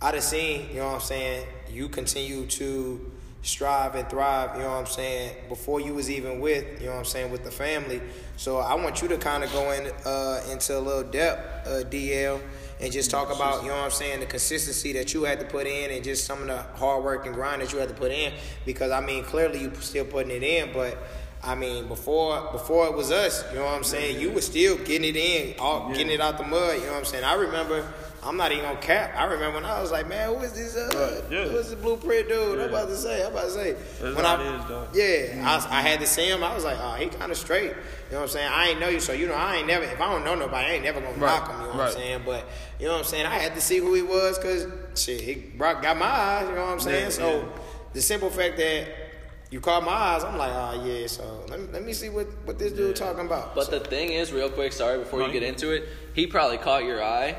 [0.00, 1.46] I done seen, you know what I'm saying.
[1.70, 3.11] You continue to
[3.42, 4.56] strive and thrive.
[4.56, 5.36] You know what I'm saying.
[5.48, 8.00] Before you was even with, you know what I'm saying, with the family.
[8.36, 11.82] So I want you to kind of go in uh, into a little depth, uh,
[11.84, 12.40] DL.
[12.80, 15.46] And just talk about, you know what I'm saying, the consistency that you had to
[15.46, 17.94] put in and just some of the hard work and grind that you had to
[17.94, 18.32] put in.
[18.66, 20.98] Because I mean, clearly you still putting it in, but
[21.44, 24.76] I mean, before before it was us, you know what I'm saying, you were still
[24.78, 25.96] getting it in, all, Yeah.
[25.96, 27.22] getting it out the mud, you know what I'm saying.
[27.22, 27.86] I remember,
[28.24, 29.14] I'm not even gonna cap.
[29.16, 30.76] I remember when I was like, man, who is this?
[30.76, 30.90] Uh,
[31.22, 31.44] Right, yeah.
[31.48, 32.60] Who is this blueprint dude?
[32.60, 33.72] I'm about to say, I'm about to say.
[33.72, 34.88] That's when how I, it is, dog.
[34.94, 36.44] Yeah, I, was- I had to see him.
[36.44, 37.70] I was like, oh, he kind of straight.
[37.70, 37.70] You
[38.12, 38.48] know what I'm saying?
[38.52, 39.84] I ain't know you, so you know, I ain't never.
[39.84, 41.60] If I don't know nobody, I ain't never gonna Right, knock him.
[41.62, 42.22] You know what I'm saying?
[42.24, 42.44] But
[42.78, 43.26] you know what I'm saying?
[43.26, 46.48] I had to see who he was because shit, he brought got my eyes.
[46.48, 47.04] You know what I'm saying?
[47.04, 47.44] Yeah, so yeah.
[47.92, 48.86] the simple fact that
[49.50, 51.08] you caught my eyes, I'm like, oh yeah.
[51.08, 53.56] So let me, let me see what what this dude talking about.
[53.56, 56.58] But So- the thing is, real quick, sorry, before you get into it, he probably
[56.58, 57.36] caught your eye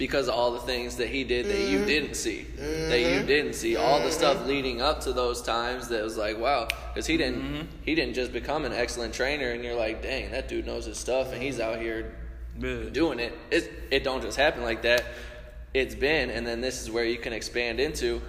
[0.00, 1.72] because of all the things that he did that Mm-hmm.
[1.72, 2.46] you didn't see.
[2.88, 3.76] That you didn't see.
[3.76, 7.42] All the stuff leading up to those times that was like, wow, because he didn't
[7.42, 7.66] Mm-hmm.
[7.84, 10.96] he didn't just become an excellent trainer, and you're like, dang, that dude knows his
[10.98, 12.14] stuff, and he's out here
[12.58, 12.88] Yeah.
[12.90, 13.32] doing it.
[13.50, 15.04] It it don't just happen like that.
[15.74, 18.22] It's been, and then this is where you can expand into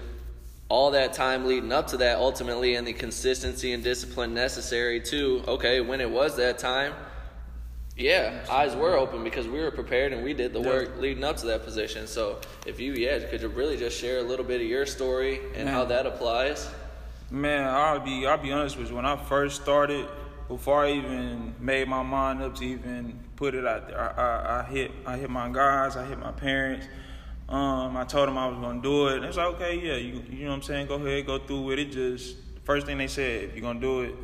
[0.68, 5.42] all that time leading up to that ultimately and the consistency and discipline necessary to
[5.48, 6.94] okay when it was that time
[8.02, 10.68] yeah eyes were open because we were prepared and we did the Yeah.
[10.68, 14.18] work leading up to that position so if you yeah could you really just share
[14.20, 16.70] a little bit of your story and how that applies
[17.34, 18.96] Man, I'll be I'll be honest with you.
[18.98, 20.06] When I first started,
[20.50, 24.60] before I even made my mind up to even put it out there, I, I,
[24.60, 26.88] I hit I hit my guys, I hit my parents.
[27.48, 29.16] Um, I told them I was gonna do it.
[29.16, 30.88] And it's like, okay, yeah, you you know what I'm saying.
[30.88, 31.94] Go ahead, go through with it.
[31.94, 32.36] Just
[32.66, 34.16] first thing they said, if you're gonna do it,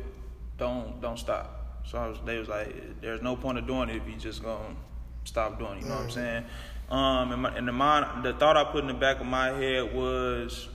[0.58, 1.57] don't don't stop.
[1.90, 4.42] So I was, they was like, there's no point of doing it if you just
[4.42, 4.76] gonna
[5.24, 5.78] stop doing.
[5.78, 6.44] it, You know what I'm saying?
[6.90, 9.48] Um, and, my, and the mind, the thought I put in the back of my
[9.48, 10.68] head was,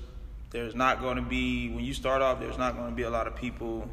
[0.49, 3.09] there's not going to be when you start off, there's not going to be a
[3.09, 3.87] lot of people,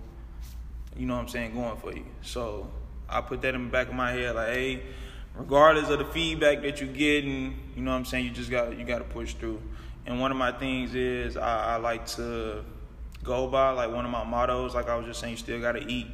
[0.96, 2.04] you know what I'm saying, going for you.
[2.22, 2.70] So
[3.08, 4.82] I put that in the back of my head, like, hey,
[5.34, 8.78] regardless of the feedback that you're getting, you know what I'm saying, you just got
[8.78, 9.60] you got to push through.
[10.06, 12.64] And one of my things is I, I like to
[13.22, 15.72] go by like one of my mottos, like I was just saying, you still got
[15.72, 16.06] to eat.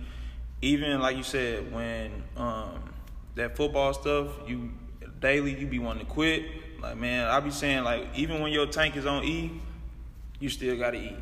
[0.66, 2.92] Even like you said, when um,
[3.36, 4.72] that football stuff, you
[5.20, 6.42] daily you be wanting to quit.
[6.80, 9.60] Like man, I be saying like even when your tank is on E,
[10.40, 11.16] you still gotta eat.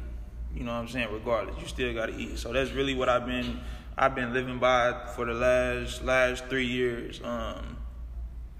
[0.55, 1.09] You know what I'm saying?
[1.13, 2.39] Regardless, you still gotta eat.
[2.39, 3.61] So that's really what I've been
[3.99, 7.21] I've been living by for the last last three years.
[7.23, 7.77] Um,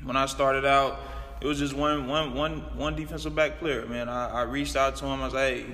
[0.03, 1.01] when I started out,
[1.41, 3.87] it was just one one one one defensive back player.
[3.87, 5.23] Man, I, I reached out to him.
[5.23, 5.67] I was like, hey,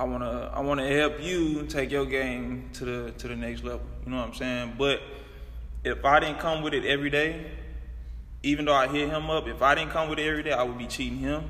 [0.00, 3.82] I wanna I wanna help you take your game to the to the next level.
[4.06, 4.72] You know what I'm saying?
[4.78, 5.02] But
[5.84, 7.50] if I didn't come with it every day,
[8.42, 10.62] even though I hit him up, if I didn't come with it every day, I
[10.62, 11.44] would be cheating him.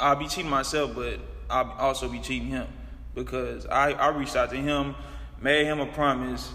[0.00, 1.20] I'll be cheating myself, but
[1.50, 2.68] I'll also be cheating him
[3.14, 4.94] because I, I reached out to him,
[5.38, 6.50] made him a promise,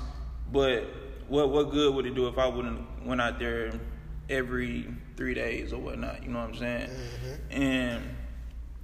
[0.52, 0.86] but
[1.28, 3.80] what what good would it do if I wouldn't went out there
[4.32, 6.24] every three days or whatnot?
[6.24, 6.90] You know what I'm saying?
[6.90, 7.62] Mm-hmm.
[7.62, 8.16] And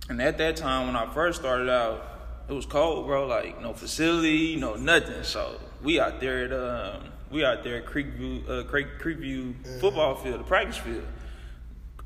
[0.09, 2.11] and at that time when I first started out,
[2.47, 3.27] it was cold, bro.
[3.27, 5.23] Like no facility, no nothing.
[5.23, 9.79] So we out there at um, we out there at Creekview, uh, Creek, Creekview mm-hmm.
[9.79, 11.05] football field, the practice field.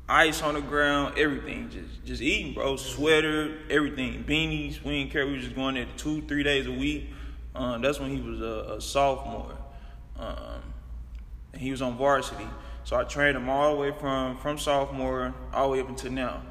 [0.08, 2.76] Ice on the ground, everything, just just eating, bro.
[2.76, 4.82] Sweater, everything, beanies.
[4.82, 5.24] We didn't care.
[5.24, 7.10] We was just going there two, three days a week.
[7.54, 9.56] Um, that's when he was a, a sophomore,
[10.18, 10.62] um,
[11.52, 12.46] and he was on varsity.
[12.82, 16.10] So I trained him all the way from from sophomore all the way up until
[16.10, 16.42] now.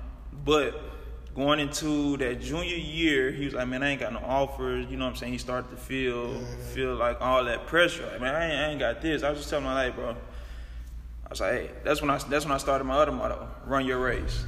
[0.45, 0.88] But
[1.35, 4.87] going into that junior year, he was like, man, I ain't got no offers.
[4.89, 5.33] You know what I'm saying?
[5.33, 6.39] He started to feel
[6.73, 8.05] feel like all that pressure.
[8.11, 9.23] Like, man, I ain't, I ain't got this.
[9.23, 10.09] I was just telling my like, bro.
[10.09, 13.85] I was like, hey, that's when I that's when I started my other motto: run
[13.85, 14.43] your race.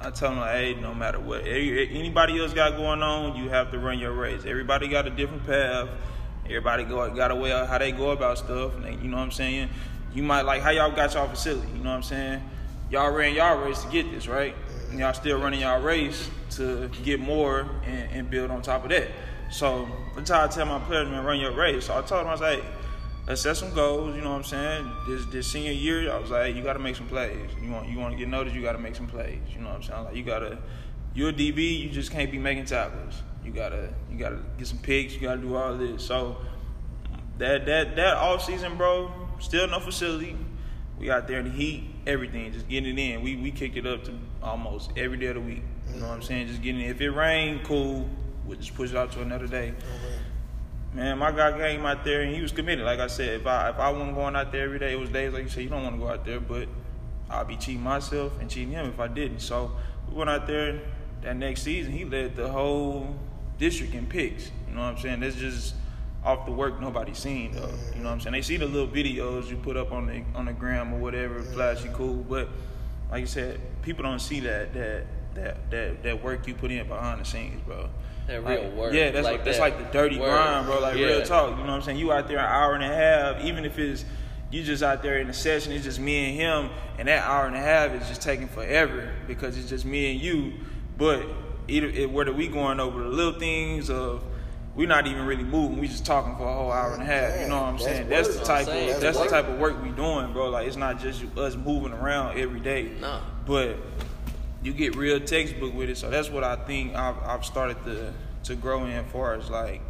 [0.00, 3.72] I tell him like, hey, no matter what anybody else got going on, you have
[3.72, 4.44] to run your race.
[4.46, 5.88] Everybody got a different path.
[6.44, 8.76] Everybody go got a way of how they go about stuff.
[8.76, 9.70] And they, you know what I'm saying?
[10.14, 11.66] You might like how y'all got y'all facility.
[11.72, 12.42] You know what I'm saying?
[12.90, 14.54] Y'all ran y'all race to get this right
[14.90, 18.90] and y'all still running y'all race to get more and, and, build on top of
[18.90, 19.08] that.
[19.50, 21.86] So that's how I tell my players, man, run your race.
[21.86, 22.62] So I told them, I was like,
[23.26, 24.16] let's set some goals.
[24.16, 24.90] You know what I'm saying?
[25.06, 27.50] This this senior year, I was like, you got to make some plays.
[27.62, 29.38] You want you want to get noticed, you got to make some plays.
[29.54, 30.04] You know what I'm saying?
[30.04, 30.58] Like you gotta,
[31.14, 33.22] you're a DB, you just can't be making tackles.
[33.44, 35.14] You gotta you gotta get some picks.
[35.14, 36.04] You gotta do all this.
[36.04, 36.38] So
[37.38, 40.36] that that that off season, bro, still no facility.
[40.98, 43.22] We out there in the heat, everything, just getting it in.
[43.22, 45.62] We we kicked it up to almost every day of the week.
[45.92, 46.48] You know what I'm saying?
[46.48, 46.90] Just getting it.
[46.90, 48.08] If it rained, cool.
[48.44, 49.74] We'll just push it out to another day.
[50.94, 52.84] Man, my guy came out there and he was committed.
[52.84, 55.10] Like I said, if I if I wasn't going out there every day, it was
[55.10, 56.66] days like you said, you don't want to go out there, but
[57.30, 59.40] I'll be cheating myself and cheating him if I didn't.
[59.40, 59.72] So
[60.08, 60.80] we went out there
[61.22, 61.92] that next season.
[61.92, 63.14] He led the whole
[63.58, 64.50] district in picks.
[64.68, 65.20] You know what I'm saying?
[65.20, 65.74] That's just
[66.24, 67.70] off the work nobody's seen though.
[67.94, 68.32] You know what I'm saying?
[68.32, 71.40] They see the little videos you put up on the on the gram or whatever,
[71.42, 72.48] flashy cool, but
[73.10, 76.86] like you said, people don't see that that that that that work you put in
[76.88, 77.88] behind the scenes, bro.
[78.26, 78.92] That real like, work.
[78.92, 80.30] Yeah, that's like, that's like the dirty work.
[80.30, 80.80] grind, bro.
[80.80, 81.06] Like yeah.
[81.06, 81.50] real talk.
[81.50, 81.98] You know what I'm saying?
[81.98, 84.04] You out there an hour and a half, even if it's
[84.50, 87.46] you just out there in the session, it's just me and him, and that hour
[87.46, 90.54] and a half is just taking forever because it's just me and you.
[90.98, 91.26] But
[91.68, 94.22] either it, whether we going over the little things of
[94.78, 95.80] we're not even really moving.
[95.80, 97.40] We just talking for a whole hour and a half.
[97.40, 98.08] You know what I'm saying?
[98.08, 100.50] That's, the type of that's, that's the type of work we doing, bro.
[100.50, 102.92] Like it's not just us moving around every day.
[103.00, 103.20] No.
[103.44, 103.76] But
[104.62, 105.98] you get real textbook with it.
[105.98, 108.14] So that's what I think I've, I've started to
[108.44, 109.80] to grow in far as like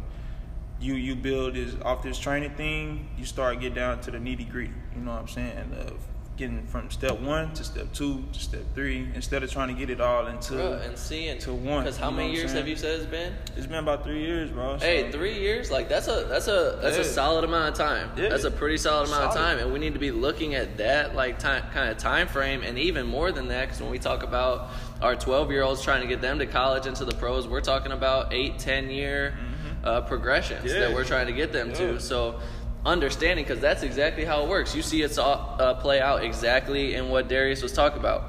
[0.81, 3.09] you you build is off this training thing.
[3.15, 4.73] You start get down to the nitty gritty.
[4.95, 5.71] You know what I'm saying?
[5.77, 5.93] Of
[6.39, 9.89] getting from step one to step two to step three instead of trying to get
[9.89, 11.83] it all into bro, and seeing to one.
[11.83, 13.33] Because how many years have you said it's been?
[13.57, 14.77] It's been about three years, bro.
[14.77, 14.85] So.
[14.85, 15.69] Hey, three years?
[15.69, 17.01] Like that's a that's a that's yeah.
[17.01, 18.09] a solid amount of time.
[18.15, 18.29] Yeah.
[18.29, 19.35] That's a pretty solid amount solid.
[19.35, 22.29] of time, and we need to be looking at that like time kind of time
[22.29, 23.65] frame, and even more than that.
[23.65, 24.69] Because when we talk about
[25.01, 27.91] our 12 year olds trying to get them to college into the pros, we're talking
[27.91, 29.85] about eight, 10 year mm-hmm.
[29.85, 30.79] uh, progressions yeah.
[30.79, 31.99] that we're trying to get them to.
[31.99, 32.39] So
[32.85, 34.75] understanding because that's exactly how it works.
[34.75, 38.23] You see it uh, play out exactly in what Darius was talking about.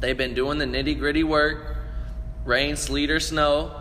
[0.00, 1.76] They've been doing the nitty gritty work
[2.44, 3.74] rain, sleet, or snow,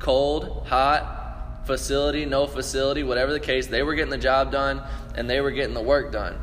[0.00, 3.68] cold, hot, facility, no facility, whatever the case.
[3.68, 4.82] They were getting the job done
[5.14, 6.36] and they were getting the work done.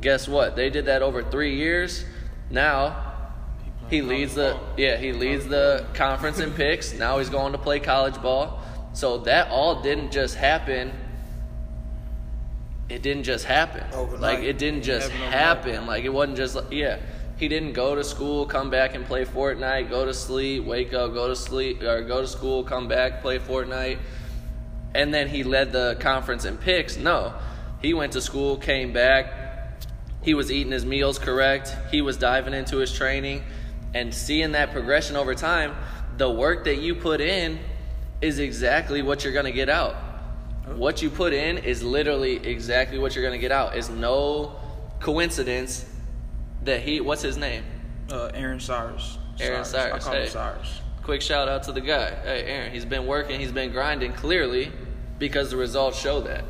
[0.00, 0.54] Guess what?
[0.54, 2.04] They did that over three years.
[2.48, 3.06] Now,
[3.90, 6.94] he leads the yeah he leads the conference in picks.
[6.94, 8.60] Now he's going to play college ball.
[8.92, 10.92] So that all didn't just happen
[12.90, 13.84] it didn't just happen.
[13.94, 14.20] Overnight.
[14.20, 15.86] Like it didn't just happen.
[15.86, 16.98] Like it wasn't just yeah.
[17.36, 21.14] He didn't go to school, come back and play Fortnite, go to sleep, wake up,
[21.14, 23.98] go to sleep, or go to school, come back, play Fortnite,
[24.94, 26.98] and then he led the conference in picks.
[26.98, 27.32] No,
[27.80, 29.32] he went to school, came back,
[30.20, 33.42] he was eating his meals correct, he was diving into his training,
[33.94, 35.74] and seeing that progression over time.
[36.18, 37.58] The work that you put in
[38.20, 39.96] is exactly what you're going to get out.
[40.76, 43.76] What you put in is literally exactly what you're going to get out.
[43.76, 44.56] It's no
[45.00, 45.84] coincidence
[46.64, 47.64] that he, what's his name?
[48.10, 49.18] Uh, Aaron Cyrus.
[49.40, 50.28] Aaron Cyrus, I call him hey.
[50.28, 50.80] Cyrus.
[51.02, 52.10] Quick shout out to the guy.
[52.22, 54.70] Hey, Aaron, he's been working, he's been grinding clearly
[55.18, 56.44] because the results show that.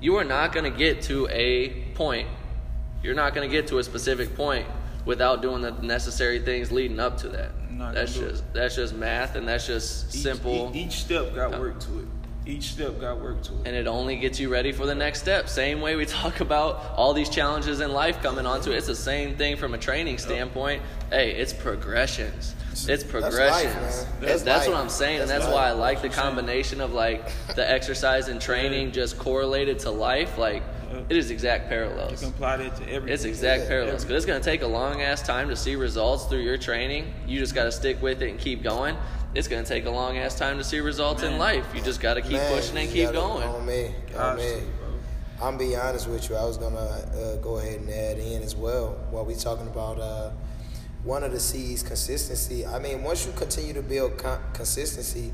[0.00, 2.26] You are not going to get to a point,
[3.02, 4.66] you're not going to get to a specific point
[5.04, 7.52] without doing the necessary things leading up to that.
[7.94, 11.80] That's just that's just math and that's just Each- simple Each, each step got work
[11.80, 12.06] to it.
[12.46, 13.58] Each step got work to it.
[13.66, 15.48] and it only gets you ready for the next step.
[15.48, 18.76] Same way we talk about all these challenges in life coming onto it.
[18.76, 20.82] It's the same thing from a training standpoint.
[21.10, 22.54] Hey, it's progressions.
[22.88, 23.74] It's progressions.
[23.74, 24.06] man.
[24.20, 24.76] That's, That's what.
[24.76, 28.40] I'm saying, and That's that's why I like the combination of like the exercise and
[28.40, 30.38] training just correlated to life.
[30.38, 30.62] Like
[31.08, 32.20] it is exact You parallels.
[32.20, 33.12] can apply that to everything.
[33.12, 35.76] It's exact Yeah, parallels because it's going to take a long ass time to see
[35.76, 37.12] results through your training.
[37.26, 38.96] You just got to stick with it and keep going.
[39.34, 41.64] It's going to take a long ass time to see results in life.
[41.74, 43.48] You just got to keep Man, pushing and keep gotta- going.
[43.48, 44.62] On me, on me.
[45.42, 46.36] I'm be honest with you.
[46.36, 49.98] I was gonna uh, go ahead and add in as well while we talking about
[49.98, 50.32] uh,
[51.02, 52.66] one of the C's, consistency.
[52.66, 55.32] I mean, once you continue to build con- consistency,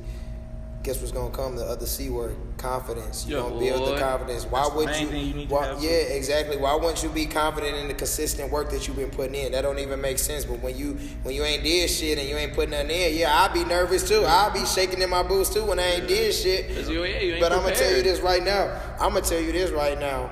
[0.87, 1.57] guess what's gonna come?
[1.57, 3.27] The other C word, confidence.
[3.27, 4.45] You Yeah, don't build the confidence.
[4.45, 5.19] Why That's would you?
[5.19, 6.57] you why, yeah, exactly.
[6.57, 9.51] Why wouldn't you be confident in the consistent work that you've been putting in?
[9.53, 10.45] That don't even make sense.
[10.45, 10.93] But when you
[11.25, 14.09] when you ain't did shit and you ain't putting nothing in, yeah, I'll be nervous
[14.09, 14.23] too.
[14.25, 16.71] I'll be shaking in my boots too when I ain't did shit.
[16.71, 18.81] you- yeah, you ain't but I'm gonna tell you this right now.
[19.01, 20.31] I'm gonna tell you this right now.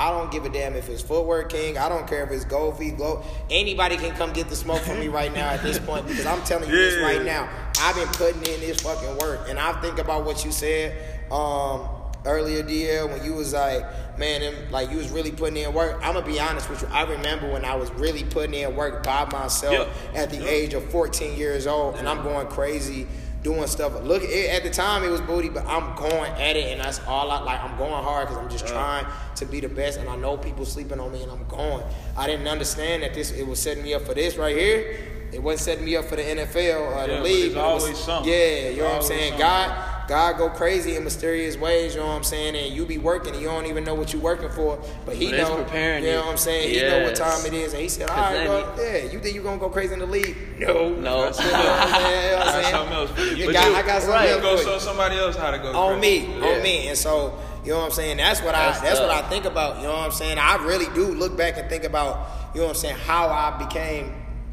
[0.00, 1.76] I don't give a damn if it's footwork king.
[1.76, 3.22] I don't care if it's gold feet, glow.
[3.50, 6.42] Anybody can come get the smoke from me right now at this point because I'm
[6.42, 7.46] telling you this right now.
[7.80, 10.96] I've been putting in this fucking work, and I think about what you said
[11.30, 11.86] um,
[12.24, 15.96] earlier, DL, when you was like, man, them, like you was really putting in work.
[16.02, 16.88] I'm gonna be honest with you.
[16.90, 20.20] I remember when I was really putting in work by myself Yeah.
[20.22, 20.48] at the Yeah.
[20.48, 23.06] age of 14 years old, and I'm going crazy
[23.42, 24.02] doing stuff.
[24.02, 27.00] Look, it, at the time it was booty, but I'm going at it, and that's
[27.06, 27.62] all I like.
[27.62, 30.64] I'm going hard because I'm just trying to be the best, and I know people
[30.64, 31.82] sleeping on me, and I'm going.
[32.16, 35.06] I didn't understand that this it was setting me up for this right here.
[35.32, 37.44] It wasn't setting me up for the NFL or Yeah, the league.
[37.46, 38.32] it's but it was- something.
[38.32, 39.20] Yeah, you know what I'm saying.
[39.30, 39.38] something.
[39.38, 41.94] God, God go crazy in mysterious ways.
[41.94, 44.12] You know what I'm saying, and you be working, and you don't even know what
[44.12, 45.54] you're working for, but He But know.
[45.54, 46.74] preparing you know what I'm saying.
[46.74, 48.74] He know what time it is, and He said, "All right, bro.
[48.76, 50.36] Yeah, you think you gonna go crazy in the league?
[50.58, 50.80] No, No.
[50.90, 51.46] You know what I'm saying?
[51.48, 53.52] You know what I'm I got something else you.
[53.52, 54.28] Got- I got something right.
[54.30, 55.68] else Go show somebody else how to go.
[55.72, 56.26] on crazy.
[56.26, 56.46] me, Yeah.
[56.56, 56.88] on me.
[56.88, 58.16] And so, you know what I'm saying?
[58.16, 59.76] That's what That's I that's what I think about.
[59.76, 60.38] You know what I'm saying?
[60.38, 63.56] I really do look back and think about, you know what I'm saying, how I
[63.64, 64.12] became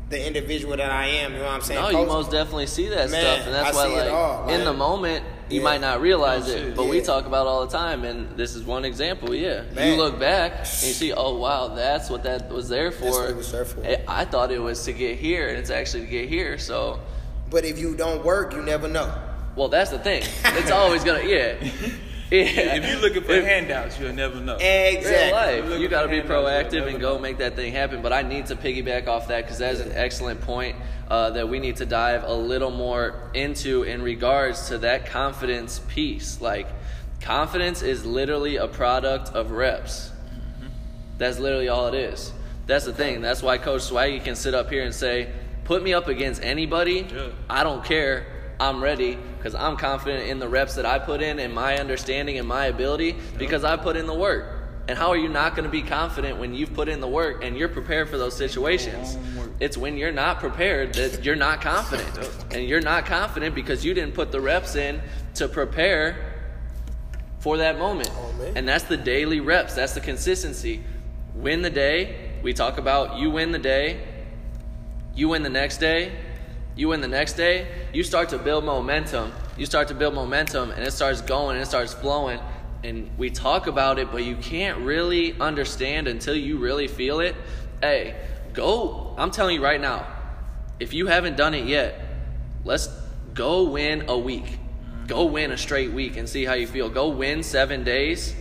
[0.10, 1.34] the individual that I am.
[1.34, 1.82] You know what I'm saying?
[1.82, 4.51] No, you most definitely see that Man, stuff, and that's I why, see it like,
[4.60, 5.63] in the moment, you Yeah.
[5.63, 8.55] might not realize No it, but we talk about it all the time, and this
[8.55, 9.33] is one example.
[9.33, 9.91] Yeah, Man.
[9.91, 13.03] you look back and you see, oh wow, that's what that was there for.
[13.05, 13.85] That's what it was there for.
[13.85, 16.57] I- I thought it was to get here, and it's actually to get here.
[16.57, 16.99] So,
[17.49, 19.11] But if you don't work, you never know.
[19.55, 20.23] well, that's the thing.
[20.45, 21.53] It's always gonna, yeah,
[22.32, 22.75] yeah.
[22.75, 24.55] If you're looking for If- handouts, you'll never know.
[24.59, 25.61] Exactly.
[25.61, 25.80] real life.
[25.82, 27.19] You got to be proactive and go know.
[27.19, 28.01] make that thing happen.
[28.01, 30.75] But I need to piggyback off that because that's an excellent point
[31.09, 35.80] uh, that we need to dive a little more into in regards to that confidence
[35.88, 36.41] piece.
[36.41, 36.67] Like,
[37.21, 40.11] confidence is literally a product of reps.
[41.17, 42.32] That's literally all it is.
[42.67, 43.21] That's the thing.
[43.21, 45.32] That's why Coach Swaggy can sit up here and say,
[45.63, 47.07] "Put me up against anybody.
[47.11, 47.30] Yeah.
[47.49, 48.28] I don't care.
[48.60, 52.39] I'm ready because I'm confident in the reps that I put in and my understanding
[52.39, 55.66] and my ability because I put in the work." And how are you not going
[55.66, 59.18] to be confident when you've put in the work and you're prepared for those situations?
[59.60, 62.10] It's when you're not prepared that you're not confident.
[62.51, 65.01] And you're not confident because you didn't put the reps in
[65.36, 66.16] to prepare
[67.39, 68.10] for that moment.
[68.14, 68.53] Oh.
[68.55, 69.74] And that's the daily reps.
[69.74, 70.82] That's the consistency.
[71.36, 72.39] Win the day.
[72.41, 74.01] We talk about you win the day.
[75.16, 76.14] You win the next day.
[76.78, 77.67] You win the next day.
[77.91, 79.34] You start to build momentum.
[79.57, 82.39] You start to build momentum and it starts going and it starts flowing.
[82.84, 87.36] And we talk about it, but you can't really understand until you really feel it.
[87.82, 88.15] Hey,
[88.53, 89.15] go.
[89.17, 90.05] I'm telling you right now,
[90.80, 91.99] if you haven't done it yet,
[92.63, 92.88] let's
[93.34, 94.59] go win a week.
[95.07, 96.89] Go win a straight week and see how you feel.
[96.89, 98.36] Go win seven days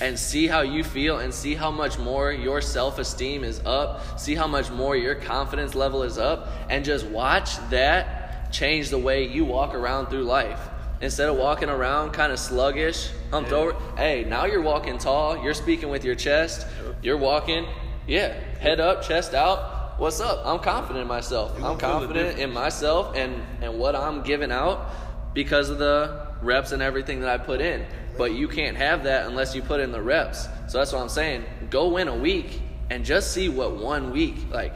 [0.00, 4.18] and see how you feel and see how much more your self esteem is up.
[4.20, 6.48] See how much more your confidence level is up.
[6.68, 10.60] And just watch that change the way you walk around through life.
[11.00, 13.56] Instead of walking around kind of sluggish, humped Yeah.
[13.58, 15.36] over, hey, now you're walking tall.
[15.42, 16.66] You're speaking with your chest.
[17.02, 17.66] You're walking,
[18.06, 19.70] yeah, head up, chest out.
[19.98, 20.42] what's up?
[20.44, 21.52] I'm confident in myself.
[21.62, 24.90] I'm confident in myself and and what I'm giving out
[25.34, 27.84] because of the reps and everything that I put in.
[28.16, 30.44] But you can't have that unless you put in the reps.
[30.68, 31.44] So that's what I'm saying.
[31.70, 34.72] Go win a week and just see what one week like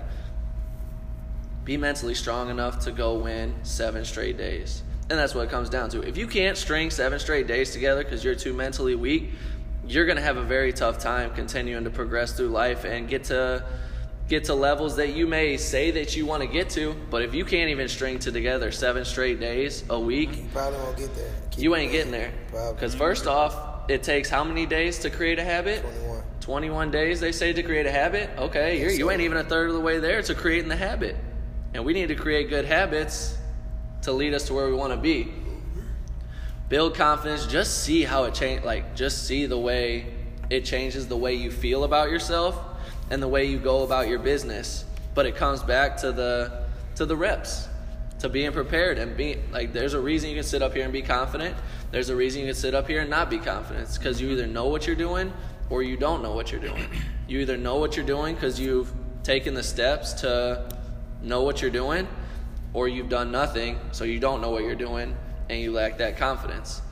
[1.64, 4.82] be mentally strong enough to go win seven straight days.
[5.10, 6.02] And that's what it comes down to.
[6.02, 9.30] If you can't string seven straight days together because you're too mentally weak,
[9.86, 13.24] you're going to have a very tough time continuing to progress through life and get
[13.24, 13.64] to
[14.28, 17.34] get to levels that you may say that you want to get to, but if
[17.34, 21.14] you can't even string to together seven straight days a week, You probably won't get
[21.14, 21.32] there.
[21.50, 22.32] Keep you ain't getting there.
[22.50, 25.80] Because first off, it takes how many days to create a habit?
[25.80, 26.22] 21.
[26.40, 28.28] 21 days they say to create a habit.
[28.38, 31.16] Okay, you're, you ain't even a third of the way there to creating the habit.
[31.72, 33.36] And we need to create good habits
[34.02, 35.32] to lead us to where we want to be.
[36.68, 40.06] Build confidence, just see how it change like just see the way
[40.50, 42.58] it changes the way you feel about yourself
[43.10, 44.84] and the way you go about your business.
[45.14, 46.64] But it comes back to the
[46.96, 47.68] to the reps,
[48.20, 50.92] to being prepared and being like there's a reason you can sit up here and
[50.92, 51.56] be confident.
[51.90, 53.92] There's a reason you can sit up here and not be confident.
[53.94, 55.32] Because you either know what you're doing
[55.70, 56.88] or you don't know what you're doing.
[57.26, 58.92] You either know what you're doing because you've
[59.22, 60.68] taken the steps to
[61.22, 62.06] know what you're doing,
[62.72, 65.16] or you've done nothing, so you don't know what you're doing
[65.50, 66.82] and you lack that confidence.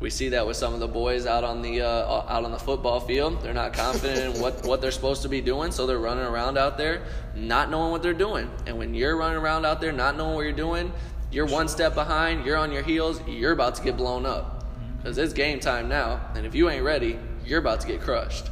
[0.00, 2.58] We see that with some of the boys out on the uh, out on the
[2.58, 3.42] football field.
[3.42, 6.56] They're not confident in what, what they're supposed to be doing, so they're running around
[6.56, 7.02] out there
[7.34, 8.50] not knowing what they're doing.
[8.66, 10.90] And when you're running around out there not knowing what you're doing,
[11.30, 14.64] you're one step behind, you're on your heels, you're about to get blown up.
[14.96, 18.50] Because it's game time now, and if you ain't ready, you're about to get crushed.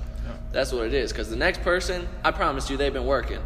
[0.52, 1.12] That's what it is.
[1.12, 3.40] Because the next person, I promise you, they've been working.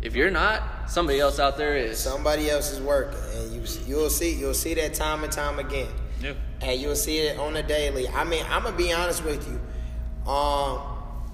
[0.00, 1.98] If you're not, somebody else out there is.
[1.98, 5.88] Somebody else is working, and you you'll see you'll see that time and time again,
[5.88, 6.07] Yeah.
[6.60, 8.08] And you'll see it on a daily.
[8.08, 10.30] I mean, I'm gonna be honest with you.
[10.30, 10.80] Um,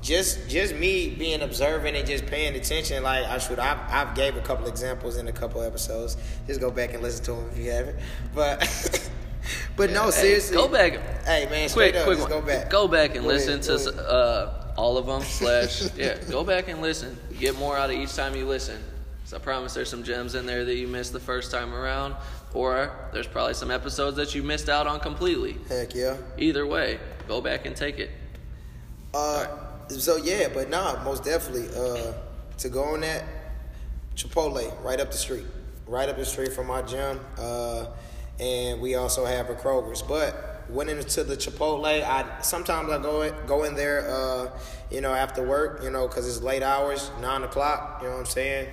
[0.02, 3.02] just just me being observant and just paying attention.
[3.02, 6.16] Like I should, I've, I've gave a couple examples in a couple episodes.
[6.46, 7.98] Just go back and listen to them if you haven't.
[8.34, 8.60] But
[9.76, 10.92] but no, Hey, seriously, go back.
[11.24, 12.40] Hey man, quick, up, quick just one.
[12.40, 12.70] go back.
[12.70, 15.22] Go back and Go listen ahead, to uh, all of them.
[15.22, 16.18] Slash, yeah.
[16.30, 17.18] Go back and listen.
[17.40, 18.78] Get more out of each time you listen.
[19.24, 22.14] So I promise there's some gems in there that you missed the first time around,
[22.54, 25.56] or there's probably some episodes that you missed out on completely.
[25.68, 26.16] Heck yeah.
[26.38, 26.98] Either way,
[27.28, 28.10] go back and take it.
[29.12, 29.46] Uh,
[29.88, 31.68] so yeah, but nah, most definitely.
[31.76, 32.14] Uh,
[32.58, 33.24] to go on that
[34.16, 35.44] Chipotle right up the street,
[35.86, 37.20] right up the street from our gym.
[37.38, 37.86] Uh,
[38.40, 40.02] and we also have a Kroger's.
[40.02, 41.84] But went into the Chipotle.
[41.84, 44.50] I sometimes I go in, go in there, uh,
[44.90, 48.00] you know, after work, you know, because it's late hours, nine o'clock.
[48.02, 48.68] You know what I'm saying?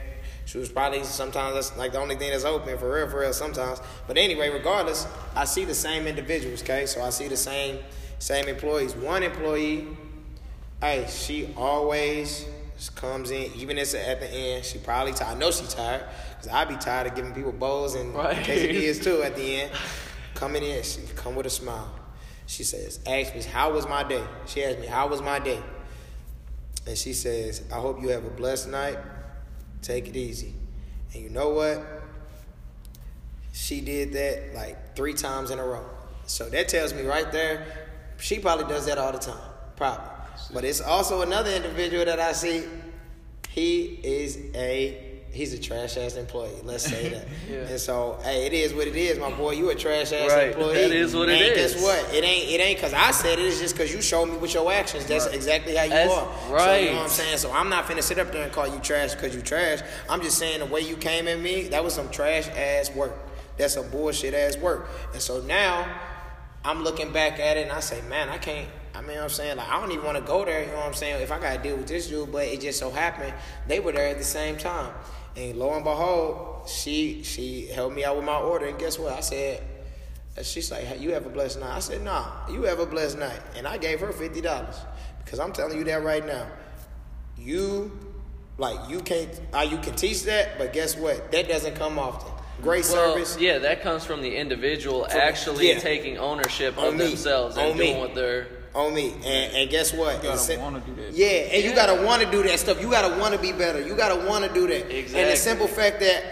[0.46, 3.34] She was probably sometimes that's like the only thing that's open for real, for real.
[3.34, 6.62] Sometimes, but anyway, regardless, I see the same individuals.
[6.64, 7.80] Okay, so I see the same
[8.20, 8.96] same employees.
[8.96, 9.88] One employee
[10.82, 12.48] Hey, she always
[12.96, 14.66] comes in, even if it's at the end.
[14.66, 15.36] She probably tired.
[15.36, 18.36] I know she tired because I be tired of giving people bowls and Right.
[18.38, 19.72] quesadillas too at the end.
[20.34, 21.94] Coming in, she come with a smile.
[22.48, 25.60] She says, "Ask me how was my day." She asked me, "How was my day?"
[26.88, 28.98] And she says, "I hope you have a blessed night.
[29.82, 30.54] Take it easy."
[31.14, 31.82] And you know what?
[33.54, 35.86] She did that like three times in a row.
[36.26, 37.66] So that tells me right there,
[38.18, 39.50] she probably does that all the time.
[39.76, 40.08] Probably.
[40.54, 42.64] But it's also another individual that I see.
[43.50, 46.52] He is a he's a trash ass employee.
[46.64, 47.28] Let's say that.
[47.50, 47.58] Yeah.
[47.68, 49.52] And so, hey, it is what it is, my boy.
[49.52, 50.48] You a trash ass Right.
[50.50, 50.74] employee.
[50.76, 51.74] That is what it and is.
[51.74, 52.14] Guess what?
[52.14, 53.46] It ain't it ain't because I said it.
[53.46, 55.06] It's just because you showed me with your actions.
[55.06, 56.60] That's exactly how you That's are.
[56.60, 57.38] So, you know what I'm saying?
[57.40, 59.80] So I'm not finna sit up there and call you trash because you trash.
[60.10, 63.14] I'm just saying the way you came at me, that was some trash ass work.
[63.58, 64.88] That's some bullshit ass work.
[65.14, 65.94] And so now
[66.64, 68.68] I'm looking back at it and I say, man, I can't.
[68.94, 70.62] I mean, I'm saying, like, I don't even want to go there.
[70.62, 71.22] You know what I'm saying?
[71.22, 73.34] If I got to deal with this dude, but it just so happened
[73.68, 74.94] they were there at the same time.
[75.36, 78.66] And lo and behold, she she helped me out with my order.
[78.68, 79.14] And guess what?
[79.14, 79.64] I said,
[80.44, 81.76] she's like, hey, you have a blessed night.
[81.76, 83.40] I said, nah, you have a blessed night.
[83.56, 84.76] And I gave her fifty dollars
[85.24, 86.48] because I'm telling you that right now.
[87.38, 87.92] You,
[88.58, 89.40] like, you can't.
[89.54, 91.32] Uh, you can teach that, but guess what?
[91.32, 92.32] That doesn't come often.
[92.62, 93.38] Great Well, service.
[93.40, 95.80] yeah, that comes from the individual From- actually yeah.
[95.80, 97.08] taking ownership On of me.
[97.08, 97.88] themselves On and me.
[97.88, 98.48] doing what they're.
[98.74, 99.14] On me.
[99.26, 100.18] And, and guess what?
[100.24, 101.12] You gotta It's- wanna do that.
[101.14, 102.82] Yeah, and you gotta want to do that stuff.
[102.82, 103.82] You gotta want to be better.
[103.82, 104.90] You gotta want to do that.
[104.92, 106.24] And the simple fact that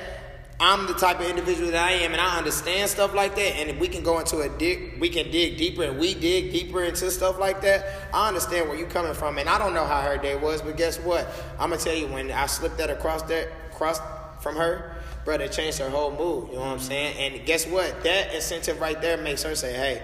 [0.62, 3.70] I'm the type of individual that I am, and I understand stuff like that, and
[3.70, 6.84] if we can go into a dig, we can dig deeper, and we dig deeper
[6.84, 7.86] into stuff like that.
[8.14, 10.76] I understand where you coming from, and I don't know how her day was, but
[10.76, 11.28] guess what?
[11.60, 14.02] I'm gonna tell you when I slipped that across that across
[14.42, 14.96] from her.
[15.24, 16.50] Brother, it changed her whole mood.
[16.50, 17.16] You know what I'm saying?
[17.18, 18.04] And guess what?
[18.04, 20.02] That incentive right there makes her say, "Hey,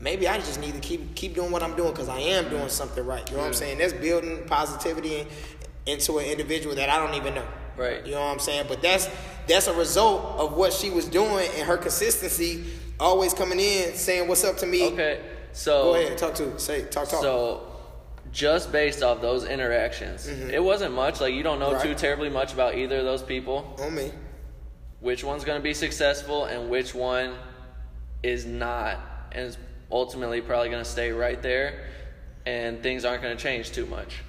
[0.00, 2.68] maybe I just need to keep keep doing what I'm doing because I am doing
[2.68, 3.28] something right.
[3.30, 3.78] You know what I'm saying?
[3.78, 5.26] That's building positivity in-
[5.86, 7.46] into an individual that I don't even know.
[7.76, 8.04] Right.
[8.04, 8.66] You know what I'm saying?
[8.68, 9.08] But that's
[9.46, 12.64] that's a result of what she was doing and her consistency,
[12.98, 14.88] always coming in saying what's up to me.
[14.92, 15.20] Okay,
[15.52, 17.22] so Go ahead, talk to say talk talk.
[17.22, 17.66] So,
[18.32, 21.20] just based off those interactions, it wasn't much.
[21.20, 21.96] Like you don't know too Mm-hmm.
[21.96, 23.74] Terribly much about either of those people.
[23.80, 24.12] on me.
[25.00, 27.34] Which one's going to be successful and which one
[28.22, 29.00] is not,
[29.32, 29.56] and is
[29.90, 31.84] ultimately probably going to stay right there,
[32.46, 34.22] and things aren't going to change too much.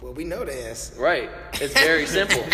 [0.00, 1.00] Well, we know answer.
[1.00, 1.28] Right.
[1.54, 2.44] It's very simple.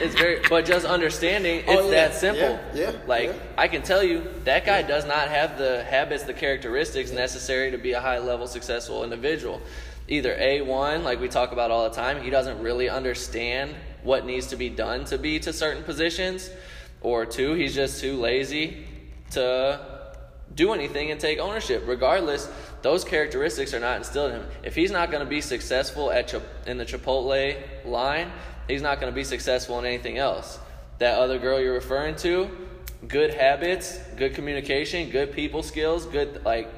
[0.00, 2.60] It's very, but just understanding it's Oh, yeah, that simple.
[2.74, 3.34] yeah, yeah, Like yeah.
[3.58, 7.78] I can tell you, that guy does not have the habits, the characteristics necessary to
[7.78, 9.60] be a high level successful individual.
[10.08, 14.24] Either a one, like we talk about all the time, he doesn't really understand what
[14.24, 16.50] needs to be done to be to certain positions,
[17.00, 18.84] or two, he's just too lazy
[19.32, 19.95] to
[20.56, 21.84] do anything and take ownership.
[21.86, 22.50] Regardless,
[22.82, 24.48] those characteristics are not instilled in him.
[24.64, 26.34] If he's not going to be successful at
[26.66, 28.32] in the Chipotle line,
[28.66, 30.58] he's not going to be successful in anything else.
[30.98, 32.50] That other girl you're referring to,
[33.06, 36.72] good habits, good communication, good people skills, good like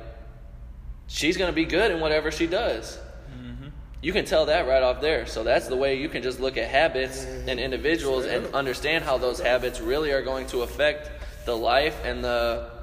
[1.06, 2.98] she's going to be good in whatever she does.
[3.30, 3.68] Mm-hmm.
[4.02, 5.26] You can tell that right off there.
[5.26, 9.18] So that's the way you can just look at habits and individuals and understand how
[9.18, 11.12] those habits really are going to affect
[11.46, 12.77] the life and the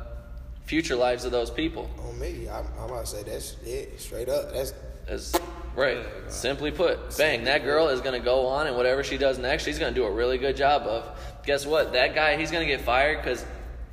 [0.65, 1.89] future lives of those people.
[2.07, 4.51] On me, I'm, I'm about to say that's it, straight up.
[4.51, 4.73] That's
[5.07, 5.35] As
[5.75, 9.37] right, simply put, bang, that girl is going to go on and whatever she does
[9.37, 11.19] next, she's going to do a really good job of.
[11.45, 11.93] Guess what?
[11.93, 13.45] That guy, he's going to get fired because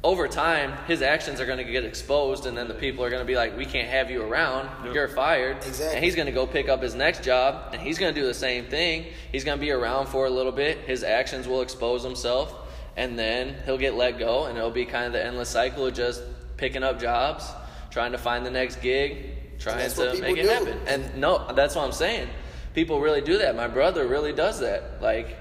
[0.05, 3.23] over time, his actions are going to get exposed, and then the people are going
[3.23, 4.93] to be like, "We can't have you around.
[4.93, 5.95] You're fired." Exactly.
[5.95, 8.27] And he's going to go pick up his next job, and he's going to do
[8.27, 9.07] the same thing.
[9.31, 10.79] He's going to be around for a little bit.
[10.79, 12.53] His actions will expose himself,
[12.97, 15.95] and then he'll get let go, and it'll be kind of the endless cycle of
[15.95, 16.23] just
[16.57, 17.51] picking up jobs,
[17.91, 20.49] trying to find the next gig, trying to make it do.
[20.49, 20.81] happen.
[20.87, 22.29] And no, that's what I'm saying.
[22.75, 23.55] People really do that.
[23.55, 25.03] My brother really does that.
[25.03, 25.37] Like,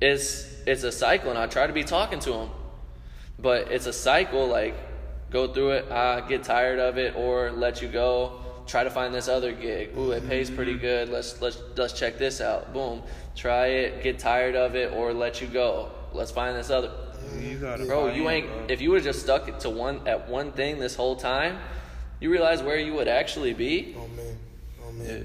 [0.00, 2.50] it's it's a cycle, and I try to be talking to him,
[3.38, 4.46] but it's a cycle.
[4.46, 4.74] Like,
[5.30, 8.40] go through it, uh, get tired of it, or let you go.
[8.66, 9.96] Try to find this other gig.
[9.96, 11.08] Ooh, it pays pretty good.
[11.08, 12.72] Let's let's let's check this out.
[12.72, 13.02] Boom.
[13.34, 14.02] Try it.
[14.02, 15.90] Get tired of it, or let you go.
[16.12, 16.90] Let's find this other.
[17.40, 18.46] You gotta Bro, buy you ain't.
[18.46, 18.66] bro.
[18.68, 21.58] If you would have just stuck to one at one thing this whole time,
[22.20, 23.94] you realize where you would actually be.
[23.98, 24.38] Oh man,
[24.82, 25.06] oh, On me.
[25.06, 25.18] Yeah.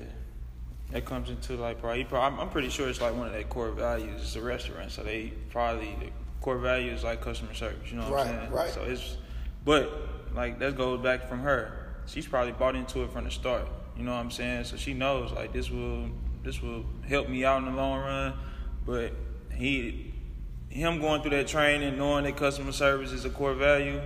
[0.92, 3.44] That comes into like probably, probably I'm, I'm pretty sure it's like one of their
[3.44, 4.22] core values.
[4.22, 6.10] It's a restaurant, so they probably the
[6.42, 7.90] core value is like customer service.
[7.92, 8.52] You know what Right, I'm saying?
[8.52, 8.70] right.
[8.72, 9.18] So it's,
[9.66, 9.92] but
[10.34, 11.96] like that goes back from her.
[12.06, 13.68] She's probably bought into it from the start.
[13.98, 14.66] You know what I'm saying?
[14.66, 16.10] So she knows like this will
[16.44, 18.34] this will help me out in the long run.
[18.86, 19.14] But
[19.54, 20.14] he,
[20.76, 24.02] him going through that training, knowing that customer service is a core value.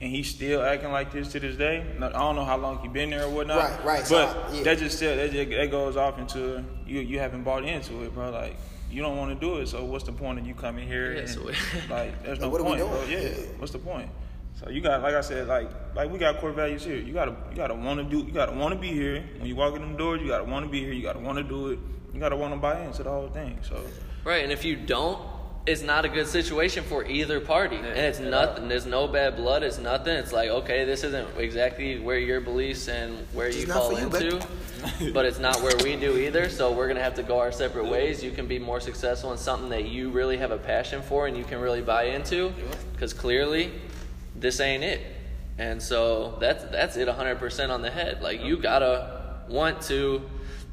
[0.00, 1.84] And he's still acting like this to this day.
[2.00, 3.58] I don't know how long he been there or whatnot.
[3.58, 4.62] Right, right, so But I- yeah.
[4.62, 8.14] that just still that, just, that goes off into you you haven't bought into it,
[8.14, 8.30] bro.
[8.30, 8.56] Like
[8.92, 11.14] you don't want to do it, so what's the point of you coming here?
[11.14, 11.42] Yeah, and, so-
[11.90, 12.92] like there's no Like, what are we point, doing?
[12.92, 13.04] bro.
[13.08, 13.46] Yeah, Yeah.
[13.58, 14.08] what's the point?
[14.60, 16.94] So you got like I said, like like we got core values here.
[16.96, 18.24] You gotta you gotta want to do.
[18.24, 20.20] You gotta want to be here when you walk in them doors.
[20.22, 20.92] You gotta want to be here.
[20.92, 21.78] You gotta want to do it.
[22.14, 23.58] You gotta want to buy into the whole thing.
[23.62, 23.82] So
[24.24, 25.18] Right, and if you don't,
[25.68, 27.76] it's not a good situation for either party.
[27.76, 28.68] And it's nothing.
[28.68, 29.62] There's no bad blood.
[29.62, 30.16] It's nothing.
[30.16, 34.06] It's like, okay, this isn't exactly where your beliefs and where Just you fall you,
[34.06, 34.46] into.
[35.12, 36.48] but it's not where we do either.
[36.48, 38.24] So we're gonna have to go our separate ways.
[38.24, 41.36] You can be more successful in something that you really have a passion for and
[41.36, 42.50] you can really buy into.
[42.92, 43.70] Because clearly,
[44.34, 45.02] this ain't it.
[45.58, 48.22] And so that's that's it 100% on the head.
[48.22, 50.22] Like you gotta want to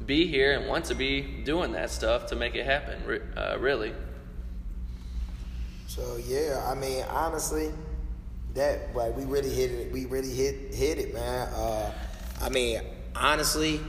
[0.06, 3.20] be here and want to be doing that stuff to make it happen.
[3.36, 3.92] Uh, really.
[5.96, 7.72] So yeah, I mean, honestly,
[8.52, 9.90] that like we really hit it.
[9.90, 11.48] We really hit hit it, man.
[11.54, 11.90] Uh,
[12.42, 12.82] I mean,
[13.14, 13.80] honestly,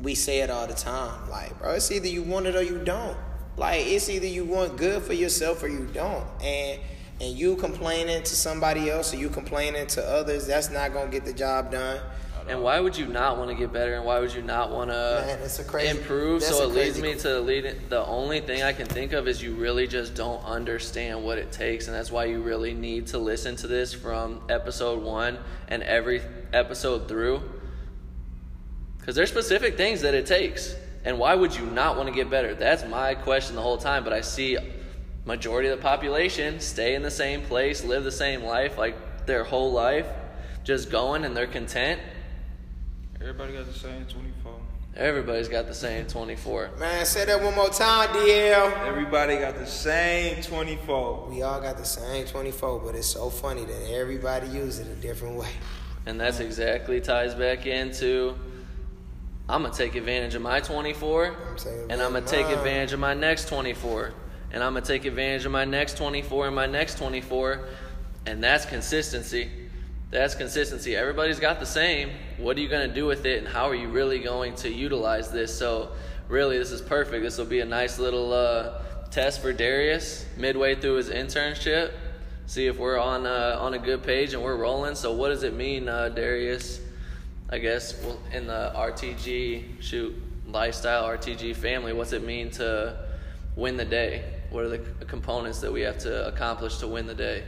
[0.00, 1.30] we say it all the time.
[1.30, 3.16] Like, bro, it's either you want it or you don't.
[3.56, 6.26] Like, it's either you want good for yourself or you don't.
[6.42, 6.80] And
[7.20, 11.24] and you complaining to somebody else or you complaining to others, that's not gonna get
[11.24, 12.00] the job done.
[12.46, 13.94] And why would you not want to get better?
[13.94, 16.42] And why would you not want to it's a crazy- improve?
[16.42, 17.76] that's So it leads me to the lead.
[17.88, 21.52] The only thing I can think of is you really just don't understand what it
[21.52, 25.38] takes, and that's why you really need to listen to this from episode one
[25.68, 26.20] and every
[26.52, 27.42] episode through.
[28.98, 32.28] Because there's specific things that it takes, and why would you not want to get
[32.30, 32.54] better?
[32.54, 34.04] That's my question the whole time.
[34.04, 34.56] But I see
[35.24, 39.44] majority of the population stay in the same place, live the same life, like their
[39.44, 40.06] whole life,
[40.62, 42.00] just going and they're content.
[43.24, 44.52] Everybody got the same 24.
[44.96, 46.72] Everybody's got the same 24.
[46.78, 48.86] Man, say that one more time, DL.
[48.86, 51.28] Everybody got the same 24.
[51.30, 54.94] We all got the same 24, but it's so funny that everybody uses it a
[54.96, 55.48] different way.
[56.04, 58.34] And that's exactly ties back into
[59.48, 63.14] I'm gonna take advantage of my 24, I'm and I'm gonna take advantage of my
[63.14, 64.12] next 24,
[64.52, 67.68] and I'm gonna take advantage of my next 24 and my next 24,
[68.26, 69.63] and that's consistency.
[70.14, 70.94] That's consistency.
[70.94, 72.10] Everybody's got the same.
[72.38, 75.32] What are you gonna do with it, and how are you really going to utilize
[75.32, 75.52] this?
[75.58, 75.90] So,
[76.28, 77.24] really, this is perfect.
[77.24, 78.80] This will be a nice little uh,
[79.10, 81.94] test for Darius midway through his internship.
[82.46, 84.94] See if we're on uh, on a good page and we're rolling.
[84.94, 86.80] So, what does it mean, uh, Darius?
[87.50, 90.14] I guess well, in the RTG shoot
[90.46, 93.04] lifestyle RTG family, what's it mean to
[93.56, 94.22] win the day?
[94.50, 97.42] What are the components that we have to accomplish to win the day?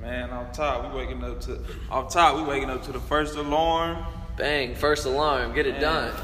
[0.00, 1.60] Man, off top, we waking up to
[1.90, 4.06] off top, we waking up to the first alarm.
[4.36, 4.74] Bang!
[4.74, 6.14] First alarm, get it Man, done.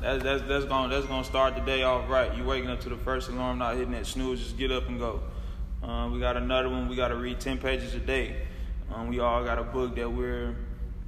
[0.00, 2.34] That's that's that's gonna that's gonna start the day off right.
[2.34, 4.98] You waking up to the first alarm, not hitting that snooze, just get up and
[4.98, 5.20] go.
[5.82, 6.88] Um, we got another one.
[6.88, 8.36] We got to read ten pages a day.
[8.94, 10.56] Um, we all got a book that we're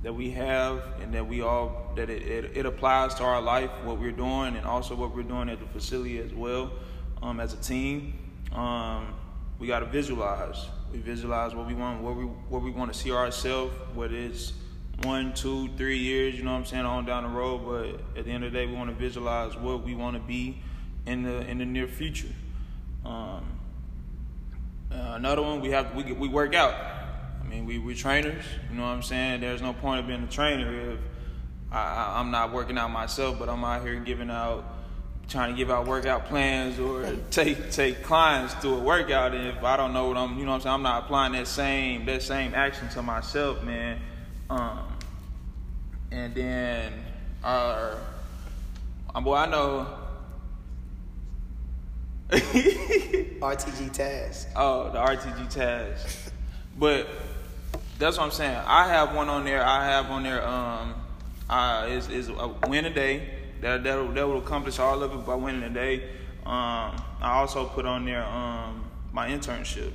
[0.03, 3.71] that we have and that we all that it, it, it applies to our life,
[3.85, 6.73] what we're doing, and also what we're doing at the facility as well,
[7.23, 8.19] um, as a team.
[8.53, 9.15] Um,
[9.59, 10.67] we got to visualize.
[10.93, 14.53] We visualize what we want, what we what we want to see ourselves, whether it's
[15.03, 17.65] one, two, three years, you know what I'm saying, on down the road.
[17.67, 20.23] But at the end of the day, we want to visualize what we want to
[20.23, 20.61] be
[21.07, 22.33] in the in the near future.
[23.05, 23.59] Um,
[24.91, 26.75] uh, another one, we have we we work out.
[27.41, 28.45] I mean, we we trainers.
[28.71, 29.41] You know what I'm saying?
[29.41, 30.99] There's no point of being a trainer if
[31.71, 34.65] I, I, I'm not working out myself, but I'm out here giving out,
[35.29, 39.35] trying to give out workout plans or take take clients through a workout.
[39.35, 41.33] And if I don't know what I'm, you know what I'm saying, I'm not applying
[41.33, 44.01] that same that same action to myself, man.
[44.49, 44.81] Um,
[46.11, 46.93] and then
[47.45, 47.99] our,
[49.15, 49.87] uh, boy, I know.
[52.31, 54.49] RTG task.
[54.57, 56.33] Oh, the RTG task.
[56.79, 57.09] But
[57.99, 58.57] that's what I'm saying.
[58.67, 59.65] I have one on there.
[59.65, 60.47] I have on there.
[60.47, 60.95] Um,
[61.49, 63.38] uh, is is a win a day.
[63.61, 66.03] That that will, that will accomplish all of it by winning a day.
[66.47, 69.93] Um, I also put on there um my internship.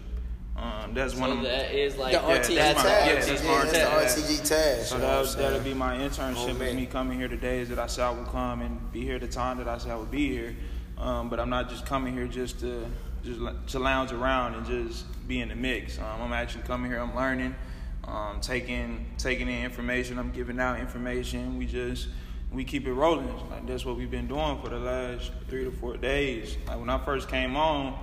[0.55, 2.85] Um, that's one So of that is like The Yeah, RTG that's task.
[2.85, 4.15] my- Yeah, yeah, that's my that's task.
[4.15, 4.85] the RTG task.
[4.89, 6.49] So you know that that'll be my internship.
[6.71, 9.17] Oh, me coming here the days that I said I would come and be here
[9.17, 10.55] the time that I said I would be here.
[10.99, 12.85] Um, but I'm not just coming here just to
[13.23, 15.97] just to lounge around and just be in the mix.
[15.97, 16.99] Um, I'm actually coming here.
[16.99, 17.55] I'm learning,
[18.03, 20.19] um, taking taking in information.
[20.19, 21.57] I'm giving out information.
[21.57, 22.09] We just
[22.53, 23.27] we keep it rolling.
[23.49, 26.55] Like that's what we've been doing for the last three to four days.
[26.67, 27.97] Like when I first came on,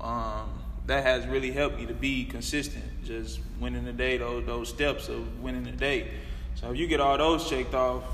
[0.00, 2.84] um, that has really helped me to be consistent.
[3.04, 6.08] Just winning the day, those those steps of winning the day.
[6.54, 8.04] So if you get all those checked off,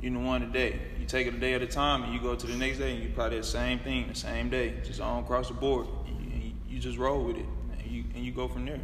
[0.00, 0.78] you know one a day.
[1.00, 2.92] You take it a day at a time, and you go to the next day,
[2.92, 5.86] and you apply that same thing the same day, just all across the board.
[6.06, 7.46] And you, you just roll with it,
[7.78, 8.80] and you and you go from there.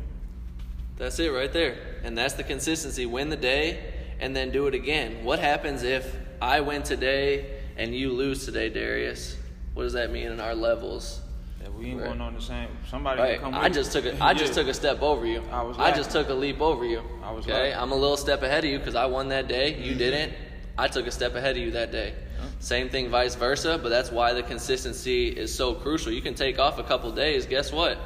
[0.97, 1.79] That's it right there.
[2.05, 3.07] And that's the consistency.
[3.07, 3.79] Win the day
[4.21, 5.25] and then do it again.
[5.25, 7.47] What happens if I win today
[7.77, 9.37] and you lose today, Darius?
[9.75, 11.21] What does that mean in our levels?
[11.63, 12.07] If we ain't Right.
[12.09, 13.41] going on the same, somebody Right.
[13.41, 13.55] come.
[13.55, 14.01] I with just you.
[14.03, 15.43] took a I just took a step over you.
[15.53, 17.03] I was I just took a leap over you.
[17.23, 17.53] I was okay.
[17.71, 17.79] lacking.
[17.79, 19.75] I'm a little step ahead of you because I won that day.
[19.79, 19.99] You Mhm.
[19.99, 20.33] didn't.
[20.79, 22.15] I took a step ahead of you that day.
[22.59, 23.79] Same thing, vice versa.
[23.83, 26.11] But that's why the consistency is so crucial.
[26.13, 27.45] You can take off a couple days.
[27.45, 27.99] Guess what?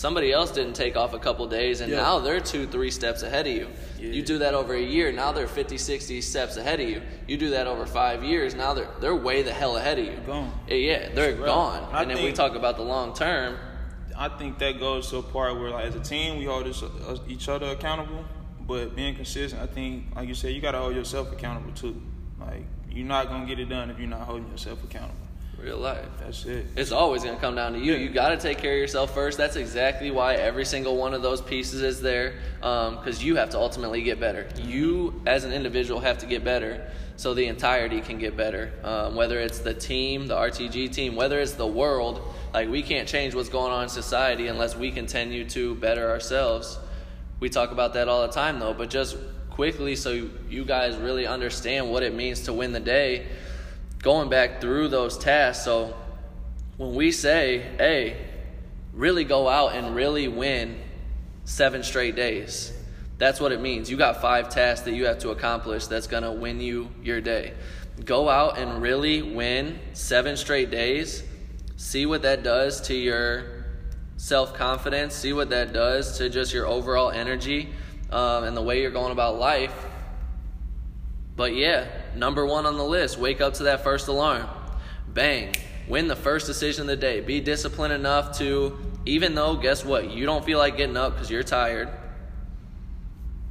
[0.00, 1.98] Somebody else didn't take off a couple days, and Yeah.
[1.98, 3.68] now they're two, three steps ahead of you.
[3.98, 4.08] Yeah.
[4.12, 7.02] You do that over a year, now they're 50, 60 steps ahead of you.
[7.28, 10.12] You do that over five years, now they're they're way the hell ahead of you.
[10.12, 10.52] they're Gone.
[10.68, 11.44] Yeah, Yeah, they're Right.
[11.44, 11.86] gone.
[11.92, 13.58] I and then we talk about the long term.
[14.16, 16.82] I think that goes to a part where, like, as a team, we hold this,
[16.82, 18.24] uh, each other accountable.
[18.66, 22.00] But being consistent, I think, like you said, you got to hold yourself accountable too.
[22.40, 25.26] Like, you're not gonna get it done if you're not holding yourself accountable.
[25.62, 26.06] Real life.
[26.18, 26.66] That's it.
[26.74, 27.94] It's always going to come down to you.
[27.94, 29.36] You got to take care of yourself first.
[29.36, 33.58] That's exactly why every single one of those pieces is there, because you have to
[33.58, 34.48] ultimately get better.
[34.62, 38.72] You, as an individual, have to get better so the entirety can get better.
[38.82, 42.22] Um, whether it's the team, the RTG team, whether it's the world,
[42.54, 46.78] like we can't change what's going on in society unless we continue to better ourselves.
[47.38, 49.18] We talk about that all the time, though, but just
[49.50, 53.26] quickly so you guys really understand what it means to win the day
[54.02, 55.64] going back through those tasks.
[55.64, 55.96] So
[56.76, 58.16] when we say, hey,
[58.92, 60.80] really go out and really win
[61.44, 62.72] seven straight days,
[63.18, 63.90] that's what it means.
[63.90, 67.20] You got five tasks that you have to accomplish that's going to win you your
[67.20, 67.52] day.
[68.04, 71.22] Go out and really win seven straight days.
[71.76, 73.64] See what that does to your
[74.16, 75.14] self confidence.
[75.14, 77.68] See what that does to just your overall energy
[78.10, 79.74] um, and the way you're going about life.
[81.40, 84.46] But yeah, number one on the list, wake up to that first alarm.
[85.08, 85.54] Bang.
[85.88, 87.22] Win the first decision of the day.
[87.22, 91.30] Be disciplined enough to, even though, guess what, you don't feel like getting up because
[91.30, 91.88] you're tired,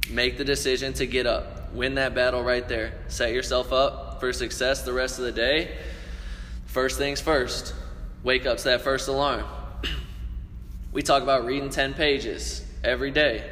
[0.08, 1.72] make the decision to get up.
[1.72, 2.92] Win that battle right there.
[3.08, 5.76] Set yourself up for success the rest of the day,
[6.66, 7.74] first things first,
[8.22, 9.44] wake up to that first alarm.
[10.92, 13.50] we talk about reading 10 pages every day,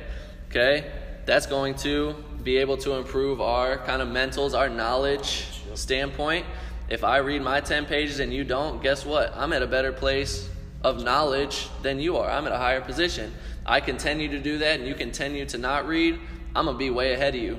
[0.48, 0.88] okay?
[1.26, 2.14] That's going to
[2.48, 5.44] be able to improve our kind of mentals, our knowledge
[5.74, 6.46] standpoint.
[6.88, 9.36] If I read my 10 pages and you don't, guess what?
[9.36, 10.48] I'm at a better place
[10.82, 12.30] of knowledge than you are.
[12.30, 13.34] I'm at a higher position.
[13.66, 16.18] I continue to do that and you continue to not read,
[16.56, 17.58] I'm going to be way ahead of you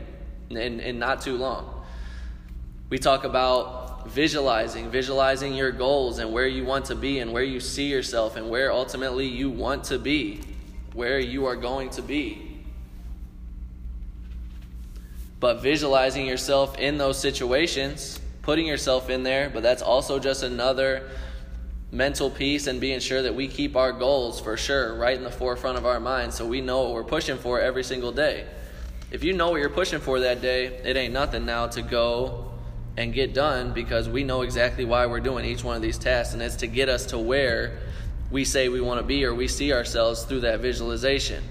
[0.49, 1.85] in, in not too long.
[2.89, 7.43] We talk about visualizing, visualizing your goals and where you want to be and where
[7.43, 10.41] you see yourself and where ultimately you want to be,
[10.93, 12.48] where you are going to be.
[15.39, 21.09] But visualizing yourself in those situations, putting yourself in there, but that's also just another
[21.91, 25.31] mental piece and being sure that we keep our goals for sure right in the
[25.31, 28.45] forefront of our minds so we know what we're pushing for every single day.
[29.11, 32.51] If you know what you're pushing for that day, it ain't nothing now to go
[32.95, 36.33] and get done because we know exactly why we're doing each one of these tasks
[36.33, 37.79] and it's to get us to where
[38.29, 41.43] we say we want to be or we see ourselves through that visualization.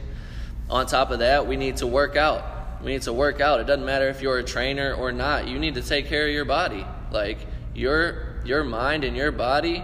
[0.70, 3.60] On top of that, we need to work out we need to work out.
[3.60, 5.48] It doesn't matter if you're a trainer or not.
[5.48, 6.86] You need to take care of your body.
[7.10, 7.38] Like
[7.74, 9.82] your your mind and your body,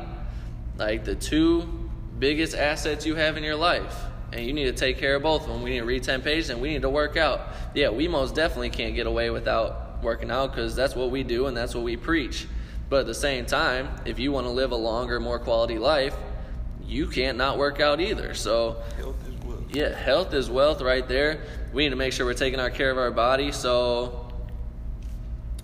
[0.76, 3.96] like the two biggest assets you have in your life.
[4.32, 5.62] And you need to take care of both of them.
[5.62, 7.48] We need to read 10 pages and we need to work out.
[7.74, 11.46] Yeah, we most definitely can't get away without working out because that's what we do
[11.46, 12.46] and that's what we preach.
[12.88, 16.16] But at the same time, if you want to live a longer, more quality life,
[16.86, 18.34] you can't not work out either.
[18.34, 18.82] So,
[19.74, 21.40] yeah, health is wealth right there.
[21.72, 23.50] We need to make sure we're taking our care of our body.
[23.50, 24.32] So,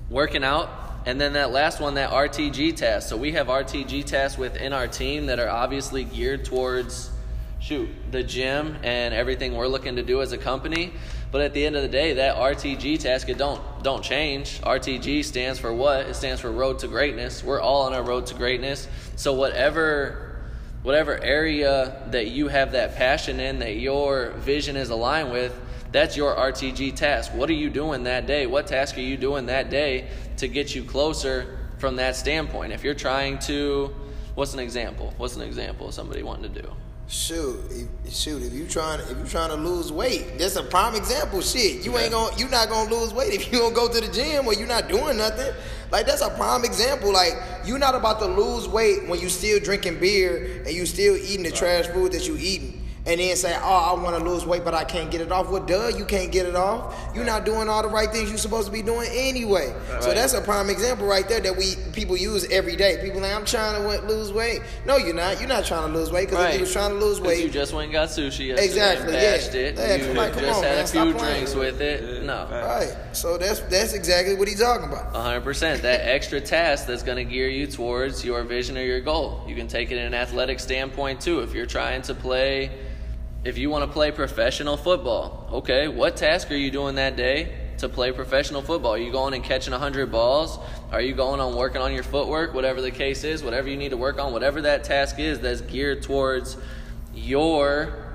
[0.09, 0.69] working out.
[1.07, 3.09] And then that last one, that RTG task.
[3.09, 7.11] So, we have RTG tasks within our team that are obviously geared towards,
[7.61, 10.93] shoot, the gym and everything we're looking to do as a company.
[11.31, 14.61] But at the end of the day, that RTG task it don't don't change.
[14.63, 16.07] RTG stands for what?
[16.07, 17.45] It stands for Road to Greatness.
[17.45, 18.89] We're all on our road to greatness.
[19.15, 20.30] So whatever
[20.83, 25.59] whatever area that you have that passion in, that your vision is aligned with,
[25.93, 27.33] that's your RTG task.
[27.35, 28.47] What are you doing that day?
[28.47, 32.73] What task are you doing that day to get you closer from that standpoint?
[32.73, 33.95] If you're trying to,
[34.35, 35.13] what's an example?
[35.17, 36.71] What's an example of somebody wanting to do?
[37.11, 38.41] Shoot, if, shoot!
[38.41, 41.41] If you trying, if you trying to lose weight, that's a prime example.
[41.41, 44.07] Shit, you ain't gonna, you not gonna lose weight if you don't go to the
[44.13, 45.53] gym or you not doing nothing.
[45.91, 47.13] Like that's a prime example.
[47.13, 47.35] Like
[47.65, 51.43] you're not about to lose weight when you still drinking beer and you still eating
[51.43, 54.65] the trash food that you eating and then say, "Oh, I want to lose weight,
[54.65, 56.95] but I can't get it off." Well, duh, you can't get it off.
[57.15, 59.75] You're not doing all the right things you're supposed to be doing anyway.
[59.91, 60.03] Right.
[60.03, 62.99] So that's a prime example right there that we people use every day.
[63.03, 65.41] People like, "I'm trying to lose weight." No, you're not.
[65.41, 66.51] You're not trying to lose weight because right.
[66.51, 68.57] if you was trying to lose weight, you just went and got sushi.
[68.57, 69.15] Exactly.
[69.15, 69.61] And bashed yeah.
[69.61, 69.77] It.
[69.77, 70.85] Yeah, you like, just on, had man.
[70.85, 72.23] a few drinks with it.
[72.25, 72.47] No.
[72.51, 72.95] Right.
[73.13, 75.13] So that's that's exactly what he's talking about.
[75.13, 75.41] 100.
[75.41, 79.43] percent That extra task that's going to gear you towards your vision or your goal.
[79.47, 81.41] You can take it in an athletic standpoint too.
[81.41, 82.71] If you're trying to play
[83.43, 87.57] if you want to play professional football, okay, what task are you doing that day
[87.79, 88.93] to play professional football?
[88.93, 90.59] Are you going and catching 100 balls?
[90.93, 92.53] Are you going on working on your footwork?
[92.53, 95.63] Whatever the case is, whatever you need to work on, whatever that task is that's
[95.63, 96.59] geared towards
[97.15, 98.07] your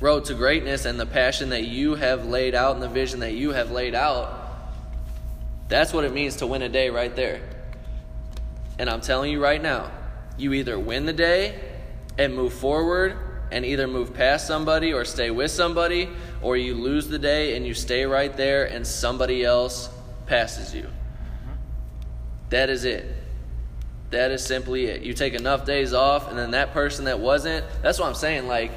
[0.00, 3.32] road to greatness and the passion that you have laid out and the vision that
[3.32, 4.42] you have laid out,
[5.68, 7.40] that's what it means to win a day right there.
[8.78, 9.90] And I'm telling you right now,
[10.36, 11.58] you either win the day
[12.18, 13.16] and move forward
[13.56, 16.10] and either move past somebody or stay with somebody,
[16.42, 19.88] or you lose the day and you stay right there and somebody else
[20.26, 20.82] passes you.
[20.82, 21.52] Mm-hmm.
[22.50, 23.06] That is it.
[24.10, 25.00] That is simply it.
[25.00, 28.46] You take enough days off, and then that person that wasn't, that's what I'm saying.
[28.46, 28.72] Like,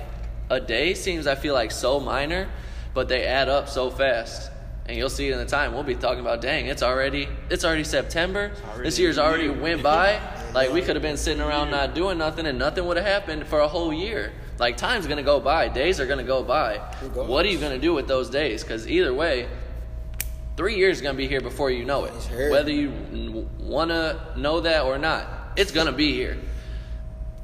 [0.49, 2.47] a day seems, I feel like, so minor,
[2.93, 4.49] but they add up so fast.
[4.85, 5.73] And you'll see it in the time.
[5.73, 8.53] We'll be talking about, dang, it's already it's already September.
[8.69, 10.21] Already this year's already went by.
[10.53, 13.45] like we could have been sitting around not doing nothing, and nothing would have happened
[13.45, 14.31] for a whole year.
[14.59, 16.77] Like time's gonna go by, days are gonna go by.
[17.13, 18.61] What are you gonna do with those days?
[18.61, 19.47] Because either way,
[20.57, 22.13] three years is gonna be here before you know it.
[22.51, 26.37] Whether you wanna know that or not, it's gonna be here.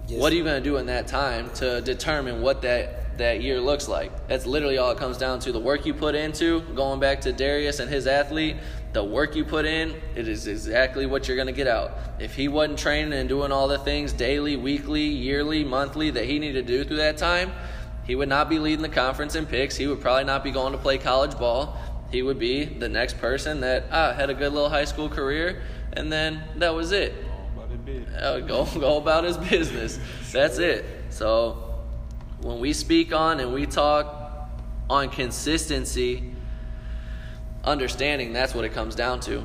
[0.08, 0.20] Yes.
[0.20, 3.88] What are you gonna do in that time to determine what that that year looks
[3.88, 4.28] like?
[4.28, 5.54] That's literally all it comes down to.
[5.54, 8.58] The work you put into going back to Darius and his athlete
[8.96, 11.92] the work you put in, it is exactly what you're going to get out.
[12.18, 16.40] If he wasn't training and doing all the things daily, weekly, yearly, monthly that he
[16.40, 17.52] needed to do through that time,
[18.06, 19.76] he would not be leading the conference in picks.
[19.76, 21.78] He would probably not be going to play college ball.
[22.10, 25.62] He would be the next person that ah, had a good little high school career,
[25.92, 27.14] and then that was it.
[28.18, 30.00] Uh, go, go about his business.
[30.32, 30.86] That's it.
[31.10, 31.84] So
[32.40, 34.50] when we speak on and we talk
[34.90, 36.35] on consistency,
[37.66, 39.44] understanding that's what it comes down to.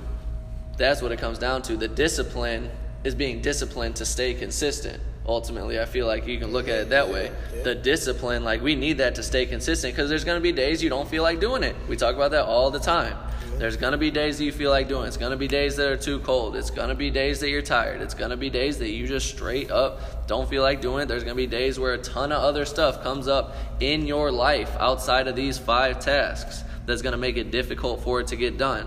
[0.77, 1.77] That's what it comes down to.
[1.77, 2.71] The discipline
[3.05, 5.03] is being disciplined to stay consistent.
[5.27, 7.31] Ultimately, I feel like you can look at it that way.
[7.63, 10.83] The discipline, like we need that to stay consistent because there's going to be days
[10.83, 11.77] you don't feel like doing it.
[11.89, 13.17] We talk about that all the time.
[13.59, 15.05] There's going to be days that you feel like doing.
[15.05, 15.09] it.
[15.09, 16.57] It's going to be days that are too cold.
[16.57, 18.01] It's going to be days that you're tired.
[18.01, 21.09] It's going to be days that you just straight up don't feel like doing it.
[21.09, 24.33] There's going to be days where a ton of other stuff comes up in your
[24.33, 28.37] life outside of these five tasks that's going to make it difficult for it to
[28.37, 28.87] get done.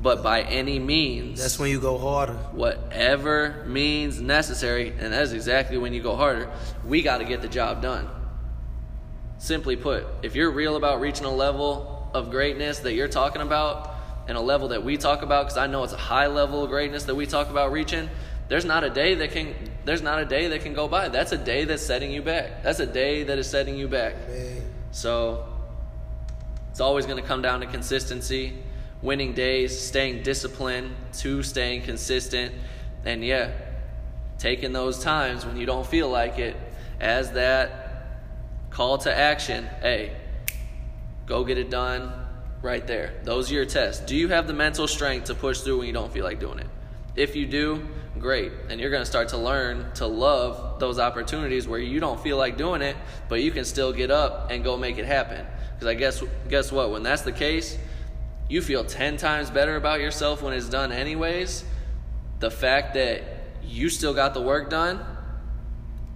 [0.00, 2.34] But by any means, That's when you go harder.
[2.52, 6.50] whatever means necessary, and that's exactly when you go harder,
[6.84, 8.08] we got to get the job done.
[9.38, 13.94] Simply put, if you're real about reaching a level of greatness that you're talking about,
[14.26, 16.70] and a level that we talk about, because I know it's a high level of
[16.70, 18.08] greatness that we talk about reaching,
[18.48, 19.54] there's not a day that can
[19.84, 21.08] there's not a day that can go by.
[21.08, 22.62] That's a day that's setting you back.
[22.62, 24.14] That's a day that is setting you back.
[24.28, 24.62] Man.
[24.92, 25.46] So
[26.74, 28.52] it's always going to come down to consistency,
[29.00, 32.52] winning days, staying disciplined to staying consistent,
[33.04, 33.52] and yeah,
[34.38, 36.56] taking those times when you don't feel like it
[36.98, 38.24] as that
[38.70, 39.68] call to action.
[39.82, 40.16] Hey,
[41.26, 42.12] go get it done
[42.60, 43.20] right there.
[43.22, 44.04] Those are your tests.
[44.04, 46.58] Do you have the mental strength to push through when you don't feel like doing
[46.58, 46.66] it?
[47.14, 47.86] If you do,
[48.18, 48.50] great.
[48.68, 52.36] And you're going to start to learn to love those opportunities where you don't feel
[52.36, 52.96] like doing it,
[53.28, 55.46] but you can still get up and go make it happen.
[55.74, 56.90] Because I guess guess what?
[56.90, 57.78] When that's the case,
[58.48, 61.64] you feel 10 times better about yourself when it's done anyways.
[62.40, 63.22] The fact that
[63.62, 65.04] you still got the work done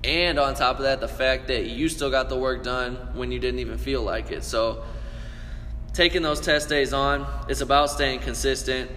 [0.05, 3.33] and on top of that, the fact that you still got the work done when
[3.33, 4.45] you didn't even feel like it.
[4.45, 4.85] So,
[5.93, 8.91] taking those test days on, it's about staying consistent.